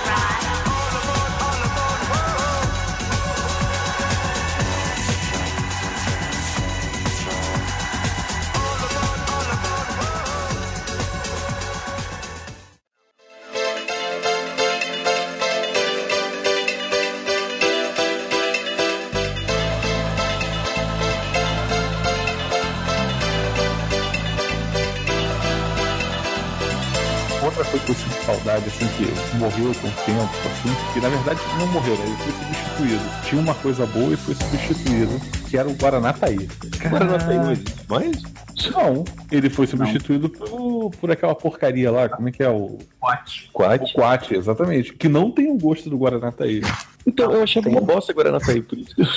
Assim, 28.83 29.31
que 29.31 29.37
morreu 29.37 29.73
com 29.75 29.89
o 29.89 30.05
tempo, 30.05 30.31
assim, 30.47 30.93
que 30.93 31.01
na 31.01 31.09
verdade 31.09 31.41
não 31.59 31.67
morreu, 31.69 31.97
né? 31.97 32.05
Ele 32.07 32.17
foi 32.17 32.33
substituído. 32.33 33.23
Tinha 33.25 33.41
uma 33.41 33.55
coisa 33.55 33.87
boa 33.87 34.13
e 34.13 34.17
foi 34.17 34.35
substituído, 34.35 35.21
que 35.49 35.57
era 35.57 35.69
o 35.69 35.75
Guaraná 35.75 36.13
Taí. 36.13 36.49
Agora 36.85 37.05
não 37.05 37.19
tem 37.19 37.41
hoje. 37.41 37.65
Mas 37.89 38.23
Não, 38.71 39.05
ele 39.31 39.49
foi 39.49 39.67
substituído 39.67 40.29
por, 40.29 40.91
por 40.91 41.11
aquela 41.11 41.35
porcaria 41.35 41.91
lá, 41.91 42.09
como 42.09 42.29
é 42.29 42.33
que 42.33 42.43
é 42.43 42.49
o. 42.49 42.79
Quate. 43.01 43.51
Quat. 43.53 43.83
O 43.83 43.95
Quat, 43.95 44.33
exatamente. 44.33 44.93
Que 44.95 45.09
não 45.09 45.31
tem 45.31 45.51
o 45.51 45.59
gosto 45.59 45.89
do 45.89 45.99
Guaraná 45.99 46.33
Taí. 46.33 46.63
Então, 47.07 47.33
eu 47.33 47.43
achava 47.43 47.69
uma 47.69 47.81
bosta 47.81 48.13
agora 48.13 48.31
na 48.31 48.39
Taí, 48.39 48.63
por 48.63 48.79
isso 48.79 48.95
que 48.95 49.03
eu 49.03 49.09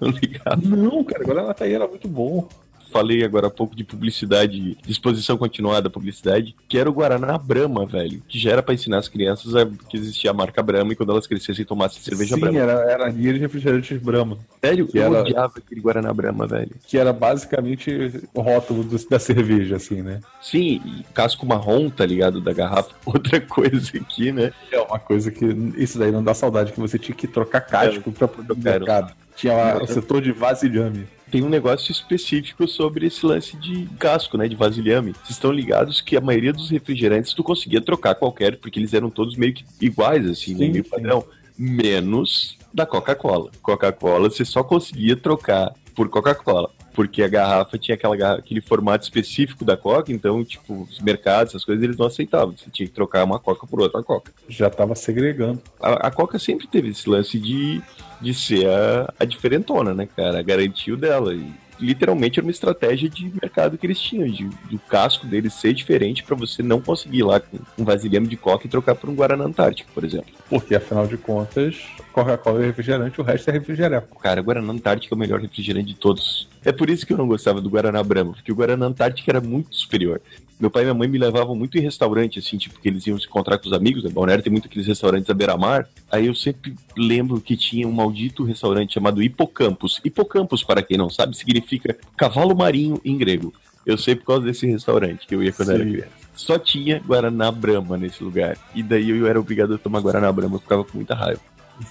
não 0.00 0.10
ligado. 0.20 0.68
Não, 0.68 1.04
cara, 1.04 1.24
o 1.24 1.26
Guaraná 1.26 1.54
Taí 1.54 1.72
era 1.72 1.86
muito 1.86 2.06
bom. 2.08 2.46
Falei 2.90 3.24
agora 3.24 3.46
há 3.46 3.50
pouco 3.50 3.74
de 3.76 3.84
publicidade, 3.84 4.76
de 4.76 4.90
exposição 4.90 5.36
continuada 5.36 5.88
à 5.88 5.90
publicidade, 5.90 6.54
que 6.68 6.78
era 6.78 6.88
o 6.90 6.92
Guaraná 6.92 7.38
Brahma, 7.38 7.86
velho. 7.86 8.22
Que 8.28 8.38
já 8.38 8.50
era 8.52 8.62
pra 8.62 8.74
ensinar 8.74 8.98
as 8.98 9.08
crianças 9.08 9.54
a, 9.54 9.64
que 9.66 9.96
existia 9.96 10.30
a 10.30 10.34
marca 10.34 10.62
Brahma 10.62 10.92
e 10.92 10.96
quando 10.96 11.12
elas 11.12 11.26
crescessem 11.26 11.64
tomassem 11.64 12.02
cerveja 12.02 12.34
Sim, 12.34 12.40
Brahma. 12.40 12.58
era, 12.58 12.72
era 12.90 13.08
linha 13.08 13.32
de 13.34 13.38
refrigerantes 13.38 14.00
Brahma. 14.00 14.38
Sério, 14.64 14.86
que 14.86 14.98
eu 14.98 15.02
era- 15.04 15.20
odiava 15.20 15.52
aquele 15.56 15.80
Guaraná 15.80 16.12
Brahma, 16.12 16.46
velho. 16.46 16.72
Que 16.86 16.98
era 16.98 17.12
basicamente 17.12 17.90
o 18.34 18.40
rótulo 18.40 18.82
do- 18.84 19.08
da 19.08 19.18
cerveja, 19.18 19.76
assim, 19.76 20.02
né? 20.02 20.20
Sim, 20.42 20.80
e 20.84 21.04
casco 21.14 21.46
marrom, 21.46 21.88
tá 21.90 22.04
ligado, 22.04 22.40
da 22.40 22.52
garrafa. 22.52 22.90
Outra 23.06 23.40
coisa 23.40 23.96
aqui, 23.96 24.32
né? 24.32 24.52
É 24.72 24.80
uma 24.80 24.98
coisa 24.98 25.30
que. 25.30 25.44
Isso 25.76 25.98
daí 25.98 26.10
não 26.10 26.22
dá 26.22 26.34
saudade, 26.34 26.72
que 26.72 26.80
você 26.80 26.98
tinha 26.98 27.14
que 27.14 27.26
trocar 27.26 27.60
casco 27.60 28.10
pra 28.12 28.26
poder 28.28 28.56
mercado. 28.56 29.12
Tinha 29.36 29.54
lá 29.54 29.82
o 29.82 29.86
setor 29.86 30.20
de 30.20 30.32
vasilhame. 30.32 31.06
Tem 31.30 31.42
um 31.42 31.48
negócio 31.48 31.92
específico 31.92 32.66
sobre 32.66 33.06
esse 33.06 33.24
lance 33.24 33.56
de 33.56 33.86
casco, 33.98 34.36
né? 34.36 34.48
De 34.48 34.56
vasilhame. 34.56 35.12
Vocês 35.12 35.30
estão 35.30 35.52
ligados 35.52 36.00
que 36.00 36.16
a 36.16 36.20
maioria 36.20 36.52
dos 36.52 36.70
refrigerantes 36.70 37.32
tu 37.32 37.42
conseguia 37.42 37.80
trocar 37.80 38.14
qualquer, 38.14 38.56
porque 38.56 38.78
eles 38.78 38.92
eram 38.92 39.10
todos 39.10 39.36
meio 39.36 39.54
que 39.54 39.64
iguais, 39.80 40.26
assim, 40.26 40.56
Sim, 40.56 40.70
meio 40.70 40.84
sim. 40.84 40.90
padrão. 40.90 41.24
Menos 41.56 42.58
da 42.72 42.86
Coca-Cola. 42.86 43.50
Coca-Cola 43.62 44.30
você 44.30 44.44
só 44.44 44.62
conseguia 44.62 45.16
trocar 45.16 45.74
por 45.94 46.08
Coca-Cola. 46.08 46.70
Porque 46.94 47.22
a 47.22 47.28
garrafa 47.28 47.78
tinha 47.78 47.94
aquela 47.94 48.16
garra- 48.16 48.38
aquele 48.38 48.60
formato 48.60 49.04
específico 49.04 49.64
da 49.64 49.76
Coca, 49.76 50.12
então, 50.12 50.44
tipo, 50.44 50.82
os 50.90 50.98
mercados, 51.00 51.52
essas 51.52 51.64
coisas, 51.64 51.82
eles 51.82 51.96
não 51.96 52.06
aceitavam. 52.06 52.54
Você 52.56 52.68
tinha 52.70 52.86
que 52.88 52.92
trocar 52.94 53.24
uma 53.24 53.38
Coca 53.38 53.66
por 53.66 53.80
outra 53.80 54.02
Coca. 54.02 54.32
Já 54.48 54.68
tava 54.68 54.94
segregando. 54.94 55.60
A, 55.80 56.08
a 56.08 56.10
Coca 56.10 56.38
sempre 56.38 56.66
teve 56.66 56.88
esse 56.88 57.08
lance 57.08 57.38
de, 57.38 57.80
de 58.20 58.34
ser 58.34 58.66
a, 58.68 59.12
a 59.20 59.24
diferentona, 59.24 59.94
né, 59.94 60.08
cara? 60.16 60.42
Garantiu 60.42 60.96
dela. 60.96 61.32
E 61.34 61.46
literalmente 61.80 62.38
era 62.38 62.46
uma 62.46 62.50
estratégia 62.50 63.08
de 63.08 63.32
mercado 63.40 63.76
que 63.78 63.86
eles 63.86 63.98
tinham, 63.98 64.28
de, 64.28 64.44
do 64.44 64.78
casco 64.78 65.26
deles 65.26 65.54
ser 65.54 65.72
diferente 65.72 66.22
pra 66.22 66.36
você 66.36 66.62
não 66.62 66.80
conseguir 66.80 67.18
ir 67.18 67.22
lá 67.24 67.40
com 67.40 67.58
um 67.78 67.84
vasilhame 67.84 68.26
de 68.26 68.36
Coca 68.36 68.66
e 68.66 68.70
trocar 68.70 68.94
por 68.94 69.08
um 69.08 69.14
Guaraná 69.14 69.44
Antártico, 69.44 69.90
por 69.92 70.04
exemplo. 70.04 70.30
Porque, 70.48 70.74
afinal 70.74 71.06
de 71.06 71.16
contas, 71.16 71.76
Coca-Cola 72.12 72.62
é 72.62 72.66
refrigerante, 72.66 73.20
o 73.20 73.24
resto 73.24 73.50
é 73.50 73.52
refrigerante. 73.52 74.06
Cara, 74.20 74.42
Guaraná 74.42 74.72
Antártico 74.72 75.14
é 75.14 75.16
o 75.16 75.18
melhor 75.18 75.40
refrigerante 75.40 75.88
de 75.88 75.94
todos. 75.94 76.48
É 76.64 76.72
por 76.72 76.90
isso 76.90 77.06
que 77.06 77.12
eu 77.12 77.18
não 77.18 77.26
gostava 77.26 77.60
do 77.60 77.70
Guaraná 77.70 78.02
Brahma, 78.02 78.32
porque 78.32 78.52
o 78.52 78.54
Guaraná 78.54 78.86
Antártico 78.86 79.30
era 79.30 79.40
muito 79.40 79.74
superior. 79.74 80.20
Meu 80.60 80.70
pai 80.70 80.82
e 80.82 80.84
minha 80.84 80.94
mãe 80.94 81.08
me 81.08 81.16
levavam 81.16 81.56
muito 81.56 81.78
em 81.78 81.80
restaurante, 81.80 82.38
assim, 82.38 82.58
tipo, 82.58 82.78
que 82.78 82.86
eles 82.86 83.06
iam 83.06 83.18
se 83.18 83.26
encontrar 83.26 83.56
com 83.56 83.66
os 83.66 83.72
amigos, 83.72 84.04
né? 84.04 84.10
Balneário 84.10 84.44
tem 84.44 84.52
muito 84.52 84.66
aqueles 84.66 84.86
restaurantes 84.86 85.30
à 85.30 85.32
beira-mar. 85.32 85.88
Aí 86.12 86.26
eu 86.26 86.34
sempre 86.34 86.74
lembro 86.94 87.40
que 87.40 87.56
tinha 87.56 87.88
um 87.88 87.92
maldito 87.92 88.44
restaurante 88.44 88.92
chamado 88.92 89.22
Hipocampus. 89.22 90.02
Hipocampus, 90.04 90.62
para 90.62 90.82
quem 90.82 90.98
não 90.98 91.08
sabe, 91.08 91.34
significa 91.34 91.96
cavalo 92.14 92.54
marinho 92.54 93.00
em 93.02 93.16
grego. 93.16 93.54
Eu 93.86 93.96
sei 93.96 94.14
por 94.14 94.26
causa 94.26 94.44
desse 94.44 94.66
restaurante 94.66 95.26
que 95.26 95.34
eu 95.34 95.42
ia 95.42 95.50
quando 95.50 95.70
era 95.70 95.82
Sim. 95.82 95.92
criança. 95.92 96.20
Só 96.34 96.58
tinha 96.58 96.98
Guaraná 96.98 97.50
Brahma 97.50 97.96
nesse 97.96 98.22
lugar. 98.22 98.58
E 98.74 98.82
daí 98.82 99.08
eu 99.10 99.26
era 99.26 99.40
obrigado 99.40 99.74
a 99.74 99.78
tomar 99.78 100.00
Guaraná 100.00 100.30
Brahma, 100.30 100.56
eu 100.56 100.60
ficava 100.60 100.84
com 100.84 100.96
muita 100.96 101.14
raiva. 101.14 101.40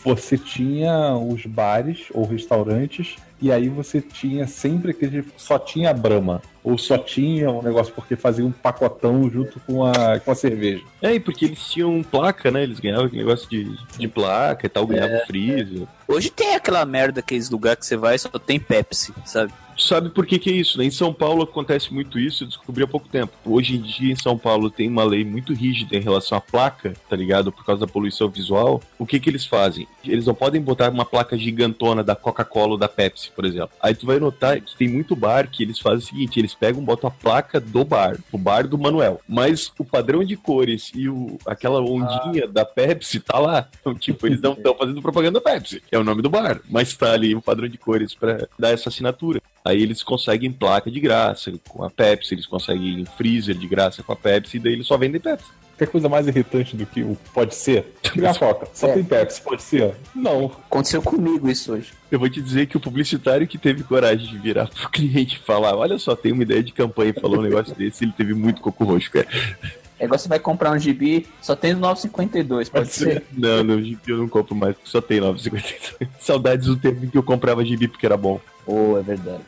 Você 0.04 0.38
tinha 0.38 1.16
os 1.16 1.48
bares 1.48 2.06
ou 2.14 2.24
restaurantes, 2.24 3.16
e 3.42 3.52
aí 3.52 3.70
você 3.70 4.02
tinha 4.02 4.46
sempre 4.48 4.92
aquele. 4.92 5.26
Só 5.38 5.58
tinha 5.58 5.90
a 5.90 5.94
Brahma. 5.94 6.42
Ou 6.62 6.78
só 6.78 6.98
tinha 6.98 7.50
um 7.50 7.62
negócio 7.62 7.94
porque 7.94 8.16
fazia 8.16 8.46
um 8.46 8.52
pacotão 8.52 9.30
junto 9.30 9.60
com 9.62 9.86
a, 9.86 10.20
com 10.20 10.32
a 10.32 10.36
cerveja. 10.36 10.84
É, 11.02 11.14
e 11.14 11.20
porque 11.20 11.46
eles 11.46 11.64
tinham 11.70 12.04
placa, 12.04 12.52
né? 12.52 12.64
Eles 12.64 12.80
ganhavam 12.80 13.06
aquele 13.06 13.24
negócio 13.24 13.50
de, 13.50 13.76
de 13.98 14.08
placa 14.08 14.66
e 14.66 14.70
tal, 14.70 14.86
ganhavam 14.86 15.20
freezer. 15.26 15.88
Hoje 16.08 16.30
tem 16.30 16.56
aquela 16.56 16.86
merda, 16.86 17.22
aqueles 17.22 17.50
lugares 17.50 17.80
que 17.80 17.86
você 17.86 17.96
vai 17.96 18.16
e 18.16 18.20
só 18.20 18.30
tem 18.30 18.60
Pepsi, 18.60 19.14
sabe? 19.26 19.54
Sabe 19.80 20.10
por 20.10 20.26
que, 20.26 20.38
que 20.38 20.50
é 20.50 20.54
isso? 20.54 20.78
Né? 20.78 20.86
Em 20.86 20.92
São 20.92 21.14
Paulo 21.14 21.44
acontece 21.44 21.94
muito 21.94 22.20
isso, 22.20 22.44
eu 22.44 22.48
descobri 22.48 22.84
há 22.84 22.88
pouco 22.88 23.08
tempo. 23.08 23.34
Hoje 23.46 23.76
em 23.76 23.82
dia, 23.82 24.12
em 24.12 24.16
São 24.16 24.38
Paulo, 24.38 24.70
tem 24.70 24.90
uma 24.90 25.04
lei 25.04 25.24
muito 25.24 25.54
rígida 25.54 25.96
em 25.96 26.02
relação 26.02 26.38
à 26.38 26.42
placa, 26.42 26.94
tá 27.10 27.16
ligado? 27.16 27.52
Por 27.52 27.66
causa 27.66 27.86
da 27.86 27.92
poluição 27.92 28.30
visual. 28.30 28.82
O 28.98 29.06
que, 29.06 29.20
que 29.20 29.30
eles 29.30 29.46
fazem? 29.46 29.88
Eles 30.04 30.26
não 30.26 30.36
podem 30.36 30.62
botar 30.62 30.90
uma 30.90 31.06
placa 31.06 31.38
gigantona 31.38 32.04
da 32.04 32.16
Coca-Cola 32.16 32.74
ou 32.74 32.78
da 32.78 32.90
Pepsi, 32.90 33.32
por 33.36 33.46
exemplo. 33.46 33.72
Aí 33.82 33.96
tu 33.96 34.06
vai 34.06 34.20
notar 34.20 34.60
que 34.60 34.76
tem 34.76 34.90
muito 34.90 35.16
bar 35.16 35.50
que 35.50 35.64
eles 35.64 35.80
fazem 35.80 36.00
o 36.00 36.08
seguinte: 36.08 36.40
eles 36.40 36.54
pegam, 36.54 36.84
botam 36.84 37.08
a 37.08 37.12
placa 37.12 37.60
do 37.60 37.86
bar, 37.86 38.18
o 38.32 38.38
bar 38.38 38.68
do 38.68 38.78
Manuel. 38.78 39.22
Mas 39.28 39.72
o 39.80 39.86
padrão 39.86 40.24
de 40.24 40.36
cores 40.36 40.92
e 40.94 41.08
o, 41.08 41.38
aquela 41.46 41.82
ondinha 41.82 42.48
da 42.48 42.66
Pepsi 42.66 43.20
tá 43.20 43.40
lá. 43.40 43.68
Então, 43.80 43.96
tipo, 43.96 44.28
eles 44.28 44.42
não 44.42 44.54
estão 44.60 44.76
fazendo 44.76 45.02
propaganda 45.02 45.40
Pepsi. 45.40 45.82
É 45.92 45.98
o 45.98 46.04
nome 46.04 46.22
do 46.22 46.30
bar. 46.30 46.60
Mas 46.70 46.96
tá 46.96 47.14
ali 47.14 47.34
o 47.34 47.42
padrão 47.42 47.68
de 47.68 47.78
cores 47.78 48.14
pra 48.14 48.48
dar 48.58 48.72
essa 48.72 48.90
assinatura. 48.90 49.42
Aí 49.70 49.82
eles 49.82 50.02
conseguem 50.04 50.52
placa 50.52 50.90
de 50.90 51.00
graça 51.00 51.52
com 51.68 51.84
a 51.84 51.90
Pepsi, 51.90 52.34
eles 52.34 52.46
conseguem 52.46 53.06
freezer 53.18 53.56
de 53.56 53.68
graça 53.68 54.02
com 54.04 54.12
a 54.12 54.16
Pepsi, 54.16 54.58
e 54.58 54.60
daí 54.60 54.74
eles 54.74 54.88
só 54.88 54.98
vendem 54.98 55.20
Pepsi. 55.22 55.48
Tem 55.78 55.88
coisa 55.88 56.10
mais 56.10 56.28
irritante 56.28 56.76
do 56.76 56.86
que 56.86 57.02
o 57.02 57.18
pode 57.34 57.56
ser? 57.56 57.94
A 58.28 58.38
Coca? 58.38 58.68
Só 58.74 58.88
É. 58.88 58.94
tem 58.96 59.04
Pepsi, 59.04 59.42
pode 59.42 59.62
ser? 59.62 59.96
Não. 60.14 60.48
Aconteceu 60.48 61.02
comigo 61.02 61.50
isso 61.50 61.72
hoje. 61.72 61.94
Eu 62.12 62.20
vou 62.20 62.30
te 62.30 62.42
dizer 62.42 62.66
que 62.66 62.76
o 62.76 62.82
publicitário 62.82 63.48
que 63.48 63.58
teve 63.58 63.84
coragem 63.84 64.28
de 64.28 64.38
virar 64.38 64.68
pro 64.68 64.90
cliente 64.92 65.38
e 65.38 65.40
falar: 65.40 65.78
Olha 65.78 65.98
só, 65.98 66.18
tem 66.18 66.34
uma 66.34 66.44
ideia 66.44 66.62
de 66.62 66.74
campanha 66.74 67.14
e 67.16 67.22
falou 67.22 67.40
um 67.40 67.44
negócio 67.44 67.74
desse, 67.74 68.04
ele 68.04 68.12
teve 68.12 68.34
muito 68.34 68.62
coco 68.62 68.84
roxo, 68.84 69.10
cara. 69.10 69.28
É 69.98 70.04
igual 70.06 70.18
você 70.20 70.28
vai 70.28 70.40
comprar 70.40 70.72
um 70.72 70.80
gibi, 70.80 71.28
só 71.42 71.56
tem 71.56 71.74
no 71.74 71.80
952, 71.82 72.70
pode 72.70 72.90
ser? 72.90 73.24
Não, 73.32 73.64
no 73.64 73.82
gibi 73.82 74.00
eu 74.08 74.18
não 74.18 74.30
compro 74.30 74.56
mais, 74.56 74.74
porque 74.76 74.90
só 74.90 75.02
tem 75.02 75.20
9,52. 75.20 76.08
Saudades 76.20 76.68
do 76.68 76.78
tempo 76.78 77.06
em 77.06 77.10
que 77.10 77.18
eu 77.18 77.24
comprava 77.24 77.64
gibi 77.66 77.88
porque 77.88 78.06
era 78.06 78.16
bom. 78.18 78.40
Oh, 78.66 78.98
é 78.98 79.02
verdade. 79.02 79.44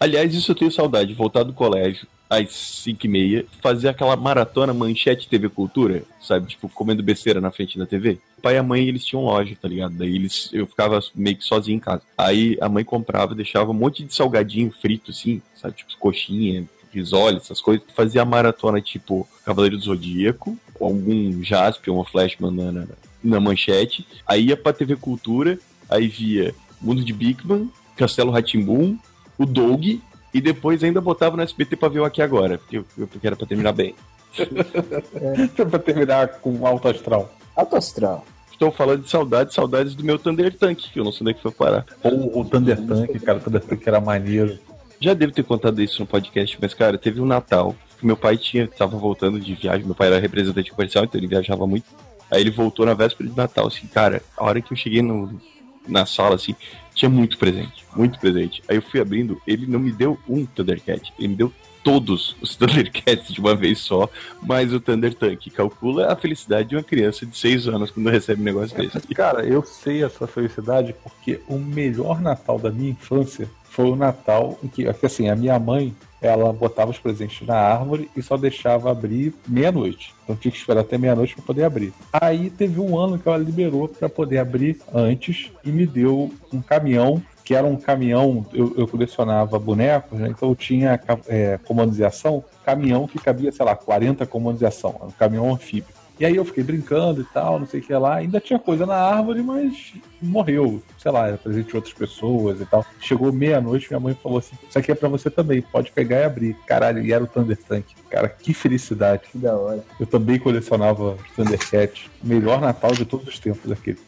Aliás, 0.00 0.34
isso 0.34 0.50
eu 0.50 0.54
tenho 0.54 0.72
saudade, 0.72 1.12
voltar 1.12 1.42
do 1.42 1.52
colégio 1.52 2.08
às 2.30 2.50
5 2.54 3.04
e 3.04 3.08
meia, 3.08 3.46
fazer 3.60 3.88
aquela 3.88 4.16
maratona 4.16 4.72
manchete 4.72 5.28
TV 5.28 5.50
Cultura, 5.50 6.04
sabe? 6.22 6.46
Tipo, 6.46 6.70
comendo 6.70 7.02
besteira 7.02 7.38
na 7.38 7.50
frente 7.50 7.78
da 7.78 7.84
TV. 7.84 8.18
Pai 8.40 8.54
e 8.54 8.56
a 8.56 8.62
mãe, 8.62 8.88
eles 8.88 9.04
tinham 9.04 9.24
loja, 9.24 9.54
tá 9.60 9.68
ligado? 9.68 9.92
Daí 9.92 10.14
eles, 10.14 10.48
eu 10.54 10.66
ficava 10.66 10.98
meio 11.14 11.36
que 11.36 11.44
sozinho 11.44 11.76
em 11.76 11.80
casa. 11.80 12.00
Aí 12.16 12.56
a 12.62 12.68
mãe 12.68 12.82
comprava, 12.82 13.34
deixava 13.34 13.72
um 13.72 13.74
monte 13.74 14.02
de 14.02 14.14
salgadinho 14.14 14.72
frito, 14.72 15.10
assim, 15.10 15.42
sabe? 15.54 15.76
Tipo, 15.76 15.94
coxinha, 15.98 16.66
risole, 16.90 17.36
essas 17.36 17.60
coisas. 17.60 17.84
Fazia 17.94 18.22
a 18.22 18.24
maratona, 18.24 18.80
tipo, 18.80 19.28
Cavaleiro 19.44 19.76
do 19.76 19.84
Zodíaco, 19.84 20.56
algum 20.80 21.42
Jaspion 21.42 21.96
ou 21.96 22.04
Flashman 22.04 22.52
na, 22.52 22.72
na, 22.72 22.86
na 23.22 23.38
manchete. 23.38 24.06
Aí 24.26 24.46
ia 24.46 24.56
pra 24.56 24.72
TV 24.72 24.96
Cultura, 24.96 25.58
aí 25.90 26.08
via 26.08 26.54
Mundo 26.80 27.04
de 27.04 27.12
Bigman, 27.12 27.70
Castelo 27.96 28.30
Ratimbum, 28.30 28.98
o 29.42 29.46
Doug, 29.46 29.84
e 30.32 30.40
depois 30.40 30.82
ainda 30.84 31.00
botava 31.00 31.36
no 31.36 31.42
SBT 31.42 31.76
pra 31.76 31.88
ver 31.88 32.00
o 32.00 32.04
Aqui 32.04 32.22
Agora, 32.22 32.58
porque, 32.58 32.78
eu- 32.78 32.84
porque 33.08 33.26
era 33.26 33.34
pra 33.36 33.46
terminar 33.46 33.72
bem. 33.72 33.94
pra 35.70 35.78
terminar 35.78 36.28
com 36.40 36.66
alto 36.66 36.88
astral. 36.88 37.32
Alto 37.56 37.76
astral. 37.76 38.24
Estou 38.52 38.70
falando 38.70 39.02
de 39.02 39.10
saudades, 39.10 39.54
saudades 39.54 39.94
do 39.94 40.04
meu 40.04 40.18
Thunder 40.18 40.54
Tank, 40.56 40.78
que 40.92 41.00
eu 41.00 41.04
não 41.04 41.12
sei 41.12 41.22
onde 41.24 41.30
é 41.30 41.34
que 41.34 41.42
foi 41.42 41.50
parar. 41.50 41.84
Ou 42.02 42.40
o 42.40 42.44
Thunder 42.44 42.76
Tank, 42.86 43.18
cara, 43.20 43.38
o 43.38 43.40
Thunder 43.40 43.60
Tank 43.62 43.86
era 43.86 44.00
maneiro. 44.00 44.58
Já 45.00 45.14
devo 45.14 45.32
ter 45.32 45.42
contado 45.44 45.80
isso 45.80 45.98
no 46.00 46.06
podcast, 46.06 46.58
mas, 46.60 46.74
cara, 46.74 46.98
teve 46.98 47.20
um 47.20 47.26
Natal 47.26 47.74
que 47.98 48.04
meu 48.06 48.16
pai 48.16 48.36
tinha, 48.36 48.68
tava 48.68 48.98
voltando 48.98 49.40
de 49.40 49.54
viagem, 49.54 49.84
meu 49.86 49.94
pai 49.94 50.08
era 50.08 50.18
representante 50.20 50.70
comercial, 50.70 51.04
então 51.04 51.18
ele 51.18 51.26
viajava 51.26 51.66
muito. 51.66 51.86
Aí 52.30 52.42
ele 52.42 52.50
voltou 52.50 52.84
na 52.84 52.92
véspera 52.94 53.28
de 53.28 53.36
Natal, 53.36 53.66
assim, 53.66 53.86
cara, 53.86 54.22
a 54.36 54.44
hora 54.44 54.60
que 54.60 54.72
eu 54.72 54.76
cheguei 54.76 55.00
no, 55.02 55.40
na 55.88 56.04
sala, 56.04 56.34
assim, 56.34 56.54
tinha 57.00 57.08
muito 57.08 57.38
presente, 57.38 57.84
muito 57.96 58.18
presente. 58.18 58.62
Aí 58.68 58.76
eu 58.76 58.82
fui 58.82 59.00
abrindo, 59.00 59.40
ele 59.46 59.66
não 59.66 59.80
me 59.80 59.90
deu 59.90 60.18
um 60.28 60.44
Thundercat, 60.44 61.12
ele 61.18 61.28
me 61.28 61.34
deu 61.34 61.50
todos 61.82 62.36
os 62.42 62.54
Thundercats 62.56 63.32
de 63.32 63.40
uma 63.40 63.56
vez 63.56 63.78
só, 63.78 64.06
mais 64.42 64.74
o 64.74 64.80
Thunder 64.80 65.14
Tank. 65.14 65.50
Calcula 65.50 66.12
a 66.12 66.16
felicidade 66.16 66.68
de 66.68 66.76
uma 66.76 66.82
criança 66.82 67.24
de 67.24 67.34
6 67.34 67.68
anos 67.68 67.90
quando 67.90 68.10
recebe 68.10 68.42
um 68.42 68.44
negócio 68.44 68.76
desse. 68.76 69.00
Cara, 69.14 69.46
eu 69.46 69.62
sei 69.62 70.04
a 70.04 70.10
sua 70.10 70.26
felicidade 70.26 70.94
porque 71.02 71.40
o 71.48 71.58
melhor 71.58 72.20
Natal 72.20 72.58
da 72.58 72.70
minha 72.70 72.90
infância 72.90 73.48
foi 73.64 73.86
o 73.86 73.96
Natal 73.96 74.58
em 74.62 74.68
que, 74.68 74.86
assim, 74.86 75.30
a 75.30 75.36
minha 75.36 75.58
mãe, 75.58 75.96
ela 76.20 76.52
botava 76.52 76.90
os 76.90 76.98
presentes 76.98 77.46
na 77.46 77.56
árvore 77.56 78.10
e 78.16 78.22
só 78.22 78.36
deixava 78.36 78.90
abrir 78.90 79.34
meia-noite. 79.46 80.14
Então 80.24 80.36
tinha 80.36 80.52
que 80.52 80.58
esperar 80.58 80.80
até 80.80 80.98
meia-noite 80.98 81.34
para 81.34 81.44
poder 81.44 81.64
abrir. 81.64 81.92
Aí 82.12 82.50
teve 82.50 82.80
um 82.80 82.98
ano 82.98 83.18
que 83.18 83.28
ela 83.28 83.38
liberou 83.38 83.88
para 83.88 84.08
poder 84.08 84.38
abrir 84.38 84.78
antes 84.92 85.50
e 85.64 85.70
me 85.70 85.86
deu 85.86 86.32
um 86.52 86.60
caminhão 86.60 87.22
que 87.50 87.54
era 87.56 87.66
um 87.66 87.76
caminhão, 87.76 88.46
eu, 88.52 88.72
eu 88.76 88.86
colecionava 88.86 89.58
bonecos, 89.58 90.20
né? 90.20 90.28
então 90.28 90.50
eu 90.50 90.54
tinha 90.54 91.00
é, 91.26 91.58
comandos 91.64 91.96
de 91.96 92.04
ação, 92.04 92.44
caminhão 92.64 93.08
que 93.08 93.18
cabia, 93.18 93.50
sei 93.50 93.66
lá, 93.66 93.74
40 93.74 94.24
comandos 94.24 94.60
de 94.60 94.66
ação, 94.66 94.94
era 94.96 95.06
um 95.06 95.10
caminhão 95.10 95.52
anfíbio. 95.52 95.92
E 96.20 96.26
aí 96.26 96.36
eu 96.36 96.44
fiquei 96.44 96.62
brincando 96.62 97.22
e 97.22 97.24
tal, 97.24 97.58
não 97.58 97.66
sei 97.66 97.80
o 97.80 97.82
que 97.82 97.94
lá. 97.94 98.16
Ainda 98.16 98.38
tinha 98.38 98.58
coisa 98.58 98.84
na 98.84 98.94
árvore, 98.94 99.42
mas 99.42 99.94
morreu. 100.20 100.82
Sei 100.98 101.10
lá, 101.10 101.28
era 101.28 101.38
presente 101.38 101.68
de 101.68 101.76
outras 101.76 101.94
pessoas 101.94 102.60
e 102.60 102.66
tal. 102.66 102.84
Chegou 103.00 103.32
meia-noite, 103.32 103.88
minha 103.88 104.00
mãe 104.00 104.14
falou 104.22 104.36
assim: 104.36 104.54
Isso 104.68 104.78
aqui 104.78 104.92
é 104.92 104.94
pra 104.94 105.08
você 105.08 105.30
também, 105.30 105.62
pode 105.62 105.90
pegar 105.90 106.18
e 106.18 106.24
abrir. 106.24 106.56
Caralho, 106.66 107.02
e 107.02 107.10
era 107.10 107.24
o 107.24 107.26
Thunder 107.26 107.56
Tank. 107.56 107.86
Cara, 108.10 108.28
que 108.28 108.52
felicidade. 108.52 109.22
Que 109.32 109.38
da 109.38 109.56
hora. 109.56 109.82
Eu 109.98 110.06
também 110.06 110.38
colecionava 110.38 111.16
Thundercat. 111.34 112.10
Melhor 112.22 112.60
Natal 112.60 112.92
de 112.92 113.06
todos 113.06 113.26
os 113.26 113.38
tempos 113.38 113.72
aquele. 113.72 113.98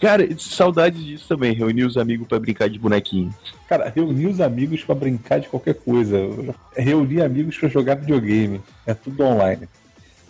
Cara, 0.00 0.26
saudades 0.38 1.04
disso 1.04 1.28
também, 1.28 1.52
reunir 1.52 1.84
os 1.84 1.96
amigos 1.96 2.28
pra 2.28 2.38
brincar 2.38 2.70
de 2.70 2.78
bonequinho. 2.78 3.34
Cara, 3.68 3.92
reunir 3.94 4.28
os 4.28 4.40
amigos 4.40 4.84
pra 4.84 4.94
brincar 4.94 5.40
de 5.40 5.48
qualquer 5.48 5.74
coisa. 5.74 6.16
Reunir 6.74 7.20
amigos 7.20 7.58
pra 7.58 7.68
jogar 7.68 7.96
videogame. 7.96 8.60
É 8.86 8.94
tudo 8.94 9.24
online. 9.24 9.68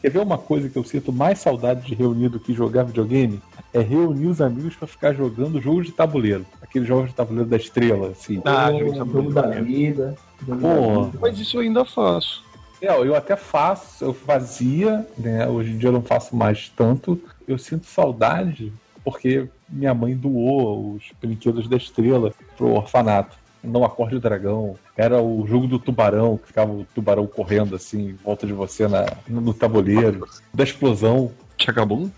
Quer 0.01 0.11
ver 0.11 0.21
uma 0.21 0.39
coisa 0.39 0.69
que 0.69 0.77
eu 0.77 0.85
sinto 0.85 1.13
mais 1.13 1.41
saudade 1.41 1.87
de 1.87 1.95
reunir 1.95 2.29
do 2.29 2.39
que 2.39 2.53
jogar 2.55 2.85
videogame? 2.85 3.41
É 3.73 3.81
reunir 3.81 4.27
os 4.27 4.41
amigos 4.41 4.77
pra 4.77 4.87
ficar 4.87 5.13
jogando 5.13 5.61
jogos 5.61 5.87
de 5.87 5.93
tabuleiro. 5.93 6.47
Aqueles 6.63 6.87
jogos 6.87 7.09
de 7.09 7.15
tabuleiro 7.15 7.49
da 7.49 7.57
estrela, 7.57 8.11
assim. 8.11 8.41
Ah, 8.45 8.71
jogo 8.73 8.93
de 8.93 8.99
jogo 8.99 9.33
da 9.33 9.49
vida. 9.61 10.17
jogo 10.47 10.61
da 10.61 10.69
Pô. 10.69 11.19
Mas 11.21 11.39
isso 11.39 11.57
eu 11.57 11.63
ainda 11.63 11.85
faço. 11.85 12.45
É, 12.81 12.89
eu 12.89 13.15
até 13.17 13.35
faço, 13.35 14.05
eu 14.05 14.15
fazia, 14.15 15.05
né? 15.19 15.49
Hoje 15.49 15.73
em 15.73 15.79
dia 15.79 15.89
eu 15.89 15.93
não 15.93 16.03
faço 16.03 16.37
mais 16.37 16.69
tanto. 16.69 17.21
Eu 17.47 17.59
sinto 17.59 17.87
saudade 17.87 18.73
porque 19.03 19.49
minha 19.69 19.95
mãe 19.95 20.15
doou 20.15 20.95
os 20.95 21.05
brinquedos 21.21 21.67
da 21.67 21.77
estrela 21.77 22.33
pro 22.57 22.75
orfanato. 22.75 23.37
Não 23.63 23.85
Acorde 23.85 24.17
o 24.17 24.21
Dragão. 24.21 24.77
Era 24.97 25.21
o 25.21 25.47
jogo 25.47 25.67
do 25.67 25.79
tubarão, 25.79 26.37
que 26.39 26.49
ficava 26.49 26.73
o 26.73 26.87
tubarão 26.95 27.27
correndo 27.27 27.75
assim, 27.75 28.11
em 28.11 28.15
volta 28.15 28.47
de 28.47 28.53
você 28.53 28.87
na, 28.87 29.07
no, 29.29 29.41
no 29.41 29.55
tabuleiro. 29.55 30.27
Da 30.53 30.65
explosão. 30.65 31.31
Chacabum? 31.61 32.09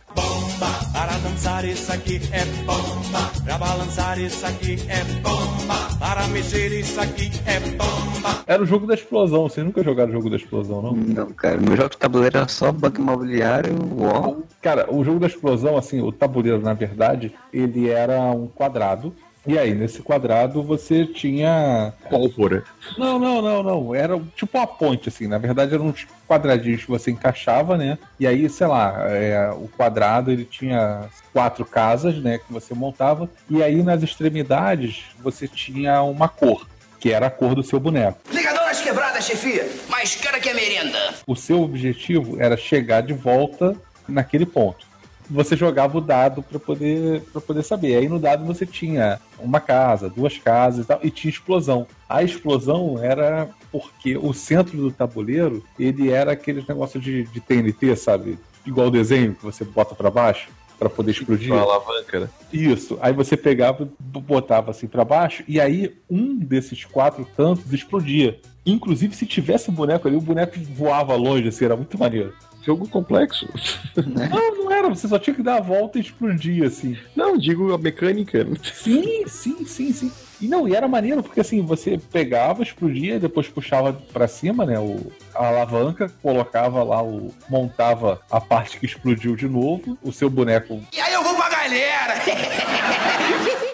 Para 0.93 1.16
dançar 1.18 1.64
isso 1.64 1.91
aqui 1.91 2.20
é 2.30 2.45
bomba. 2.64 3.32
Pra 3.43 3.57
balançar 3.57 4.18
isso 4.20 4.45
aqui 4.45 4.76
é 4.86 5.03
bomba. 5.22 5.97
Para 5.99 6.28
mexer 6.28 6.78
isso 6.78 7.01
aqui 7.01 7.30
é 7.47 7.59
bomba. 7.61 8.45
Era 8.47 8.62
o 8.62 8.66
jogo 8.66 8.86
da 8.86 8.93
explosão. 8.93 9.49
Vocês 9.49 9.64
nunca 9.64 9.82
jogaram 9.82 10.11
o 10.11 10.12
jogo 10.12 10.28
da 10.28 10.36
explosão, 10.36 10.82
não? 10.82 10.93
Não, 10.93 11.32
cara, 11.32 11.57
meu 11.57 11.74
jogo 11.74 11.88
de 11.88 11.97
tabuleiro 11.97 12.36
era 12.36 12.49
só 12.49 12.70
banco 12.70 13.01
imobiliário, 13.01 13.74
War. 13.97 14.34
Cara, 14.61 14.93
o 14.93 15.03
jogo 15.03 15.18
da 15.18 15.26
explosão, 15.26 15.78
assim, 15.78 16.03
o 16.03 16.12
tabuleiro, 16.12 16.61
na 16.61 16.74
verdade, 16.74 17.32
ele 17.51 17.88
era 17.88 18.20
um 18.32 18.47
quadrado. 18.47 19.14
E 19.47 19.59
aí, 19.59 19.74
nesse 19.74 20.03
quadrado, 20.03 20.62
você 20.62 21.07
tinha. 21.07 21.93
Pólvora. 22.11 22.62
Não, 22.99 23.18
não, 23.18 23.41
não, 23.41 23.62
não. 23.62 23.95
Era 23.95 24.20
tipo 24.36 24.59
uma 24.59 24.66
ponte, 24.66 25.09
assim. 25.09 25.26
Na 25.26 25.38
verdade, 25.38 25.74
eram 25.74 25.86
uns 25.86 26.07
quadradinhos 26.28 26.84
que 26.84 26.91
você 26.91 27.11
encaixava, 27.11 27.76
né? 27.76 27.99
E 28.18 28.26
aí, 28.26 28.49
sei 28.51 28.66
lá, 28.66 29.07
é, 29.09 29.51
o 29.51 29.66
quadrado 29.68 30.30
ele 30.30 30.45
tinha 30.45 31.09
quatro 31.32 31.64
casas, 31.64 32.16
né? 32.18 32.38
Que 32.38 32.53
você 32.53 32.74
montava. 32.74 33.30
E 33.49 33.62
aí, 33.62 33.82
nas 33.82 34.03
extremidades, 34.03 35.05
você 35.18 35.49
tinha 35.49 36.03
uma 36.03 36.28
cor, 36.28 36.66
que 36.99 37.11
era 37.11 37.28
a 37.28 37.30
cor 37.30 37.55
do 37.55 37.62
seu 37.62 37.80
boneco. 37.80 38.18
Ligador 38.30 38.64
nas 38.66 38.82
quebradas, 38.82 39.24
chefia. 39.24 39.66
Mais 39.88 40.14
cara 40.16 40.38
que 40.38 40.51
a 40.51 40.55
merenda. 40.55 41.14
O 41.26 41.34
seu 41.34 41.62
objetivo 41.62 42.41
era 42.41 42.59
chegar 42.59 43.01
de 43.01 43.14
volta 43.14 43.74
naquele 44.07 44.45
ponto. 44.45 44.89
Você 45.31 45.57
jogava 45.57 45.97
o 45.97 46.01
dado 46.01 46.43
para 46.43 46.59
poder 46.59 47.22
para 47.33 47.41
poder 47.41 47.62
saber. 47.62 47.97
Aí 47.97 48.09
no 48.09 48.18
dado 48.18 48.45
você 48.45 48.66
tinha 48.66 49.20
uma 49.39 49.61
casa, 49.61 50.11
duas 50.11 50.37
casas 50.39 50.85
e 50.85 50.89
tal, 50.89 51.01
e 51.03 51.11
tinha 51.11 51.31
explosão. 51.31 51.87
A 52.09 52.22
explosão 52.22 52.99
era 53.03 53.49
porque 53.70 54.16
o 54.16 54.33
centro 54.33 54.76
do 54.76 54.91
tabuleiro 54.91 55.64
ele 55.78 56.11
era 56.11 56.33
aquele 56.33 56.64
negócio 56.68 57.01
de, 57.01 57.24
de 57.24 57.41
TNT, 57.41 57.97
sabe? 57.97 58.39
Igual 58.66 58.89
o 58.89 58.91
desenho 58.91 59.35
que 59.35 59.45
você 59.45 59.64
bota 59.64 59.95
para 59.95 60.11
baixo 60.11 60.49
para 60.81 60.89
poder 60.89 61.11
explodir. 61.11 61.53
Uma 61.53 61.61
alavanca, 61.61 62.20
né? 62.20 62.28
Isso. 62.51 62.99
Aí 63.03 63.12
você 63.12 63.37
pegava, 63.37 63.87
botava 64.01 64.70
assim 64.70 64.87
pra 64.87 65.05
baixo, 65.05 65.45
e 65.47 65.61
aí 65.61 65.95
um 66.09 66.39
desses 66.39 66.87
quatro 66.87 67.26
cantos 67.37 67.70
explodia. 67.70 68.41
Inclusive, 68.64 69.14
se 69.14 69.26
tivesse 69.26 69.70
boneco 69.70 70.09
ali, 70.09 70.16
o 70.16 70.20
boneco 70.22 70.59
voava 70.74 71.14
longe, 71.14 71.49
assim, 71.49 71.66
era 71.66 71.76
muito 71.76 71.99
maneiro. 71.99 72.33
Jogo 72.64 72.86
complexo. 72.88 73.48
Não, 73.96 74.64
não 74.64 74.70
era, 74.70 74.88
você 74.88 75.08
só 75.08 75.18
tinha 75.18 75.34
que 75.34 75.42
dar 75.42 75.56
a 75.56 75.61
volta 75.61 75.98
e 75.98 76.02
explodir, 76.02 76.64
assim. 76.64 76.96
Não, 77.16 77.36
digo 77.36 77.72
a 77.72 77.78
mecânica. 77.78 78.46
Sim, 78.74 79.24
sim, 79.26 79.64
sim, 79.64 79.92
sim. 79.92 80.12
E 80.40 80.48
não, 80.48 80.66
e 80.66 80.74
era 80.74 80.88
maneiro, 80.88 81.22
porque 81.22 81.40
assim, 81.40 81.62
você 81.62 81.98
pegava, 82.12 82.62
explodia, 82.62 83.16
e 83.16 83.20
depois 83.20 83.46
puxava 83.48 83.92
pra 83.92 84.26
cima, 84.26 84.64
né, 84.64 84.78
o, 84.78 85.12
a 85.34 85.48
alavanca, 85.48 86.11
colocava 86.22 86.82
lá 86.82 87.02
o. 87.02 87.34
montava 87.48 88.20
a 88.30 88.40
parte 88.40 88.78
que 88.78 88.86
explodiu 88.86 89.36
de 89.36 89.46
novo, 89.48 89.98
o 90.02 90.12
seu 90.12 90.30
boneco 90.30 90.80
E 90.94 91.00
aí 91.00 91.12
eu 91.12 91.22
vou 91.22 91.34
pra 91.36 91.48
galera. 91.50 92.14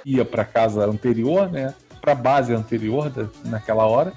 ia 0.05 0.25
para 0.25 0.45
casa 0.45 0.85
anterior, 0.87 1.51
né? 1.51 1.75
Para 2.01 2.15
base 2.15 2.53
anterior 2.53 3.11
da, 3.11 3.27
naquela 3.45 3.85
hora. 3.87 4.13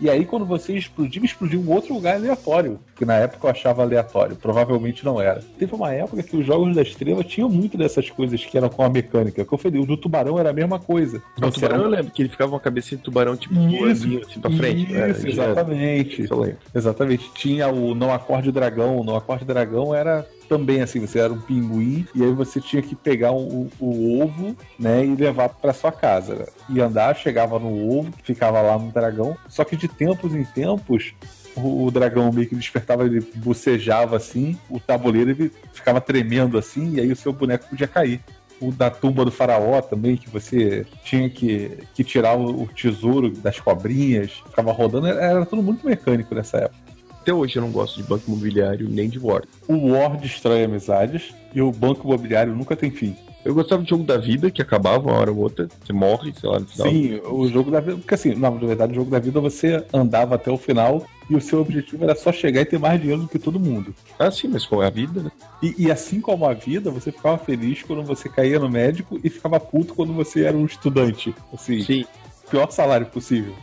E 0.00 0.08
aí, 0.08 0.24
quando 0.24 0.46
você 0.46 0.74
explodiu, 0.74 1.22
explodiu 1.24 1.60
um 1.60 1.70
outro 1.70 1.92
lugar 1.94 2.14
aleatório, 2.16 2.78
que 2.96 3.04
na 3.04 3.14
época 3.16 3.46
eu 3.46 3.50
achava 3.50 3.82
aleatório, 3.82 4.34
provavelmente 4.36 5.04
não 5.04 5.20
era. 5.20 5.42
Teve 5.58 5.74
uma 5.74 5.92
época 5.92 6.22
que 6.22 6.36
os 6.36 6.46
jogos 6.46 6.74
da 6.74 6.82
estrela 6.82 7.22
tinham 7.22 7.48
muito 7.50 7.76
dessas 7.76 8.08
coisas 8.08 8.44
que 8.44 8.56
eram 8.56 8.68
com 8.68 8.82
a 8.82 8.88
mecânica. 8.88 9.44
Que 9.44 9.52
eu 9.52 9.58
falei, 9.58 9.80
o 9.80 9.86
do 9.86 9.96
tubarão 9.96 10.38
era 10.38 10.50
a 10.50 10.52
mesma 10.52 10.78
coisa. 10.78 11.22
O 11.36 11.50
tubarão 11.50 11.82
eu 11.84 11.88
lembro 11.90 12.10
que 12.12 12.22
ele 12.22 12.28
ficava 12.28 12.52
uma 12.52 12.60
cabeça 12.60 12.96
de 12.96 13.02
tubarão 13.02 13.36
tipo 13.36 13.54
voandinho, 13.54 14.22
assim 14.26 14.40
pra 14.40 14.50
frente. 14.50 14.92
Isso, 15.10 15.30
já- 15.30 15.44
exatamente. 15.44 16.22
Isso. 16.22 16.56
Exatamente. 16.74 17.30
Tinha 17.34 17.68
o 17.68 17.94
Não 17.94 18.12
Acorde 18.12 18.48
o 18.48 18.52
Dragão. 18.52 18.96
O 18.98 19.04
Não 19.04 19.16
Acorde 19.16 19.44
o 19.44 19.46
Dragão 19.46 19.94
era 19.94 20.26
também 20.50 20.82
assim, 20.82 20.98
você 20.98 21.20
era 21.20 21.32
um 21.32 21.40
pinguim 21.40 22.04
e 22.12 22.24
aí 22.24 22.32
você 22.32 22.60
tinha 22.60 22.82
que 22.82 22.96
pegar 22.96 23.30
o, 23.30 23.70
ovo, 23.80 24.56
né, 24.76 25.06
e 25.06 25.14
levar 25.14 25.48
para 25.48 25.72
sua 25.72 25.92
casa. 25.92 26.34
né? 26.34 26.46
E 26.68 26.80
andar, 26.80 27.14
chegava 27.14 27.56
no 27.56 27.88
ovo, 27.88 28.12
ficava 28.24 28.60
lá 28.60 28.76
no 28.76 28.90
dragão. 28.90 29.36
Só 29.48 29.64
que 29.64 29.76
de 29.76 29.86
tempos 29.86 30.34
em 30.34 30.44
tempos 30.44 31.14
o, 31.54 31.88
dragão 31.92 32.32
meio 32.32 32.48
que 32.48 32.56
despertava, 32.56 33.04
ele 33.04 33.20
bocejava 33.36 34.16
assim, 34.16 34.58
o 34.68 34.80
tabuleiro 34.80 35.30
ele 35.30 35.52
ficava 35.72 36.00
tremendo 36.00 36.58
assim, 36.58 36.94
e 36.94 37.00
aí 37.00 37.12
o 37.12 37.16
seu 37.16 37.32
boneco 37.32 37.68
podia 37.68 37.86
cair. 37.86 38.20
O 38.60 38.72
da 38.72 38.90
tumba 38.90 39.24
do 39.24 39.30
faraó 39.30 39.80
também, 39.80 40.16
que 40.16 40.28
você 40.28 40.84
tinha 41.04 41.30
que, 41.30 41.78
que 41.94 42.02
tirar 42.02 42.36
o, 42.36 42.66
tesouro 42.66 43.30
das 43.30 43.58
cobrinhas, 43.60 44.42
ficava 44.48 44.72
rodando, 44.72 45.06
era 45.06 45.46
tudo 45.46 45.62
muito 45.62 45.86
mecânico 45.86 46.34
nessa 46.34 46.58
época. 46.58 46.89
Até 47.20 47.34
hoje 47.34 47.56
eu 47.56 47.62
não 47.62 47.70
gosto 47.70 47.96
de 47.96 48.02
banco 48.02 48.24
imobiliário 48.28 48.88
nem 48.88 49.08
de 49.08 49.18
War. 49.18 49.42
O 49.68 49.92
War 49.92 50.16
destrói 50.16 50.64
amizades 50.64 51.34
e 51.54 51.60
o 51.60 51.70
banco 51.70 52.06
imobiliário 52.06 52.54
nunca 52.54 52.74
tem 52.74 52.90
fim. 52.90 53.14
Eu 53.44 53.54
gostava 53.54 53.82
do 53.82 53.88
jogo 53.88 54.04
da 54.04 54.18
vida, 54.18 54.50
que 54.50 54.60
acabava 54.60 55.08
uma 55.08 55.18
hora 55.18 55.30
ou 55.30 55.38
outra. 55.38 55.66
Você 55.82 55.92
morre, 55.92 56.32
sei 56.38 56.48
lá, 56.48 56.60
no 56.60 56.66
final. 56.66 56.88
Sim, 56.88 57.20
o 57.24 57.48
jogo 57.48 57.70
da 57.70 57.80
vida. 57.80 57.96
Porque 57.96 58.14
assim, 58.14 58.34
na 58.34 58.50
verdade, 58.50 58.92
o 58.92 58.96
jogo 58.96 59.10
da 59.10 59.18
vida 59.18 59.40
você 59.40 59.82
andava 59.94 60.34
até 60.34 60.50
o 60.50 60.58
final 60.58 61.06
e 61.28 61.34
o 61.34 61.40
seu 61.40 61.60
objetivo 61.60 62.04
era 62.04 62.14
só 62.14 62.32
chegar 62.32 62.60
e 62.60 62.66
ter 62.66 62.78
mais 62.78 63.00
dinheiro 63.00 63.22
do 63.22 63.28
que 63.28 63.38
todo 63.38 63.58
mundo. 63.58 63.94
Ah, 64.18 64.30
sim, 64.30 64.48
mas 64.48 64.66
como 64.66 64.82
é 64.82 64.86
a 64.86 64.90
vida, 64.90 65.22
né? 65.22 65.30
E, 65.62 65.86
e 65.86 65.90
assim 65.90 66.20
como 66.20 66.44
a 66.44 66.52
vida, 66.52 66.90
você 66.90 67.10
ficava 67.10 67.38
feliz 67.38 67.82
quando 67.82 68.02
você 68.02 68.28
caía 68.28 68.58
no 68.58 68.68
médico 68.68 69.18
e 69.24 69.30
ficava 69.30 69.58
puto 69.58 69.94
quando 69.94 70.12
você 70.12 70.44
era 70.44 70.56
um 70.56 70.66
estudante. 70.66 71.34
Assim, 71.52 71.80
Sim. 71.82 72.04
pior 72.50 72.70
salário 72.70 73.06
possível. 73.06 73.54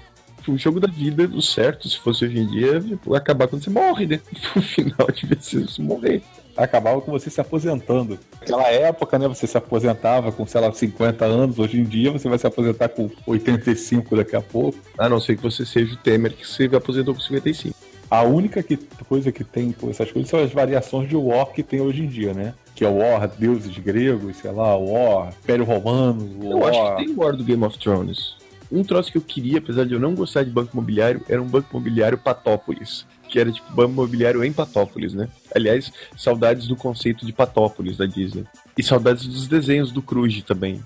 O 0.48 0.58
jogo 0.58 0.80
da 0.80 0.88
vida, 0.88 1.24
o 1.34 1.42
certo, 1.42 1.90
se 1.90 1.98
fosse 2.00 2.26
hoje 2.26 2.40
em 2.40 2.48
dia, 2.48 2.80
tipo, 2.80 3.14
acabar 3.16 3.48
quando 3.48 3.64
você 3.64 3.70
morre, 3.70 4.06
né? 4.08 4.20
No 4.56 4.62
final 4.62 5.08
ser 5.42 5.68
se 5.68 5.82
morrer. 5.82 6.22
Acabava 6.56 7.00
com 7.02 7.12
você 7.12 7.30
se 7.30 7.40
aposentando. 7.40 8.18
Naquela 8.40 8.68
época, 8.70 9.20
né, 9.20 9.28
você 9.28 9.46
se 9.46 9.56
aposentava 9.58 10.32
com, 10.32 10.48
sei 10.48 10.60
lá, 10.62 10.72
50 10.72 11.24
anos. 11.26 11.60
Hoje 11.60 11.80
em 11.80 11.84
dia 11.84 12.12
você 12.12 12.28
vai 12.28 12.38
se 12.40 12.48
aposentar 12.48 12.90
com 12.90 13.10
85 13.28 14.16
daqui 14.16 14.36
a 14.36 14.42
pouco. 14.42 14.78
A 14.98 15.08
não 15.08 15.20
ser 15.20 15.36
que 15.36 15.44
você 15.44 15.66
seja 15.66 15.94
o 15.94 15.98
Temer, 15.98 16.34
que 16.34 16.48
se 16.48 16.66
aposentou 16.76 17.14
com 17.14 17.20
55. 17.22 17.76
A 18.10 18.24
única 18.24 18.64
que- 18.64 18.78
coisa 19.08 19.32
que 19.32 19.44
tem 19.44 19.72
com 19.72 19.90
essas 19.90 20.10
coisas 20.12 20.30
são 20.32 20.40
as 20.42 20.52
variações 20.52 21.08
de 21.10 21.16
War 21.16 21.48
que 21.48 21.62
tem 21.62 21.82
hoje 21.82 22.04
em 22.04 22.08
dia, 22.08 22.34
né? 22.34 22.54
Que 22.74 22.86
é 22.86 22.88
o 22.88 22.98
War 22.98 23.28
deuses 23.28 23.78
gregos, 23.78 24.38
sei 24.38 24.52
lá, 24.52 24.76
o 24.78 24.94
War 24.94 25.34
Império 25.44 25.66
Romano, 25.66 26.28
o 26.42 26.52
Eu 26.52 26.58
War... 26.60 26.70
acho 26.70 26.96
que 26.96 27.06
tem 27.06 27.16
War 27.16 27.36
do 27.36 27.44
Game 27.44 27.64
of 27.66 27.78
Thrones. 27.78 28.37
Um 28.72 28.84
troço 28.84 29.12
que 29.12 29.18
eu 29.18 29.22
queria, 29.22 29.60
apesar 29.60 29.86
de 29.86 29.94
eu 29.94 30.00
não 30.00 30.14
gostar 30.14 30.44
de 30.44 30.52
banco 30.52 30.72
imobiliário, 30.74 31.22
era 31.28 31.42
um 31.42 31.48
banco 31.48 31.70
imobiliário 31.72 32.18
Patópolis. 32.18 33.06
Que 33.30 33.40
era 33.40 33.52
tipo 33.52 33.72
banco 33.74 33.92
imobiliário 33.92 34.44
em 34.44 34.54
Patópolis, 34.54 35.14
né? 35.14 35.28
Aliás, 35.54 35.92
saudades 36.16 36.68
do 36.68 36.76
conceito 36.76 37.26
de 37.26 37.34
Patópolis 37.34 37.98
da 37.98 38.06
Disney. 38.06 38.46
E 38.78 38.84
saudades 38.84 39.26
dos 39.26 39.48
desenhos 39.48 39.92
do 39.92 40.02
Cruz 40.02 40.42
também. 40.44 40.82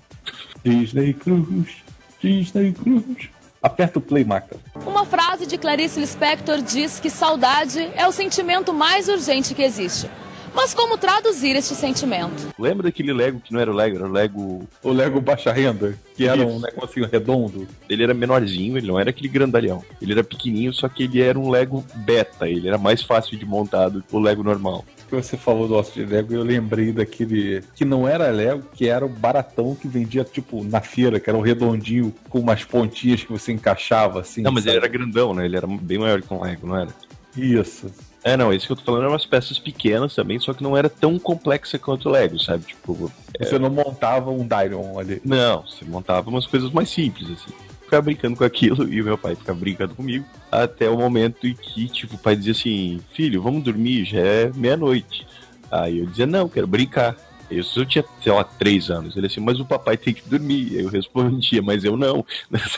Disney 0.63 1.13
Cruz, 1.13 1.77
Disney 2.21 2.71
Cruz. 2.73 3.29
Aperta 3.61 3.99
o 3.99 4.01
play, 4.01 4.23
Maca. 4.23 4.57
Uma 4.87 5.05
frase 5.05 5.45
de 5.45 5.55
Clarice 5.55 5.99
Lispector 5.99 6.61
diz 6.63 6.99
que 6.99 7.11
saudade 7.11 7.79
é 7.95 8.07
o 8.07 8.11
sentimento 8.11 8.73
mais 8.73 9.07
urgente 9.07 9.53
que 9.53 9.61
existe. 9.61 10.09
Mas 10.53 10.73
como 10.73 10.97
traduzir 10.97 11.55
este 11.55 11.73
sentimento? 11.73 12.53
Lembra 12.59 12.83
daquele 12.83 13.13
Lego 13.13 13.39
que 13.39 13.53
não 13.53 13.59
era 13.59 13.71
o 13.71 13.75
Lego, 13.75 13.95
era 13.97 14.05
o 14.07 14.11
Lego. 14.11 14.67
O 14.83 14.91
Lego 14.91 15.21
Baixa 15.21 15.51
Renda, 15.51 15.97
que 16.15 16.27
era 16.27 16.45
um 16.45 16.57
Isso. 16.57 16.65
negocinho 16.65 17.09
redondo. 17.11 17.67
Ele 17.89 18.03
era 18.03 18.13
menorzinho, 18.13 18.77
ele 18.77 18.87
não 18.87 18.99
era 18.99 19.09
aquele 19.09 19.27
grandalhão. 19.29 19.83
Ele 20.01 20.11
era 20.11 20.23
pequenininho, 20.23 20.73
só 20.73 20.87
que 20.89 21.03
ele 21.03 21.21
era 21.21 21.39
um 21.39 21.49
Lego 21.49 21.83
beta. 21.95 22.47
Ele 22.47 22.67
era 22.67 22.77
mais 22.77 23.01
fácil 23.01 23.37
de 23.37 23.45
montar 23.45 23.89
do 23.89 24.01
que 24.01 24.15
o 24.15 24.19
Lego 24.19 24.43
normal. 24.43 24.85
Que 25.09 25.15
você 25.15 25.35
falou 25.35 25.67
do 25.67 25.75
osso 25.75 25.93
de 25.93 26.05
Lego, 26.05 26.33
eu 26.33 26.43
lembrei 26.43 26.91
daquele 26.91 27.61
que 27.75 27.83
não 27.83 28.07
era 28.07 28.29
Lego, 28.29 28.63
que 28.73 28.87
era 28.87 29.05
o 29.05 29.09
baratão 29.09 29.75
que 29.75 29.87
vendia, 29.87 30.23
tipo, 30.23 30.63
na 30.63 30.79
feira, 30.79 31.19
que 31.19 31.29
era 31.29 31.37
um 31.37 31.41
redondinho 31.41 32.13
com 32.29 32.39
umas 32.39 32.63
pontinhas 32.63 33.23
que 33.23 33.31
você 33.31 33.51
encaixava, 33.51 34.21
assim. 34.21 34.41
Não, 34.41 34.51
mas 34.51 34.65
ele 34.65 34.75
sabe? 34.75 34.85
era 34.85 34.97
grandão, 34.97 35.33
né? 35.33 35.45
Ele 35.45 35.57
era 35.57 35.67
bem 35.67 35.97
maior 35.97 36.21
que 36.21 36.33
um 36.33 36.41
Lego, 36.41 36.67
não 36.67 36.77
era? 36.77 36.89
Isso. 37.35 37.91
É, 38.23 38.37
não, 38.37 38.53
esse 38.53 38.67
que 38.67 38.71
eu 38.71 38.75
tô 38.75 38.83
falando 38.83 39.01
eram 39.01 39.13
umas 39.13 39.25
peças 39.25 39.57
pequenas 39.57 40.13
também, 40.13 40.39
só 40.39 40.53
que 40.53 40.61
não 40.61 40.77
era 40.77 40.89
tão 40.89 41.17
complexa 41.17 41.79
quanto 41.79 42.07
o 42.07 42.11
Lego, 42.11 42.39
sabe? 42.39 42.65
Tipo, 42.65 43.11
Você 43.39 43.57
não 43.57 43.69
montava 43.69 44.29
um 44.29 44.47
Dyron 44.47 44.99
ali. 44.99 45.21
não, 45.25 45.63
você 45.63 45.83
montava 45.85 46.29
umas 46.29 46.45
coisas 46.45 46.71
mais 46.71 46.89
simples, 46.89 47.29
assim. 47.31 47.51
Ficava 47.81 48.03
brincando 48.03 48.37
com 48.37 48.43
aquilo 48.43 48.87
e 48.93 49.01
o 49.01 49.05
meu 49.05 49.17
pai 49.17 49.35
ficava 49.35 49.59
brincando 49.59 49.95
comigo, 49.95 50.25
até 50.51 50.89
o 50.89 50.97
momento 50.97 51.47
em 51.47 51.55
que, 51.55 51.87
tipo, 51.89 52.15
o 52.15 52.19
pai 52.19 52.35
dizia 52.35 52.51
assim: 52.51 53.01
Filho, 53.11 53.41
vamos 53.41 53.63
dormir, 53.63 54.05
já 54.05 54.19
é 54.19 54.51
meia-noite. 54.53 55.25
Aí 55.71 55.99
eu 55.99 56.05
dizia: 56.05 56.27
Não, 56.27 56.47
quero 56.47 56.67
brincar. 56.67 57.15
Isso 57.49 57.81
eu 57.81 57.85
tinha, 57.85 58.05
sei 58.23 58.31
lá, 58.31 58.45
três 58.45 58.89
anos. 58.89 59.17
Ele 59.17 59.27
assim, 59.27 59.41
mas 59.41 59.59
o 59.59 59.65
papai 59.65 59.97
tem 59.97 60.13
que 60.13 60.21
dormir. 60.29 60.69
Aí 60.71 60.83
eu 60.83 60.89
respondia, 60.89 61.61
mas 61.61 61.83
eu 61.83 61.97
não. 61.97 62.25
mas 62.49 62.77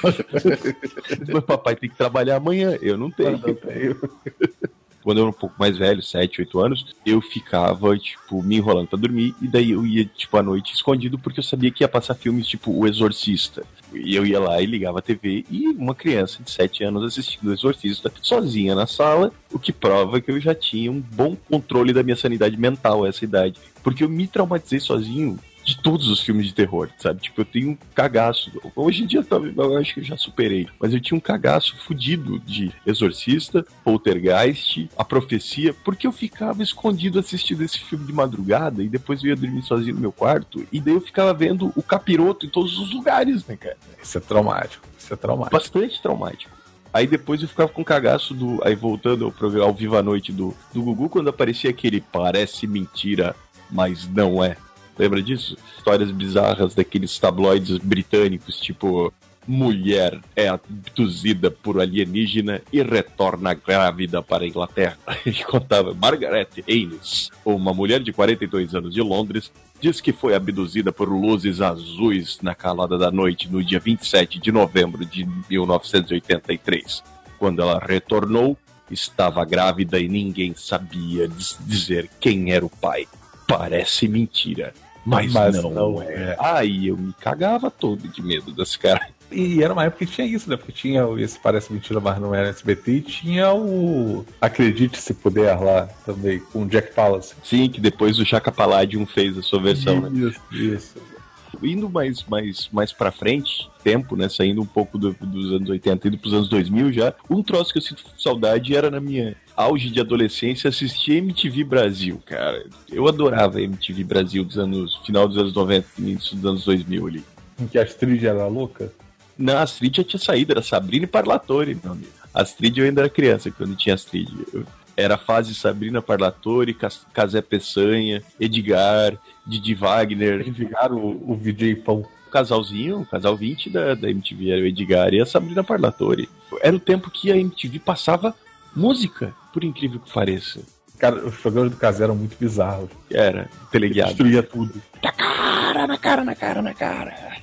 o 1.32 1.42
papai 1.44 1.76
tem 1.76 1.88
que 1.88 1.96
trabalhar 1.96 2.38
amanhã, 2.38 2.76
eu 2.82 2.98
não 2.98 3.12
tenho. 3.12 3.40
quando 5.04 5.18
eu 5.18 5.24
era 5.24 5.30
um 5.30 5.40
pouco 5.40 5.56
mais 5.60 5.78
velho, 5.78 6.02
7, 6.02 6.42
8 6.42 6.60
anos, 6.60 6.86
eu 7.06 7.22
ficava, 7.22 7.98
tipo, 7.98 8.42
me 8.42 8.56
enrolando 8.58 8.88
pra 8.88 9.00
dormir, 9.00 9.36
e 9.42 9.48
daí 9.48 9.72
eu 9.72 9.86
ia, 9.86 10.06
tipo, 10.06 10.38
à 10.38 10.44
noite 10.44 10.74
escondido, 10.74 11.20
porque 11.20 11.40
eu 11.40 11.44
sabia 11.44 11.72
que 11.72 11.84
ia 11.84 11.88
passar 11.88 12.16
filmes 12.16 12.48
tipo 12.48 12.72
O 12.72 12.88
Exorcista. 12.88 13.64
E 13.94 14.16
eu 14.16 14.26
ia 14.26 14.40
lá 14.40 14.60
e 14.62 14.66
ligava 14.66 15.00
a 15.00 15.02
TV, 15.02 15.46
e 15.50 15.68
uma 15.68 15.94
criança 15.94 16.42
de 16.42 16.50
7 16.50 16.84
anos 16.84 17.04
assistindo 17.04 17.50
O 17.50 17.54
Exorcista 17.54 18.12
sozinha 18.22 18.74
na 18.74 18.88
sala, 18.88 19.32
o 19.52 19.60
que 19.60 19.72
prova 19.72 20.22
que 20.22 20.32
eu 20.32 20.40
já 20.40 20.56
tinha 20.56 20.92
um 20.92 21.00
bom 21.00 21.36
controle 21.36 21.94
da 21.94 22.02
minha 22.02 22.16
sanidade 22.16 22.58
mental 22.58 23.04
a 23.04 23.10
essa 23.10 23.24
idade. 23.24 23.60
Porque 23.84 24.04
eu 24.04 24.10
me 24.10 24.28
traumatizei 24.28 24.80
sozinho 24.80 25.38
de 25.64 25.78
todos 25.78 26.08
os 26.08 26.22
filmes 26.22 26.48
de 26.48 26.54
terror, 26.54 26.90
sabe? 26.98 27.22
Tipo, 27.22 27.42
eu 27.42 27.46
tenho 27.46 27.70
um 27.72 27.78
cagaço. 27.96 28.52
Hoje 28.76 29.04
em 29.04 29.08
dia 29.08 29.26
eu 29.56 29.78
acho 29.78 29.94
que 29.94 30.00
eu 30.02 30.04
já 30.04 30.18
superei, 30.18 30.68
mas 30.80 30.94
eu 30.94 31.00
tinha 31.00 31.18
um 31.18 31.22
cagaço 31.22 31.76
fudido 31.78 32.40
de 32.40 32.72
Exorcista, 32.86 33.66
Poltergeist, 33.84 34.90
A 34.98 35.04
Profecia, 35.04 35.74
porque 35.84 36.06
eu 36.06 36.12
ficava 36.12 36.62
escondido 36.62 37.20
assistindo 37.20 37.64
esse 37.64 37.80
filme 37.80 38.06
de 38.06 38.14
madrugada 38.14 38.84
e 38.84 38.90
depois 38.90 39.24
eu 39.24 39.30
ia 39.30 39.36
dormir 39.36 39.64
sozinho 39.64 39.96
no 39.96 40.02
meu 40.02 40.12
quarto 40.12 40.66
e 40.72 40.80
daí 40.80 40.94
eu 40.94 41.02
ficava 41.02 41.34
vendo 41.34 41.72
o 41.76 41.84
capiroto 41.84 42.46
em 42.46 42.50
todos 42.50 42.78
os 42.78 42.94
lugares, 42.94 43.46
né, 43.48 43.56
cara? 43.56 43.78
Isso 44.02 44.18
é 44.18 44.22
traumático. 44.22 44.86
Isso 44.98 45.14
é 45.14 45.18
traumático. 45.18 45.56
Bastante 45.56 46.02
traumático. 46.02 46.64
Aí 46.94 47.08
depois 47.08 47.42
eu 47.42 47.48
ficava 47.48 47.70
com 47.70 47.84
cagaço 47.84 48.36
do. 48.36 48.60
Aí 48.64 48.76
voltando 48.76 49.26
ao 49.26 49.64
ao 49.64 49.74
Viva 49.74 50.00
a 50.00 50.04
Noite 50.04 50.32
do, 50.32 50.56
do 50.72 50.84
Gugu, 50.84 51.10
quando 51.10 51.28
aparecia 51.28 51.72
aquele 51.72 52.00
parece 52.00 52.68
mentira, 52.68 53.36
mas 53.72 54.08
não 54.08 54.44
é. 54.44 54.56
Lembra 54.98 55.22
disso? 55.22 55.58
Histórias 55.78 56.12
bizarras 56.12 56.76
daqueles 56.76 57.18
tabloides 57.18 57.78
britânicos, 57.78 58.60
tipo 58.60 59.12
mulher 59.48 60.20
é 60.36 60.48
abduzida 60.48 61.52
por 61.52 61.80
alienígena 61.80 62.62
e 62.72 62.82
retorna 62.82 63.54
grávida 63.54 64.22
para 64.22 64.44
a 64.44 64.48
Inglaterra. 64.48 64.98
Ele 65.26 65.44
contava 65.44 65.94
Margaret 65.94 66.48
Aines, 66.68 67.30
uma 67.46 67.74
mulher 67.74 68.02
de 68.02 68.14
42 68.14 68.76
anos 68.76 68.94
de 68.94 69.02
Londres, 69.02 69.52
diz 69.82 70.00
que 70.00 70.14
foi 70.14 70.34
abduzida 70.34 70.92
por 70.92 71.10
luzes 71.10 71.62
azuis 71.62 72.40
na 72.42 72.56
calada 72.56 72.98
da 72.98 73.12
noite 73.12 73.52
no 73.52 73.64
dia 73.64 73.80
27 73.80 74.40
de 74.40 74.52
novembro 74.52 75.06
de 75.06 75.28
1983. 75.50 77.04
Quando 77.38 77.62
ela 77.62 77.80
retornou, 77.80 78.58
estava 78.90 79.44
grávida 79.44 80.00
e 80.00 80.08
ninguém 80.08 80.54
sabia 80.56 81.28
dizer 81.28 82.10
quem 82.20 82.52
era 82.52 82.66
o 82.66 82.70
pai. 82.70 83.08
Parece 83.46 84.08
mentira, 84.08 84.74
mas, 85.06 85.34
Mas 85.34 85.62
não, 85.62 85.70
não 85.72 86.02
é. 86.02 86.36
Aí 86.40 86.88
eu 86.88 86.98
me 86.98 87.14
cagava 87.14 87.70
todo 87.70 88.08
de 88.08 88.22
medo 88.22 88.52
desse 88.52 88.80
cara. 88.80 89.08
E 89.32 89.64
era 89.64 89.74
uma 89.74 89.84
época 89.86 90.06
que 90.06 90.12
tinha 90.12 90.28
isso, 90.28 90.50
né? 90.50 90.56
Porque 90.56 90.72
tinha 90.72 91.08
o 91.08 91.18
esse 91.20 91.40
Parece 91.40 91.74
Mentira, 91.74 92.00
mas 92.00 92.20
não 92.20 92.36
era 92.36 92.50
SBT, 92.50 92.92
e 92.92 93.02
tinha 93.02 93.52
o 93.54 94.24
Acredite 94.40 95.00
Se 95.00 95.14
Puder 95.14 95.60
lá 95.60 95.90
também, 96.06 96.40
com 96.40 96.64
o 96.64 96.68
Jack 96.68 96.94
Palance. 96.94 97.34
Sim, 97.44 97.68
que 97.70 97.82
depois 97.82 98.20
o 98.20 98.26
Chaka 98.26 98.52
Palladium 98.52 99.06
fez 99.06 99.38
a 99.38 99.42
sua 99.42 99.60
versão, 99.60 100.02
né? 100.02 100.10
Isso, 100.14 100.42
isso. 100.52 101.13
Indo 101.62 101.90
mais, 101.90 102.24
mais, 102.24 102.70
mais 102.72 102.92
pra 102.92 103.12
frente, 103.12 103.70
tempo, 103.84 104.16
né? 104.16 104.28
Saindo 104.30 104.62
um 104.62 104.66
pouco 104.66 104.98
do- 104.98 105.16
dos 105.22 105.52
anos 105.54 105.70
80 105.70 106.08
indo 106.08 106.18
pros 106.18 106.34
anos 106.34 106.50
2000 106.50 106.92
já, 106.92 107.14
um 107.30 107.44
troço 107.44 107.72
que 107.72 107.78
eu 107.78 107.82
sinto 107.82 108.04
saudade 108.18 108.76
era 108.76 108.90
na 108.90 109.00
minha 109.00 109.36
auge 109.56 109.90
de 109.90 110.00
adolescência 110.00 110.68
assistir 110.70 111.18
MTV 111.18 111.64
Brasil, 111.64 112.22
cara. 112.26 112.66
Eu 112.92 113.08
adorava 113.08 113.62
MTV 113.62 114.04
Brasil 114.04 114.44
dos 114.44 114.58
anos, 114.58 114.96
final 115.06 115.28
dos 115.28 115.38
anos 115.38 115.54
90, 115.54 115.88
início 116.00 116.36
dos 116.36 116.46
anos 116.46 116.66
2000 116.66 117.08
ali. 117.08 117.24
Em 117.60 117.68
que 117.68 117.78
a 117.78 117.84
Astrid 117.84 118.24
era 118.26 118.48
louca. 118.48 118.92
Não, 119.38 119.58
a 119.58 119.62
Astrid 119.64 119.98
já 119.98 120.04
tinha 120.04 120.20
saído, 120.20 120.52
era 120.54 120.62
Sabrina 120.62 121.06
e 121.06 121.08
Parlatore, 121.08 121.78
meu 121.84 121.94
amigo. 121.94 122.12
Astrid 122.34 122.78
eu 122.80 122.86
ainda 122.86 123.02
era 123.02 123.10
criança 123.10 123.52
quando 123.52 123.76
tinha 123.76 123.94
Astrid. 123.96 124.30
Eu- 124.54 124.66
era 124.96 125.16
a 125.16 125.18
fase 125.18 125.56
Sabrina 125.56 126.04
Parlatore, 126.04 126.72
Cas- 126.74 127.06
Casé 127.12 127.42
Peçanha, 127.42 128.22
Edgar, 128.40 129.18
Didi 129.46 129.74
Wagner, 129.74 130.42
ligaram 130.50 130.98
o, 130.98 131.32
o 131.32 131.36
VJ 131.36 131.76
Pão. 131.76 132.06
o 132.28 132.30
casalzinho, 132.30 133.02
o 133.02 133.06
casal 133.06 133.36
20 133.36 133.70
da, 133.70 133.94
da 133.94 134.10
MTV 134.10 134.52
era 134.52 134.62
o 134.62 134.66
Edgar 134.66 135.14
e 135.14 135.22
a 135.22 135.26
Sabrina 135.26 135.64
Parlatore. 135.64 136.30
Era 136.62 136.76
o 136.76 136.80
tempo 136.80 137.12
que 137.12 137.32
a 137.32 137.38
MTV 137.38 137.80
passava 137.80 138.36
música, 138.76 139.34
por 139.52 139.64
incrível 139.64 140.00
que 140.00 140.12
pareça. 140.12 140.62
Cara, 140.98 141.26
os 141.26 141.36
programas 141.36 141.72
do 141.72 141.78
Casé 141.78 142.06
eram 142.06 142.16
muito 142.16 142.38
bizarros. 142.40 142.90
Era 143.12 143.50
teleguiado. 143.72 144.12
Destruía 144.12 144.42
tudo. 144.42 144.82
Na 145.04 145.12
cara, 145.12 145.88
na 145.88 145.98
cara, 145.98 146.24
na 146.24 146.36
cara, 146.36 146.62
na 146.62 146.74
cara. 146.74 147.34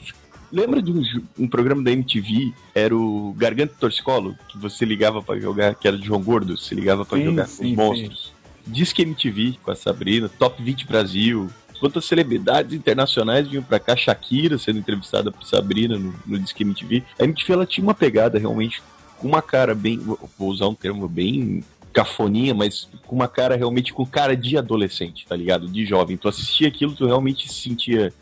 Lembra 0.52 0.82
de 0.82 0.90
um, 0.90 1.02
um 1.38 1.46
programa 1.46 1.82
da 1.82 1.92
MTV? 1.92 2.52
Era 2.74 2.96
o 2.96 3.34
Garganta 3.36 3.74
Torcicolo, 3.78 4.34
que 4.48 4.58
você 4.58 4.84
ligava 4.84 5.22
pra 5.22 5.38
jogar, 5.38 5.74
que 5.74 5.86
era 5.86 5.96
de 5.96 6.06
João 6.06 6.22
Gordo, 6.22 6.56
você 6.56 6.74
ligava 6.74 7.04
pra 7.04 7.18
Sim, 7.18 7.24
jogar 7.24 7.44
com 7.44 7.50
sim, 7.50 7.70
os 7.70 7.76
monstros. 7.76 8.32
Disque 8.66 9.02
MTV 9.02 9.58
com 9.62 9.70
a 9.70 9.76
Sabrina, 9.76 10.28
Top 10.28 10.60
20 10.62 10.86
Brasil. 10.86 11.48
Quantas 11.80 12.04
celebridades 12.04 12.74
internacionais 12.74 13.48
vinham 13.48 13.62
pra 13.62 13.80
cá, 13.80 13.96
Shakira 13.96 14.58
sendo 14.58 14.78
entrevistada 14.78 15.32
por 15.32 15.44
Sabrina 15.44 15.98
no, 15.98 16.14
no 16.26 16.38
Disque 16.38 16.62
MTV. 16.62 17.02
A 17.18 17.24
MTV 17.24 17.52
ela 17.52 17.66
tinha 17.66 17.82
uma 17.82 17.94
pegada 17.94 18.38
realmente 18.38 18.82
com 19.18 19.26
uma 19.26 19.42
cara 19.42 19.74
bem, 19.74 19.98
vou 19.98 20.48
usar 20.48 20.68
um 20.68 20.74
termo 20.74 21.08
bem 21.08 21.64
cafoninha, 21.92 22.54
mas 22.54 22.88
com 23.06 23.16
uma 23.16 23.26
cara 23.26 23.56
realmente 23.56 23.92
com 23.92 24.06
cara 24.06 24.36
de 24.36 24.56
adolescente, 24.56 25.26
tá 25.26 25.34
ligado? 25.34 25.66
De 25.66 25.84
jovem. 25.84 26.16
Tu 26.16 26.28
assistia 26.28 26.68
aquilo, 26.68 26.94
tu 26.94 27.06
realmente 27.06 27.48
se 27.48 27.62
sentia 27.62 28.12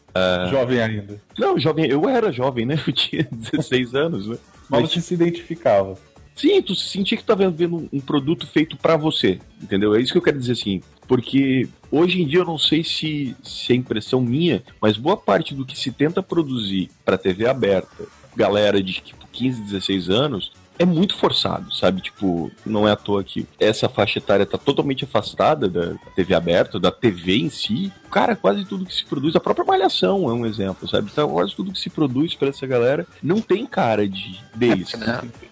Jovem 0.51 0.81
ainda. 0.81 1.21
não, 1.39 1.59
jovem, 1.59 1.87
eu 1.87 2.09
era 2.09 2.33
jovem, 2.33 2.67
né? 2.67 2.79
Eu 2.87 2.93
tinha 2.93 3.29
16 3.31 3.95
anos, 3.95 4.27
né? 4.27 4.37
Mas 4.69 4.83
Mas, 4.83 4.91
você 4.91 5.01
se 5.01 5.15
identificava. 5.15 5.97
sim, 6.35 6.61
tu 6.61 6.75
sentia 6.75 7.17
que 7.17 7.23
tu 7.23 7.27
tava 7.27 7.49
vendo 7.51 7.77
um, 7.77 7.89
um 7.93 8.01
produto 8.01 8.47
feito 8.47 8.77
pra 8.77 8.97
você, 8.97 9.39
entendeu? 9.63 9.95
É 9.95 10.01
isso 10.01 10.13
que 10.13 10.19
eu 10.19 10.23
quero 10.23 10.39
dizer 10.39 10.53
assim. 10.53 10.83
Porque 11.09 11.67
hoje 11.91 12.21
em 12.23 12.27
dia 12.27 12.41
eu 12.41 12.45
não 12.45 12.59
sei 12.59 12.85
se, 12.85 13.35
se 13.43 13.73
é 13.73 13.77
impressão 13.77 14.21
minha, 14.21 14.63
mas 14.81 14.99
boa 14.99 15.17
parte 15.17 15.55
do 15.55 15.65
que 15.65 15.77
se 15.77 15.91
tenta 15.91 16.23
produzir 16.23 16.91
pra 17.05 17.17
TV 17.17 17.49
aberta, 17.49 18.07
galera 18.37 18.83
de 18.83 18.93
tipo 18.93 19.27
15, 19.33 19.63
16 19.63 20.11
anos, 20.11 20.53
é 20.79 20.85
muito 20.85 21.16
forçado, 21.16 21.72
sabe? 21.74 22.01
Tipo, 22.01 22.51
não 22.64 22.87
é 22.87 22.93
à 22.93 22.97
toa 22.97 23.24
que 23.24 23.47
essa 23.59 23.89
faixa 23.89 24.18
etária 24.18 24.47
tá 24.47 24.57
totalmente 24.57 25.05
afastada 25.05 25.68
da 25.68 25.95
TV 26.14 26.35
aberta, 26.35 26.79
da 26.79 26.91
TV 26.91 27.37
em 27.39 27.51
si. 27.51 27.93
Cara, 28.11 28.35
quase 28.37 28.64
tudo 28.64 28.87
que 28.87 28.95
se 28.95 29.05
produz, 29.05 29.37
a 29.37 29.41
própria 29.41 29.64
Malhação 29.66 30.31
é 30.31 30.33
um 30.33 30.47
exemplo, 30.47 30.89
sabe? 30.89 31.11
Então, 31.12 31.29
quase 31.31 31.55
tudo 31.55 31.72
que 31.72 31.79
se 31.79 31.91
produz 31.91 32.35
pra 32.35 32.49
essa 32.49 32.66
galera 32.66 33.07
não 33.22 33.41
tem 33.41 33.66
cara 33.66 34.09
de 34.09 34.41
deles. 34.55 34.93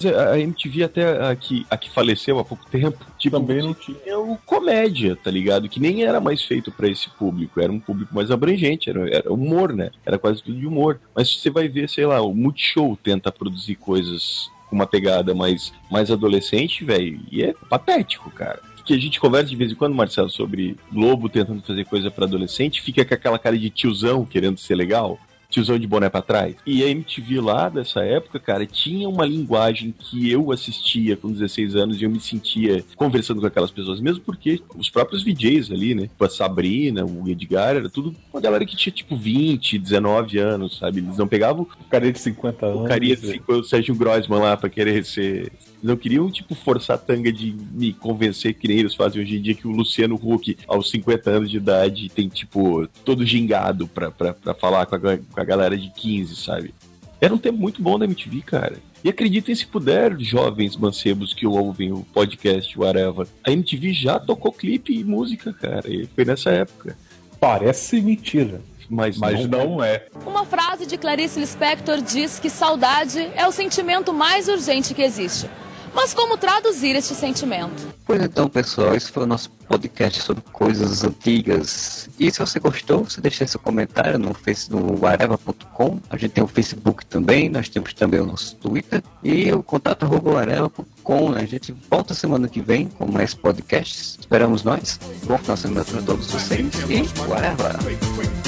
É, 0.03 0.33
A 0.33 0.39
MTV 0.39 0.85
até 0.85 1.29
a 1.31 1.37
que, 1.37 1.67
a 1.71 1.77
que 1.77 1.91
faleceu 1.91 2.39
há 2.39 2.45
pouco 2.45 2.65
tempo, 2.71 3.05
tipo, 3.19 3.39
Também 3.39 3.63
não 3.63 3.75
tinha. 3.75 3.97
é 4.07 4.17
o 4.17 4.37
comédia, 4.47 5.17
tá 5.17 5.31
ligado? 5.31 5.69
Que 5.69 5.79
nem 5.81 6.05
era 6.05 6.21
mais 6.21 6.43
feito 6.43 6.71
pra 6.73 6.89
esse 6.89 7.11
público, 7.11 7.61
era 7.61 7.71
um 7.71 7.81
público 7.81 8.15
mais 8.15 8.31
abrangente, 8.31 8.89
era, 8.89 9.07
era 9.15 9.33
humor, 9.33 9.73
né? 9.75 9.91
Era 10.05 10.19
quase 10.19 10.43
tudo 10.43 10.59
de 10.59 10.67
humor. 10.67 10.99
Mas 11.15 11.37
você 11.37 11.51
vai 11.51 11.69
ver, 11.69 11.89
sei 11.89 12.07
lá, 12.07 12.23
o 12.23 12.35
Multishow 12.35 12.97
tenta 13.03 13.31
produzir 13.31 13.75
coisas 13.77 14.51
com 14.69 14.77
uma 14.77 14.87
pegada 14.87 15.35
mais, 15.35 15.73
mais 15.91 16.11
adolescente, 16.11 16.85
velho, 16.85 17.21
e 17.31 17.43
é 17.43 17.55
patético, 17.69 18.31
cara. 18.31 18.61
Que 18.85 18.95
a 18.95 18.99
gente 18.99 19.19
conversa 19.19 19.49
de 19.49 19.57
vez 19.57 19.73
em 19.73 19.75
quando, 19.75 19.97
Marcelo, 19.97 20.31
sobre 20.31 20.77
Globo 20.93 21.29
tentando 21.29 21.61
fazer 21.61 21.85
coisa 21.87 22.09
pra 22.09 22.25
adolescente, 22.25 22.81
fica 22.81 23.05
com 23.05 23.15
aquela 23.15 23.39
cara 23.39 23.59
de 23.59 23.69
tiozão 23.69 24.25
querendo 24.25 24.59
ser 24.59 24.77
legal. 24.77 25.19
Tiozão 25.57 25.79
de 25.79 25.87
boné 25.87 26.11
pra 26.11 26.21
trás. 26.21 26.55
E 26.67 26.85
a 26.85 26.89
MTV 26.89 27.41
lá 27.41 27.71
dessa 27.71 28.01
época, 28.01 28.39
cara, 28.39 28.67
tinha 28.67 29.09
uma 29.09 29.25
linguagem 29.25 29.95
que 29.99 30.31
eu 30.31 30.53
assistia 30.53 31.17
com 31.17 31.33
16 31.33 31.75
anos 31.77 31.99
e 32.01 32.05
eu 32.05 32.11
me 32.11 32.21
sentia 32.21 32.85
conversando 32.95 33.41
com 33.41 33.47
aquelas 33.47 33.71
pessoas, 33.71 33.99
mesmo 33.99 34.21
porque 34.21 34.61
os 34.77 34.91
próprios 34.91 35.23
VJs 35.25 35.71
ali, 35.71 35.95
né? 35.95 36.03
Tipo 36.03 36.25
a 36.25 36.29
Sabrina, 36.29 37.07
o 37.07 37.27
Edgar, 37.27 37.77
era 37.77 37.89
tudo 37.89 38.15
uma 38.33 38.41
galera 38.41 38.67
que 38.67 38.77
tinha 38.77 38.93
tipo 38.93 39.17
20, 39.17 39.79
19 39.79 40.39
anos, 40.39 40.77
sabe? 40.79 40.99
Eles 40.99 41.17
não 41.17 41.27
pegavam 41.27 41.63
O 41.63 41.85
cara 41.89 42.13
de 42.13 42.19
50 42.19 42.67
anos. 42.67 42.81
o 42.83 42.85
carinha 42.85 43.17
que 43.17 43.27
ficou 43.27 43.61
o 43.61 43.65
Sérgio 43.65 43.95
Grossman 43.95 44.41
lá 44.41 44.57
pra 44.59 44.69
querer 44.69 45.05
ser. 45.07 45.51
Eles 45.77 45.89
não 45.89 45.97
queriam, 45.97 46.31
tipo, 46.31 46.55
forçar 46.55 46.97
a 46.97 46.99
tanga 46.99 47.33
de 47.33 47.55
me 47.73 47.93
convencer 47.93 48.55
que 48.55 48.69
nem 48.69 48.79
eles 48.79 48.95
fazem 48.95 49.23
hoje 49.23 49.37
em 49.37 49.43
dia 49.43 49.55
que 49.55 49.69
o 49.69 49.73
Luciano 49.73 50.15
Huck, 50.15 50.57
aos 50.67 50.91
50 50.91 51.31
anos 51.31 51.51
de 51.51 51.57
idade, 51.57 52.09
tem, 52.09 52.29
tipo, 52.29 52.87
todo 53.05 53.25
gingado 53.25 53.87
pra, 53.87 54.11
pra, 54.11 54.33
pra 54.35 54.55
falar 54.55 54.87
com 54.87 54.97
a, 54.97 54.99
com 54.99 55.41
a 55.41 55.45
galera 55.45 55.77
de 55.77 55.91
15, 55.91 56.37
sabe? 56.37 56.75
Era 57.21 57.35
um 57.35 57.39
tempo 57.39 57.59
muito 57.59 57.81
bom 57.83 57.99
da 57.99 58.05
MTV, 58.05 58.43
cara. 58.43 58.77
E 59.03 59.09
acreditem 59.09 59.55
se 59.55 59.67
puder, 59.67 60.19
jovens 60.19 60.77
mancebos 60.77 61.33
que 61.33 61.47
ouvem 61.47 61.93
o 61.93 62.05
podcast, 62.13 62.79
whatever. 62.79 63.27
A 63.45 63.53
MTV 63.53 63.93
já 63.93 64.19
tocou 64.19 64.53
clipe 64.53 64.93
e 64.93 65.05
música, 65.05 65.53
cara. 65.53 65.89
E 65.89 66.07
foi 66.07 66.25
nessa 66.25 66.51
época. 66.51 66.97
Parece 67.41 68.01
mentira. 68.01 68.61
Mas, 68.89 69.19
Mas 69.19 69.47
não 69.47 69.67
não 69.67 69.85
é. 69.85 70.07
Uma 70.25 70.45
frase 70.45 70.87
de 70.87 70.97
Clarice 70.97 71.39
Lispector 71.41 72.01
diz 72.01 72.39
que 72.39 72.51
saudade 72.51 73.31
é 73.35 73.47
o 73.47 73.53
sentimento 73.53 74.13
mais 74.13 74.49
urgente 74.49 74.95
que 74.95 75.03
existe. 75.03 75.49
Mas 75.97 76.13
como 76.13 76.37
traduzir 76.37 76.95
este 76.95 77.15
sentimento? 77.15 77.87
Pois 78.05 78.23
então, 78.23 78.51
pessoal, 78.51 78.95
esse 78.95 79.11
foi 79.11 79.23
o 79.23 79.27
nosso 79.27 79.49
podcast 79.67 80.21
sobre 80.21 80.43
coisas 80.53 81.03
antigas. 81.03 82.11
E 82.21 82.31
se 82.31 82.39
você 82.39 82.61
gostou, 82.61 83.05
você 83.05 83.19
deixa 83.19 83.47
seu 83.47 83.59
comentário 83.59 84.19
no, 84.19 85.07
areva.com. 85.07 85.99
A 86.11 86.19
gente 86.19 86.33
tem 86.33 86.45
o 86.45 86.47
Facebook 86.47 87.07
também, 87.07 87.49
nós 87.49 87.71
temos 87.71 87.95
também 87.95 88.21
o 88.21 88.27
nosso 88.27 88.55
Twitter 88.57 89.03
e 89.25 89.51
o 89.51 89.63
contato 89.63 90.05
arroba 90.05 90.39
areva.com. 90.39 91.33
A 91.33 91.47
gente 91.47 91.75
volta 91.91 92.13
semana 92.13 92.47
que 92.47 92.61
vem 92.61 92.89
com 92.89 93.11
mais 93.11 93.33
podcasts. 93.33 94.19
Esperamos 94.21 94.65
nós. 94.65 95.01
Bom 95.25 95.39
final 95.39 95.57
de 95.57 95.63
semana 95.63 95.85
para 95.85 96.03
todos 96.03 96.31
vocês 96.31 96.71
e 96.91 98.46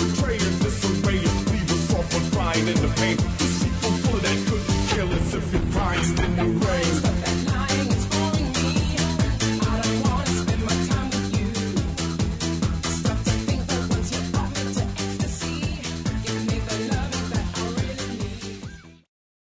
lying 2.58 2.76
in 2.76 2.82
the 2.82 2.88
pain. 2.96 3.16
People 3.16 3.90
full 4.02 4.18
that 4.20 4.46
could 4.46 4.96
kill 4.96 5.12
us 5.12 5.34
if 5.34 5.52
you're 5.52 5.62
in 6.20 6.36
the 6.36 6.66
rain. 6.66 7.07